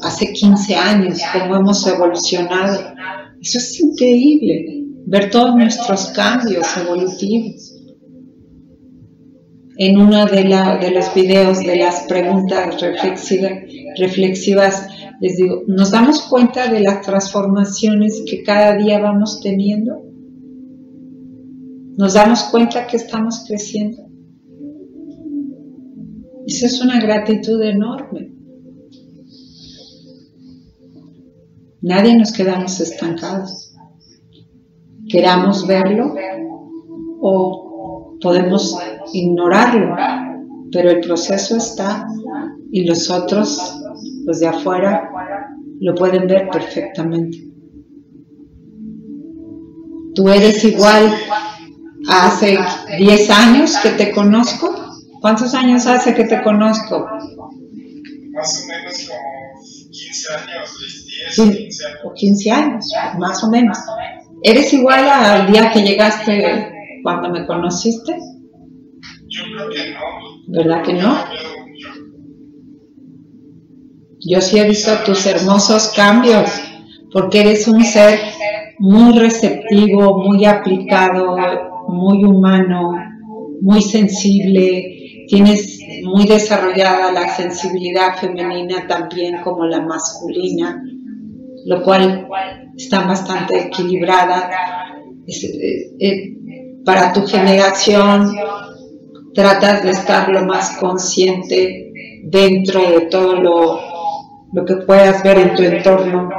hace 0.04 0.32
15 0.32 0.76
años, 0.76 1.20
cómo 1.34 1.56
hemos 1.56 1.86
evolucionado. 1.88 2.80
Eso 3.42 3.58
es 3.58 3.80
increíble, 3.80 4.81
ver 5.06 5.30
todos 5.30 5.56
nuestros 5.56 6.08
cambios 6.08 6.66
evolutivos. 6.78 7.78
En 9.78 9.98
uno 9.98 10.26
de, 10.26 10.44
de 10.44 10.92
los 10.92 11.14
videos 11.16 11.60
de 11.60 11.76
las 11.78 12.02
preguntas 12.02 12.76
reflexivas, 13.98 14.88
les 15.22 15.38
digo, 15.38 15.64
¿nos 15.68 15.92
damos 15.92 16.22
cuenta 16.24 16.68
de 16.68 16.82
las 16.82 17.02
transformaciones 17.02 18.24
que 18.28 18.44
cada 18.44 18.76
día 18.76 19.00
vamos 19.00 19.40
teniendo? 19.42 20.04
¿Nos 21.98 22.14
damos 22.14 22.44
cuenta 22.44 22.88
que 22.88 22.98
estamos 22.98 23.44
creciendo? 23.48 24.08
Esa 26.48 26.66
es 26.66 26.82
una 26.82 27.00
gratitud 27.00 27.62
enorme. 27.62 28.34
Nadie 31.82 32.16
nos 32.18 32.32
quedamos 32.32 32.80
estancados. 32.80 33.71
Queramos 35.12 35.68
verlo 35.68 36.14
o 37.22 38.18
podemos 38.22 38.78
ignorarlo, 39.12 39.96
pero 40.72 40.90
el 40.90 41.02
proceso 41.02 41.58
está 41.58 42.08
y 42.72 42.86
los 42.86 43.10
otros, 43.10 43.82
los 44.26 44.40
de 44.40 44.48
afuera, 44.48 45.10
lo 45.82 45.96
pueden 45.96 46.28
ver 46.28 46.50
perfectamente. 46.50 47.46
Tú 50.16 50.30
eres 50.30 50.64
igual 50.64 51.14
hace 52.08 52.58
10 52.98 53.30
años 53.32 53.78
que 53.84 53.90
te 53.92 54.12
conozco. 54.12 54.74
¿Cuántos 55.20 55.54
años 55.54 55.86
hace 55.88 56.14
que 56.16 56.24
te 56.24 56.42
conozco? 56.42 57.06
Más 58.32 58.64
o 58.64 58.68
menos 58.68 59.08
como 59.08 59.42
15 59.92 60.34
años, 60.34 60.70
sí, 61.32 61.70
o 62.04 62.14
15 62.14 62.52
años, 62.52 62.88
más 63.20 63.44
o 63.44 63.50
menos. 63.50 63.78
¿Eres 64.44 64.74
igual 64.74 65.08
al 65.08 65.52
día 65.52 65.72
que 65.72 65.84
llegaste 65.84 66.72
cuando 67.04 67.30
me 67.30 67.46
conociste? 67.46 68.18
Yo 69.28 69.44
creo 69.44 69.70
que 69.70 69.92
no. 69.92 70.00
¿Verdad 70.48 70.84
que 70.84 70.94
no? 70.94 71.16
Yo 74.20 74.42
sí 74.42 74.60
he 74.60 74.68
visto 74.68 74.92
tus 75.06 75.26
hermosos 75.26 75.94
cambios, 75.96 76.50
porque 77.12 77.42
eres 77.42 77.68
un 77.68 77.84
ser 77.84 78.20
muy 78.80 79.18
receptivo, 79.18 80.18
muy 80.24 80.46
aplicado, 80.46 81.38
muy 81.88 82.24
humano, 82.24 82.94
muy 83.62 83.82
sensible, 83.82 85.26
tienes 85.28 85.80
muy 86.04 86.26
desarrollada 86.26 87.12
la 87.12 87.30
sensibilidad 87.30 88.18
femenina 88.18 88.88
también 88.88 89.42
como 89.44 89.66
la 89.66 89.82
masculina, 89.82 90.84
lo 91.66 91.84
cual 91.84 92.28
está 92.76 93.02
bastante 93.02 93.60
equilibrada. 93.60 94.50
Eh, 95.28 95.96
eh, 96.00 96.38
para 96.84 97.14
tu 97.14 97.26
generación 97.26 98.34
tratas 99.34 99.84
de 99.84 99.92
estar 99.92 100.30
lo 100.30 100.46
más 100.46 100.78
consciente 100.78 101.92
dentro 102.24 102.82
de 102.82 103.02
todo 103.02 103.36
lo, 103.36 103.80
lo 104.52 104.66
que 104.66 104.78
puedas 104.78 105.24
ver 105.24 105.38
en 105.38 105.56
tu 105.56 105.64
entorno. 105.64 106.30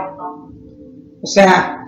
O 1.23 1.27
sea, 1.27 1.85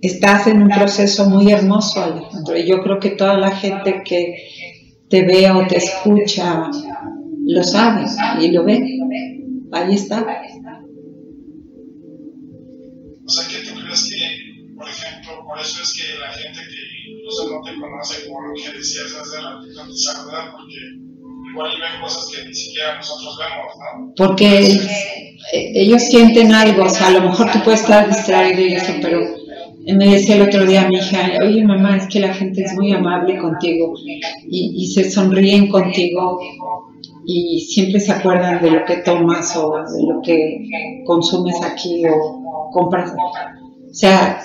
estás 0.00 0.46
en 0.46 0.62
un 0.62 0.68
proceso 0.70 1.28
muy 1.28 1.52
hermoso, 1.52 2.02
Alejandro, 2.02 2.56
y 2.56 2.66
yo 2.66 2.82
creo 2.82 2.98
que 2.98 3.10
toda 3.10 3.38
la 3.38 3.50
gente 3.50 4.02
que 4.04 4.36
te 5.08 5.24
ve 5.24 5.50
o 5.50 5.66
te 5.66 5.76
escucha 5.76 6.70
lo 7.46 7.62
sabe 7.62 8.06
y 8.40 8.50
lo 8.50 8.64
ve. 8.64 8.98
Ahí 9.72 9.94
está. 9.94 10.24
Por 15.54 15.62
eso 15.62 15.82
es 15.82 15.94
que 15.94 16.18
la 16.18 16.32
gente 16.32 16.60
que 16.60 17.12
incluso 17.12 17.48
no 17.48 17.62
te 17.62 17.78
conoce, 17.80 18.26
como 18.26 18.48
lo 18.48 18.54
que 18.54 18.76
decías 18.76 19.14
hace 19.14 19.40
ratito, 19.40 19.86
te 19.86 19.96
saluda 19.96 20.52
porque 20.52 20.74
igual 21.50 21.70
ven 21.80 22.00
cosas 22.02 22.30
que 22.34 22.46
ni 22.46 22.54
siquiera 22.54 22.96
nosotros 22.96 23.38
vemos, 23.38 23.72
¿no? 23.78 24.14
Porque 24.16 24.80
ellos 25.74 26.02
sienten 26.02 26.52
algo, 26.52 26.84
o 26.84 26.90
sea, 26.90 27.08
a 27.08 27.10
lo 27.12 27.20
mejor 27.20 27.52
tú 27.52 27.60
puedes 27.62 27.80
estar 27.82 28.08
distraído 28.08 28.60
y 28.60 28.74
eso, 28.74 28.92
pero 29.00 29.20
me 29.86 30.08
decía 30.08 30.36
el 30.36 30.42
otro 30.42 30.66
día 30.66 30.88
mi 30.88 30.96
hija, 30.96 31.30
oye 31.42 31.62
mamá, 31.62 31.96
es 31.96 32.08
que 32.08 32.20
la 32.20 32.34
gente 32.34 32.62
es 32.62 32.72
muy 32.74 32.92
amable 32.92 33.38
contigo 33.38 33.94
y, 34.50 34.82
y, 34.82 34.86
se 34.88 35.10
sonríen 35.10 35.68
contigo 35.68 36.40
y 37.26 37.60
siempre 37.60 38.00
se 38.00 38.12
acuerdan 38.12 38.62
de 38.62 38.70
lo 38.70 38.84
que 38.84 38.96
tomas 38.98 39.54
o 39.56 39.72
de 39.72 40.02
lo 40.02 40.20
que 40.22 40.66
consumes 41.06 41.62
aquí 41.62 42.02
o 42.06 42.70
compras. 42.72 43.12
O 43.12 43.94
sea, 43.94 44.40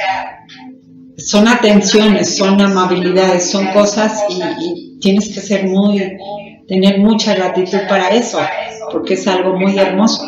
son 1.26 1.48
atenciones, 1.48 2.38
son 2.38 2.62
amabilidades, 2.62 3.50
son 3.50 3.68
cosas 3.68 4.24
y, 4.30 5.00
tienes 5.00 5.34
que 5.34 5.40
ser 5.40 5.66
muy, 5.66 6.18
tener 6.68 7.00
mucha 7.00 7.34
gratitud 7.34 7.80
para 7.88 8.10
eso, 8.10 8.40
porque 8.92 9.14
es 9.14 9.26
algo 9.28 9.58
muy 9.58 9.78
hermoso. 9.78 10.24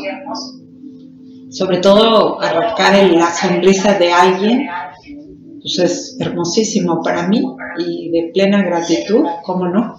Sobre 1.49 1.79
todo 1.79 2.39
arrancar 2.41 2.95
la 3.11 3.29
sonrisa 3.33 3.95
de 3.99 4.13
alguien 4.13 4.69
pues 5.61 5.77
es 5.77 6.17
hermosísimo 6.19 7.01
para 7.03 7.27
mí 7.27 7.45
y 7.77 8.09
de 8.11 8.31
plena 8.33 8.63
gratitud, 8.63 9.25
¿cómo 9.43 9.67
no? 9.67 9.95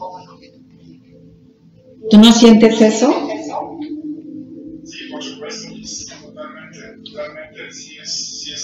¿Tú 2.11 2.19
no 2.19 2.33
sientes 2.33 2.81
eso? 2.81 3.15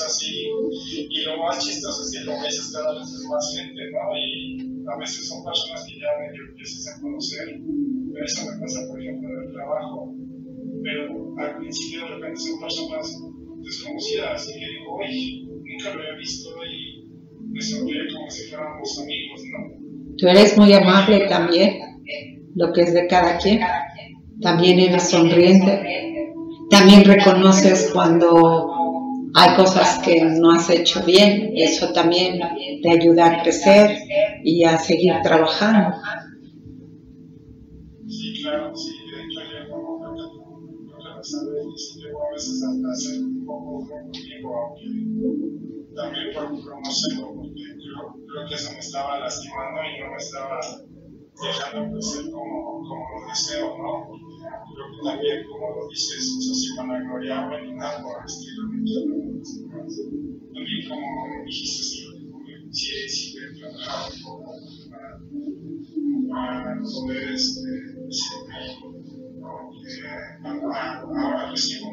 Así. 0.08 0.48
Y 0.88 1.20
lo 1.24 1.38
más 1.38 1.64
chistoso 1.64 2.02
es 2.02 2.10
que 2.12 2.26
como 2.26 2.44
dices, 2.44 2.72
cada 2.72 2.98
vez 2.98 3.08
más 3.28 3.44
gente, 3.56 3.80
¿no? 3.92 4.00
Y 4.16 4.84
a 4.88 4.96
veces 4.98 5.28
son 5.28 5.44
personas 5.44 5.84
que 5.84 6.00
ya 6.00 6.10
medio 6.18 6.48
empiezas 6.48 6.88
a 6.88 7.00
conocer, 7.00 7.46
pero 8.12 8.24
eso 8.24 8.40
me 8.48 8.60
pasa, 8.60 8.88
por 8.88 9.00
ejemplo, 9.00 9.28
en 9.28 9.46
el 9.46 9.52
trabajo. 9.52 10.14
Pero 10.82 11.04
al 11.38 11.58
principio 11.58 12.00
de 12.00 12.08
repente 12.14 12.40
son 12.40 12.60
personas 12.60 13.06
desconocidas 13.62 14.48
y 14.48 14.52
que 14.58 14.66
digo, 14.66 14.96
oye, 14.96 15.44
nunca 15.44 15.94
lo 15.94 16.00
había 16.00 16.16
visto 16.16 16.48
y 16.64 17.04
me 17.50 17.60
sonríe 17.60 18.08
como 18.12 18.30
si 18.30 18.48
fuéramos 18.48 18.98
amigos, 19.02 19.40
¿no? 19.52 20.16
Tú 20.16 20.26
eres 20.26 20.56
muy 20.56 20.72
amable 20.72 21.26
también, 21.28 21.78
lo 22.54 22.72
que 22.72 22.82
es 22.82 22.94
de 22.94 23.06
cada 23.06 23.38
quien. 23.38 23.60
También 24.40 24.78
eres 24.78 25.10
sonriente. 25.10 26.24
También 26.70 27.04
reconoces 27.04 27.90
cuando 27.92 28.77
hay 29.38 29.54
cosas 29.54 30.00
que 30.00 30.24
no 30.24 30.50
has 30.50 30.68
hecho 30.68 31.02
bien. 31.04 31.52
Eso 31.54 31.92
también 31.92 32.40
te 32.82 32.90
ayuda 32.90 33.26
a 33.26 33.42
crecer 33.42 33.96
y 34.42 34.64
a 34.64 34.76
seguir 34.78 35.14
trabajando. 35.22 35.96
Sí, 38.08 38.42
claro, 38.42 38.74
sí. 38.74 38.90
De 38.90 39.22
hecho, 39.22 39.40
yo 39.52 39.70
como 39.70 39.98
y 41.18 42.00
llego 42.00 42.26
a 42.26 42.32
veces 42.32 42.62
hasta 42.62 42.90
hacer 42.90 43.20
un 43.20 43.46
poco 43.46 43.86
conmigo, 43.88 44.56
aunque 44.56 45.94
también 45.94 46.34
por 46.34 46.48
conocerlo, 46.48 47.34
porque 47.36 47.62
creo, 47.62 48.14
creo, 48.26 48.48
que 48.48 48.54
eso 48.54 48.72
me 48.72 48.78
estaba 48.78 49.18
lastimando 49.20 49.80
y 49.82 50.00
no 50.00 50.10
me 50.10 50.16
estaba 50.16 50.60
dejando 51.42 51.92
crecer 51.92 52.30
como, 52.32 52.78
como 52.88 53.28
deseo, 53.28 53.76
¿no? 53.78 54.27
Creo 54.48 54.86
que 54.92 55.00
también, 55.04 55.46
como 55.46 55.66
lo 55.76 55.88
dices, 55.88 56.36
o 56.36 56.40
sea, 56.40 56.54
si 56.54 56.76
van 56.76 56.90
a 56.90 57.00
gloriarme 57.02 57.62
ni 57.62 57.72
nada 57.74 58.02
por 58.02 58.18
el 58.18 58.24
estilo 58.24 58.62
También, 60.54 60.88
como 60.88 61.44
dijiste, 61.44 61.82
sí, 62.70 63.08
sí, 63.08 63.38
de 63.38 63.58
trabajar 63.58 64.12
para, 66.28 66.64
para 66.64 66.80
poder 66.80 67.32
este, 67.32 67.70
decirme, 68.06 68.58
¿no? 69.38 69.70
que 69.70 71.18
ahora 71.18 71.50
recibo, 71.50 71.86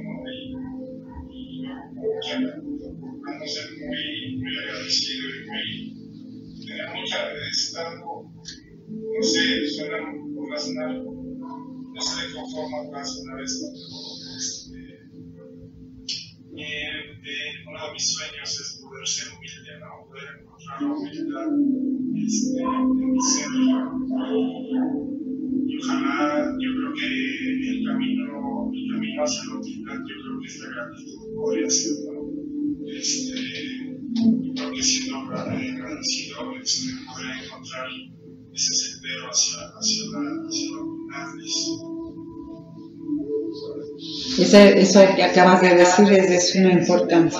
de 12.76 12.90
qué 12.90 12.92
forma 12.92 12.98
va 12.98 13.02
a 13.02 13.06
sonar 13.06 13.42
esto, 13.42 13.66
pero 13.72 14.36
este, 14.38 15.06
eh, 16.58 17.68
uno 17.68 17.88
de 17.88 17.94
mis 17.94 18.14
sueños 18.14 18.50
es 18.60 18.80
poder 18.82 19.08
ser 19.08 19.28
humilde, 19.36 19.80
¿no? 19.80 20.08
poder 20.08 20.28
encontrar 20.40 20.82
la 20.82 20.88
humildad 20.88 21.50
este, 22.16 22.62
en 22.62 23.12
mi 23.12 23.22
ser. 23.22 23.50
Y 25.68 25.78
ojalá, 25.78 26.56
yo 26.60 26.70
creo 26.76 26.94
que 26.94 27.08
el 27.70 27.86
camino, 27.86 28.72
el 28.72 28.86
camino 28.92 29.24
hacia 29.24 29.44
la 29.50 29.56
humildad, 29.60 29.98
yo 30.08 30.16
creo 30.22 30.40
que 30.40 30.48
esta 30.48 30.66
gratitud 30.70 31.36
podría 31.36 31.70
ser, 31.70 31.94
¿no? 32.06 32.16
este, 32.88 33.34
creo 34.56 34.72
que 34.72 34.84
siendo 34.84 35.18
agradecido 35.18 36.56
este, 36.62 36.94
poder 37.06 37.44
encontrar 37.44 37.88
ese 38.54 38.74
sendero 38.74 39.28
hacia, 39.30 39.60
hacia 39.78 40.04
la, 40.12 40.20
hacia 40.48 40.72
la 40.72 41.95
eso 44.38 45.00
que 45.16 45.24
acabas 45.24 45.62
de 45.62 45.76
decir 45.76 46.12
es 46.12 46.30
de 46.30 46.40
suma 46.40 46.74
importancia. 46.74 47.40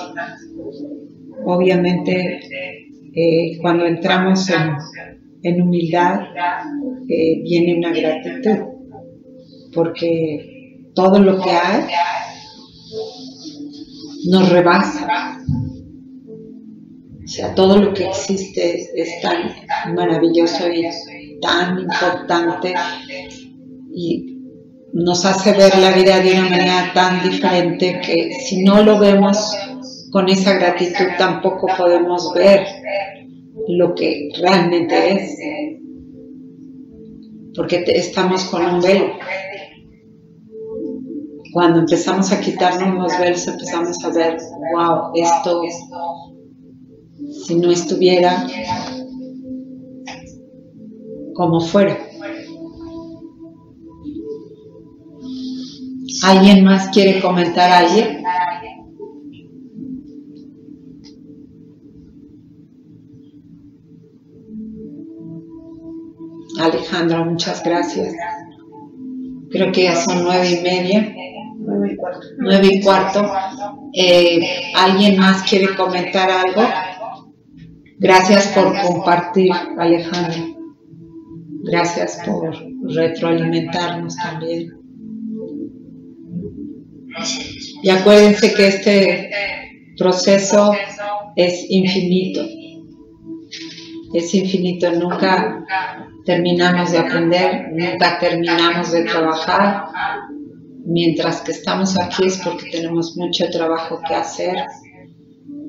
Obviamente, 1.44 2.40
eh, 3.14 3.58
cuando 3.60 3.86
entramos 3.86 4.48
en, 5.42 5.62
humildad, 5.62 6.20
eh, 7.08 7.40
viene 7.42 7.76
una 7.76 7.92
gratitud, 7.92 8.58
porque 9.72 10.90
todo 10.94 11.18
lo 11.20 11.40
que 11.40 11.50
hay 11.50 11.84
nos 14.28 14.48
rebasa. 14.48 15.38
O 17.24 17.28
sea, 17.28 17.54
todo 17.54 17.78
lo 17.78 17.92
que 17.92 18.06
existe 18.06 18.88
es 18.94 19.20
tan 19.20 19.94
maravilloso 19.94 20.68
y 20.68 21.38
tan 21.40 21.80
importante 21.80 22.74
nos 25.04 25.26
hace 25.26 25.52
ver 25.52 25.78
la 25.78 25.90
vida 25.90 26.20
de 26.20 26.32
una 26.32 26.48
manera 26.48 26.90
tan 26.94 27.22
diferente 27.22 28.00
que 28.00 28.32
si 28.40 28.64
no 28.64 28.82
lo 28.82 28.98
vemos 28.98 29.54
con 30.10 30.26
esa 30.30 30.54
gratitud 30.54 31.04
tampoco 31.18 31.66
podemos 31.76 32.32
ver 32.34 32.66
lo 33.68 33.94
que 33.94 34.30
realmente 34.40 35.12
es. 35.12 35.38
Porque 37.54 37.84
estamos 37.88 38.44
con 38.44 38.64
un 38.64 38.80
velo. 38.80 39.12
Cuando 41.52 41.80
empezamos 41.80 42.32
a 42.32 42.40
quitarnos 42.40 42.94
los 42.94 43.18
velos 43.18 43.46
empezamos 43.48 44.02
a 44.02 44.10
ver, 44.10 44.38
wow, 44.74 45.10
esto, 45.14 45.62
si 47.46 47.54
no 47.54 47.70
estuviera 47.70 48.46
como 51.34 51.60
fuera. 51.60 51.98
¿Alguien 56.26 56.64
más 56.64 56.88
quiere 56.88 57.20
comentar 57.20 57.70
a 57.70 57.78
alguien? 57.78 58.24
Alejandra, 66.60 67.24
muchas 67.24 67.62
gracias. 67.62 68.12
Creo 69.52 69.70
que 69.70 69.84
ya 69.84 69.94
son 69.94 70.24
nueve 70.24 70.50
y 70.50 70.62
media. 70.64 71.14
Nueve 72.38 72.70
y 72.72 72.80
cuarto. 72.82 73.24
Eh, 73.94 74.72
¿Alguien 74.74 75.20
más 75.20 75.48
quiere 75.48 75.76
comentar 75.76 76.28
algo? 76.28 76.62
Gracias 77.98 78.48
por 78.48 78.74
compartir, 78.82 79.52
Alejandro. 79.78 80.42
Gracias 81.62 82.20
por 82.26 82.52
retroalimentarnos 82.92 84.16
también. 84.16 84.85
Y 87.82 87.90
acuérdense 87.90 88.52
que 88.52 88.66
este 88.66 89.30
proceso 89.96 90.72
es 91.34 91.66
infinito. 91.68 92.46
Es 94.12 94.34
infinito. 94.34 94.90
Nunca 94.92 95.64
terminamos 96.24 96.92
de 96.92 96.98
aprender, 96.98 97.68
nunca 97.72 98.18
terminamos 98.18 98.92
de 98.92 99.04
trabajar. 99.04 99.84
Mientras 100.84 101.40
que 101.40 101.52
estamos 101.52 101.98
aquí 101.98 102.26
es 102.26 102.38
porque 102.38 102.70
tenemos 102.70 103.16
mucho 103.16 103.48
trabajo 103.50 104.00
que 104.06 104.14
hacer. 104.14 104.56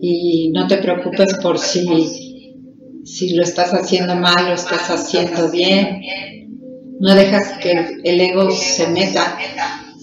Y 0.01 0.51
no 0.53 0.67
te 0.67 0.77
preocupes 0.77 1.35
por 1.41 1.57
si, 1.57 2.61
si 3.03 3.35
lo 3.35 3.43
estás 3.43 3.73
haciendo 3.73 4.15
mal 4.15 4.49
o 4.49 4.53
estás 4.53 4.89
haciendo 4.89 5.49
bien. 5.49 6.01
No 6.99 7.13
dejas 7.13 7.57
que 7.59 7.99
el 8.03 8.21
ego 8.21 8.49
se 8.51 8.87
meta 8.87 9.37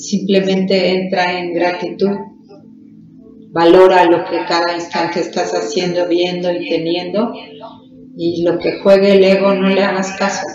simplemente 0.05 0.90
entra 0.90 1.38
en 1.38 1.55
gratitud, 1.55 2.16
valora 3.52 4.05
lo 4.05 4.24
que 4.24 4.44
cada 4.48 4.74
instante 4.74 5.20
estás 5.20 5.52
haciendo, 5.52 6.07
viendo 6.09 6.52
y 6.52 6.68
teniendo, 6.68 7.32
y 8.16 8.42
lo 8.42 8.59
que 8.59 8.80
juegue 8.80 9.16
el 9.16 9.24
ego 9.24 9.55
no 9.55 9.68
le 9.68 9.82
hagas 9.82 10.16
caso. 10.16 10.46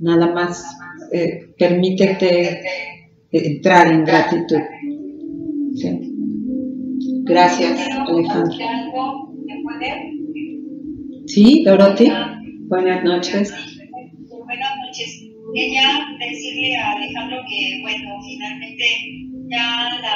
Nada 0.00 0.32
más 0.32 0.64
eh, 1.12 1.52
permítete 1.58 2.60
entrar 3.30 3.92
en 3.92 4.04
gratitud. 4.04 4.60
Gracias, 7.24 7.86
Alejandro. 8.06 8.56
Sí, 11.26 11.62
Dorothy. 11.64 12.10
Buenas 12.68 13.04
noches. 13.04 13.77
Quería 15.58 15.90
decirle 16.20 16.76
a 16.76 16.92
Alejandro 16.92 17.42
que, 17.48 17.80
bueno, 17.82 18.14
finalmente 18.22 18.84
ya 19.50 19.90
la, 20.00 20.14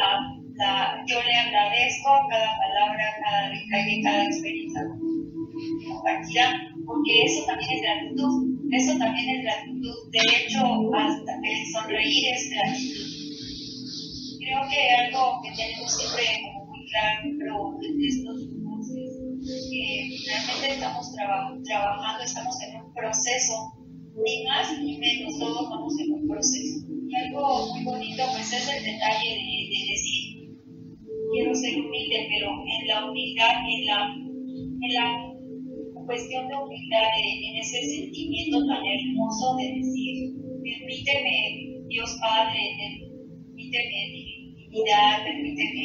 la, 0.55 1.05
yo 1.05 1.21
le 1.21 1.35
agradezco 1.35 2.11
cada 2.31 2.47
palabra, 2.63 3.03
cada 3.25 3.51
detalle, 3.51 4.03
cada 4.05 4.25
experiencia 4.27 4.83
compartida, 5.85 6.47
porque 6.87 7.23
eso 7.27 7.45
también 7.45 7.71
es 7.75 7.83
gratitud, 7.83 8.55
eso 8.71 8.99
también 8.99 9.31
es 9.31 9.43
gratitud. 9.43 9.97
De 10.13 10.21
hecho, 10.31 10.63
hasta 10.95 11.33
el 11.43 11.67
sonreír 11.75 12.35
es 12.37 12.51
gratitud. 12.51 13.07
Creo 14.39 14.61
que 14.71 14.81
algo 14.95 15.43
que 15.43 15.51
tenemos 15.59 15.91
siempre 15.91 16.23
como 16.55 16.67
muy 16.67 16.87
claro 16.87 17.79
en 17.83 17.99
estos 17.99 18.47
cursos 18.63 19.11
que 19.43 20.07
finalmente 20.07 20.71
estamos 20.71 21.13
trabajando, 21.67 22.23
estamos 22.23 22.63
en 22.63 22.81
un 22.81 22.95
proceso 22.95 23.82
ni 24.17 24.45
más 24.45 24.79
ni 24.81 24.99
menos, 24.99 25.39
todos 25.39 25.69
vamos 25.71 25.99
en 26.01 26.13
un 26.13 26.29
proceso. 26.29 26.87
Y 26.89 27.15
algo 27.17 27.73
muy 27.73 27.85
bonito 27.85 28.23
pues 28.33 28.53
es 28.53 28.69
el 28.69 28.85
detalle 28.85 29.29
de, 29.29 29.81
decir, 29.89 30.53
quiero 31.33 31.55
ser 31.55 31.81
humilde, 31.81 32.29
pero 32.29 32.51
en 32.61 32.87
la 32.89 33.11
humildad, 33.11 33.55
en 33.69 33.87
la, 33.87 34.15
en 34.83 34.95
la 34.95 35.33
cuestión 36.05 36.49
de 36.49 36.55
humildad, 36.57 37.09
en 37.17 37.57
ese 37.57 37.79
sentimiento 37.89 38.67
tan 38.67 38.85
hermoso 38.85 39.57
de 39.57 39.65
decir, 39.81 40.37
permíteme, 40.63 41.87
Dios 41.89 42.17
Padre, 42.21 42.61
permíteme 43.49 43.99
divinidad, 44.13 45.25
permíteme 45.25 45.85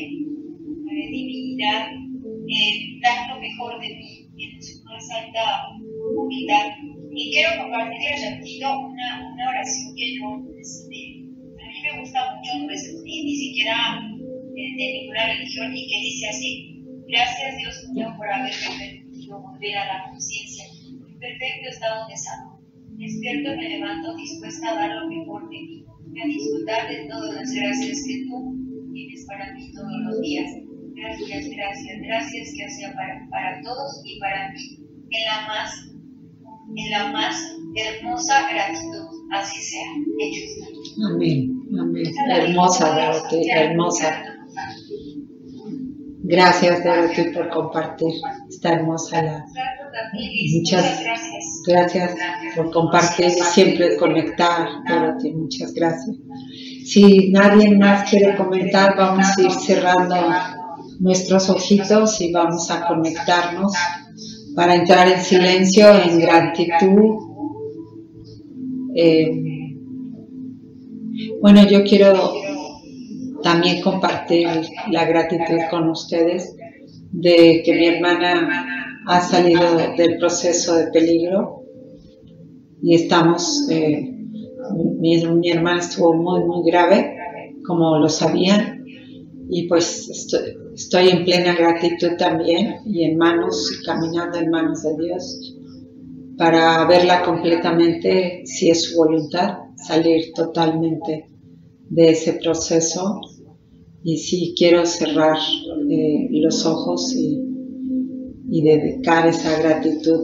eh, 0.92 1.10
divinidad, 1.12 1.92
eh, 1.92 3.00
dar 3.02 3.36
lo 3.36 3.42
mejor 3.42 3.80
de 3.80 3.88
mí 3.88 4.28
en 4.38 4.62
su 4.62 4.84
alta 4.88 5.68
humildad 6.16 6.87
y 7.18 7.32
quiero 7.32 7.50
compartirles 7.64 8.30
repito 8.30 8.80
una, 8.80 9.34
una 9.34 9.50
oración 9.50 9.96
que 9.96 10.16
yo, 10.18 10.38
este, 10.62 11.26
a 11.58 11.66
mí 11.66 11.78
me 11.82 12.00
gusta 12.00 12.20
mucho, 12.30 12.68
pues, 12.68 12.94
ni, 13.04 13.24
ni 13.26 13.36
siquiera 13.36 14.06
de, 14.54 14.62
de, 14.62 14.86
ninguna 14.94 15.26
religión, 15.26 15.76
y 15.76 15.82
que 15.90 16.00
dice 16.06 16.30
así, 16.30 16.84
gracias 17.08 17.58
Dios 17.58 17.90
mío 17.94 18.14
por 18.18 18.32
haberme 18.32 18.70
permitido 18.78 19.42
volver 19.42 19.78
a 19.78 19.86
la 19.86 20.10
conciencia, 20.12 20.66
en 20.86 21.18
perfecto 21.18 21.70
estado 21.70 22.08
de 22.08 22.18
salud. 22.18 22.54
Despierto 23.02 23.50
me 23.56 23.70
levanto 23.70 24.16
dispuesta 24.16 24.70
a 24.70 24.76
dar 24.76 24.92
lo 25.02 25.08
mejor 25.10 25.50
de 25.50 25.58
mí, 25.58 25.86
a 26.22 26.28
disfrutar 26.28 26.88
de 26.88 27.08
todas 27.10 27.34
las 27.34 27.52
gracias 27.52 27.98
que 28.06 28.26
tú 28.30 28.56
tienes 28.94 29.26
para 29.26 29.54
mí 29.54 29.72
todos 29.74 29.98
los 30.06 30.22
días. 30.22 30.52
Gracias, 30.94 31.50
gracias, 31.50 32.00
gracias, 32.02 32.54
ya 32.58 32.70
sea 32.70 32.94
para, 32.94 33.28
para 33.32 33.62
todos 33.62 34.04
y 34.06 34.20
para 34.20 34.52
mí, 34.52 34.86
en 35.10 35.26
la 35.26 35.48
más 35.48 35.87
en 36.78 36.92
la 36.92 37.12
más 37.12 37.36
hermosa 37.76 38.48
gratitud. 38.52 39.18
Así 39.32 39.62
sea. 39.62 39.82
Hecho 40.20 40.46
Amén. 41.14 41.62
Amén. 41.80 42.06
Hermosa, 42.32 42.96
Dorothy, 42.96 43.50
hermosa. 43.50 44.24
Gracias, 46.24 46.84
Dorothy, 46.84 47.24
por 47.34 47.50
compartir 47.50 48.14
esta 48.50 48.74
hermosa 48.74 49.22
la. 49.22 49.46
Muchas 50.58 51.04
gracias 51.66 52.16
por 52.56 52.72
compartir 52.72 53.28
y 53.28 53.42
siempre 53.42 53.98
conectar, 53.98 54.68
Dorothy. 54.88 55.34
Muchas 55.34 55.74
gracias. 55.74 56.16
Si 56.86 57.32
nadie 57.32 57.76
más 57.76 58.10
quiere 58.10 58.36
comentar, 58.36 58.96
vamos 58.98 59.26
a 59.38 59.42
ir 59.42 59.52
cerrando 59.52 60.16
nuestros 61.00 61.50
ojitos 61.50 62.22
y 62.22 62.32
vamos 62.32 62.70
a 62.72 62.88
conectarnos 62.88 63.74
para 64.58 64.74
entrar 64.74 65.08
en 65.08 65.22
silencio, 65.22 65.86
en 66.04 66.20
gratitud. 66.20 67.16
Eh, 68.96 69.30
bueno, 71.40 71.62
yo 71.70 71.84
quiero 71.84 72.34
también 73.44 73.84
compartir 73.84 74.48
la 74.90 75.06
gratitud 75.06 75.60
con 75.70 75.92
ustedes 75.92 76.56
de 77.12 77.62
que 77.64 77.72
mi 77.72 77.86
hermana 77.86 78.66
ha 79.06 79.22
salido 79.22 79.78
del 79.96 80.18
proceso 80.18 80.76
de 80.76 80.88
peligro 80.88 81.62
y 82.82 82.96
estamos, 82.96 83.70
eh, 83.70 84.12
mi, 85.00 85.52
hermana 85.52 85.82
estuvo 85.82 86.16
muy, 86.16 86.44
muy 86.46 86.68
grave, 86.68 87.16
como 87.64 88.00
lo 88.00 88.10
sabían, 88.10 88.84
y 89.52 89.68
pues 89.68 90.10
estoy, 90.10 90.67
Estoy 90.78 91.10
en 91.10 91.26
plena 91.26 91.56
gratitud 91.56 92.18
también 92.20 92.82
y 92.86 93.04
en 93.04 93.18
manos, 93.18 93.82
caminando 93.84 94.38
en 94.38 94.52
manos 94.52 94.84
de 94.84 94.96
Dios, 94.96 95.56
para 96.38 96.86
verla 96.86 97.24
completamente, 97.24 98.44
si 98.46 98.70
es 98.70 98.84
su 98.84 98.96
voluntad, 98.96 99.58
salir 99.76 100.34
totalmente 100.36 101.32
de 101.90 102.10
ese 102.12 102.34
proceso. 102.34 103.20
Y 104.04 104.20
si 104.20 104.54
quiero 104.56 104.86
cerrar 104.86 105.40
eh, 105.90 106.28
los 106.30 106.64
ojos 106.68 107.12
y, 107.16 107.44
dedicar 108.62 109.28
esa 109.28 109.60
gratitud 109.60 110.20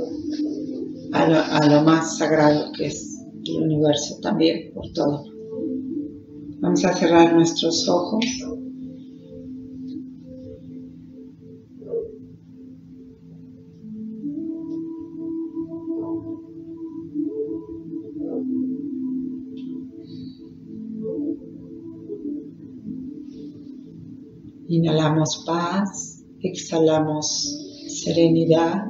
a 1.14 1.68
lo 1.68 1.82
más 1.82 2.18
sagrado 2.18 2.72
que 2.74 2.88
es 2.88 3.26
el 3.46 3.64
universo 3.64 4.20
también, 4.22 4.72
por 4.72 4.92
todo. 4.94 5.26
Vamos 6.60 6.86
a 6.86 6.94
cerrar 6.94 7.34
nuestros 7.34 7.90
ojos. 7.90 8.24
Inhalamos 24.76 25.44
paz, 25.46 26.26
exhalamos 26.42 27.28
serenidad. 28.02 28.86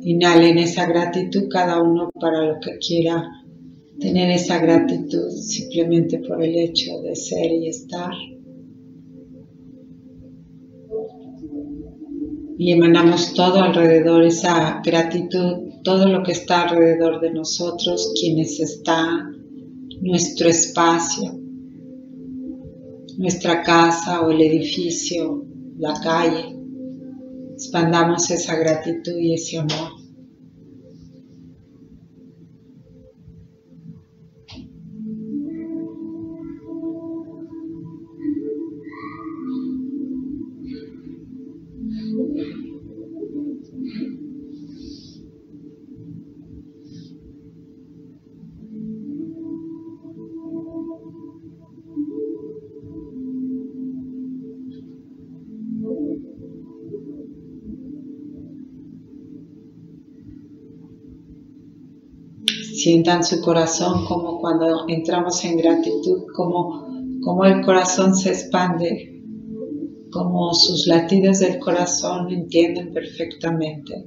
Inhalen 0.00 0.56
esa 0.56 0.86
gratitud 0.86 1.48
cada 1.50 1.82
uno 1.82 2.10
para 2.18 2.42
lo 2.42 2.58
que 2.60 2.78
quiera 2.78 3.22
tener 4.00 4.30
esa 4.30 4.58
gratitud 4.60 5.28
simplemente 5.28 6.20
por 6.20 6.42
el 6.42 6.56
hecho 6.56 7.02
de 7.02 7.14
ser 7.14 7.52
y 7.52 7.68
estar. 7.68 8.14
Y 12.64 12.72
emanamos 12.72 13.34
todo 13.34 13.62
alrededor, 13.62 14.24
esa 14.24 14.80
gratitud, 14.82 15.82
todo 15.82 16.08
lo 16.08 16.22
que 16.22 16.32
está 16.32 16.62
alrededor 16.62 17.20
de 17.20 17.30
nosotros, 17.30 18.14
quienes 18.18 18.58
están, 18.58 19.36
nuestro 20.00 20.48
espacio, 20.48 21.38
nuestra 23.18 23.62
casa 23.62 24.22
o 24.22 24.30
el 24.30 24.40
edificio, 24.40 25.44
la 25.76 25.92
calle, 26.02 26.56
Expandamos 27.52 28.30
esa 28.30 28.56
gratitud 28.56 29.16
y 29.16 29.34
ese 29.34 29.58
amor. 29.58 30.03
Sientan 62.84 63.24
su 63.24 63.40
corazón 63.40 64.04
como 64.04 64.38
cuando 64.40 64.86
entramos 64.88 65.42
en 65.46 65.56
gratitud, 65.56 66.24
como, 66.36 66.86
como 67.22 67.46
el 67.46 67.64
corazón 67.64 68.14
se 68.14 68.28
expande, 68.28 69.22
como 70.10 70.52
sus 70.52 70.86
latidos 70.86 71.38
del 71.38 71.58
corazón 71.60 72.30
entienden 72.30 72.92
perfectamente. 72.92 74.04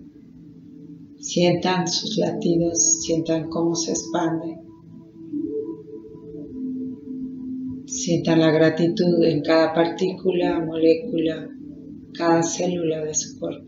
Sientan 1.17 1.87
sus 1.87 2.19
latidos, 2.19 3.01
sientan 3.01 3.49
cómo 3.49 3.73
se 3.73 3.93
expande. 3.93 4.59
Sientan 7.87 8.41
la 8.41 8.51
gratitud 8.51 9.23
en 9.23 9.41
cada 9.41 9.73
partícula, 9.73 10.63
molécula, 10.63 11.49
cada 12.13 12.43
célula 12.43 13.03
de 13.03 13.15
su 13.15 13.39
cuerpo. 13.39 13.66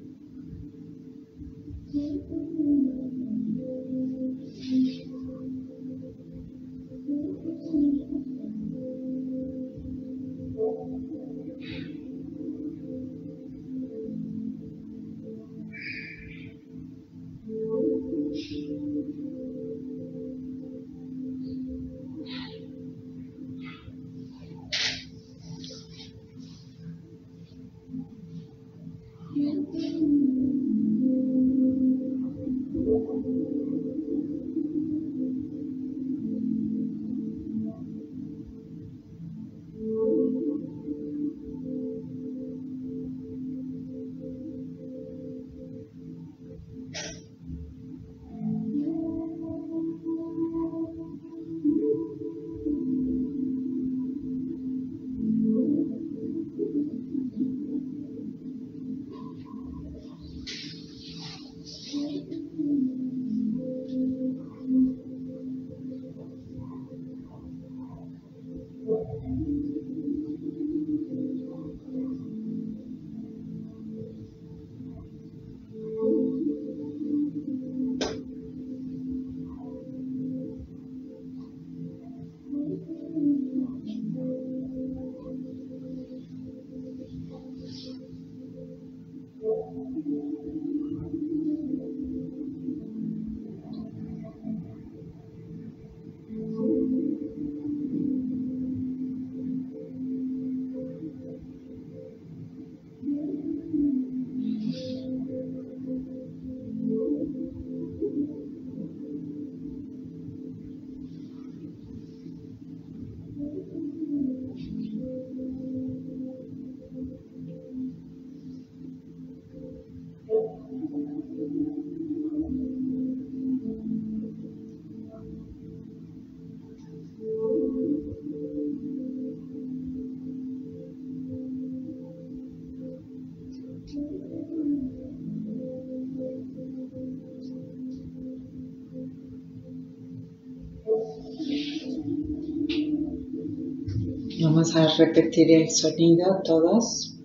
Vamos 144.60 144.76
a 144.76 144.94
repetir 144.98 145.50
el 145.52 145.70
sonido 145.70 146.42
todos, 146.44 147.16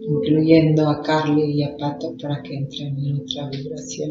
incluyendo 0.00 0.88
a 0.88 1.00
Carly 1.02 1.52
y 1.52 1.62
a 1.62 1.76
Pato 1.76 2.16
para 2.20 2.42
que 2.42 2.56
entren 2.56 2.98
en 2.98 3.20
otra 3.20 3.48
vibración. 3.48 4.10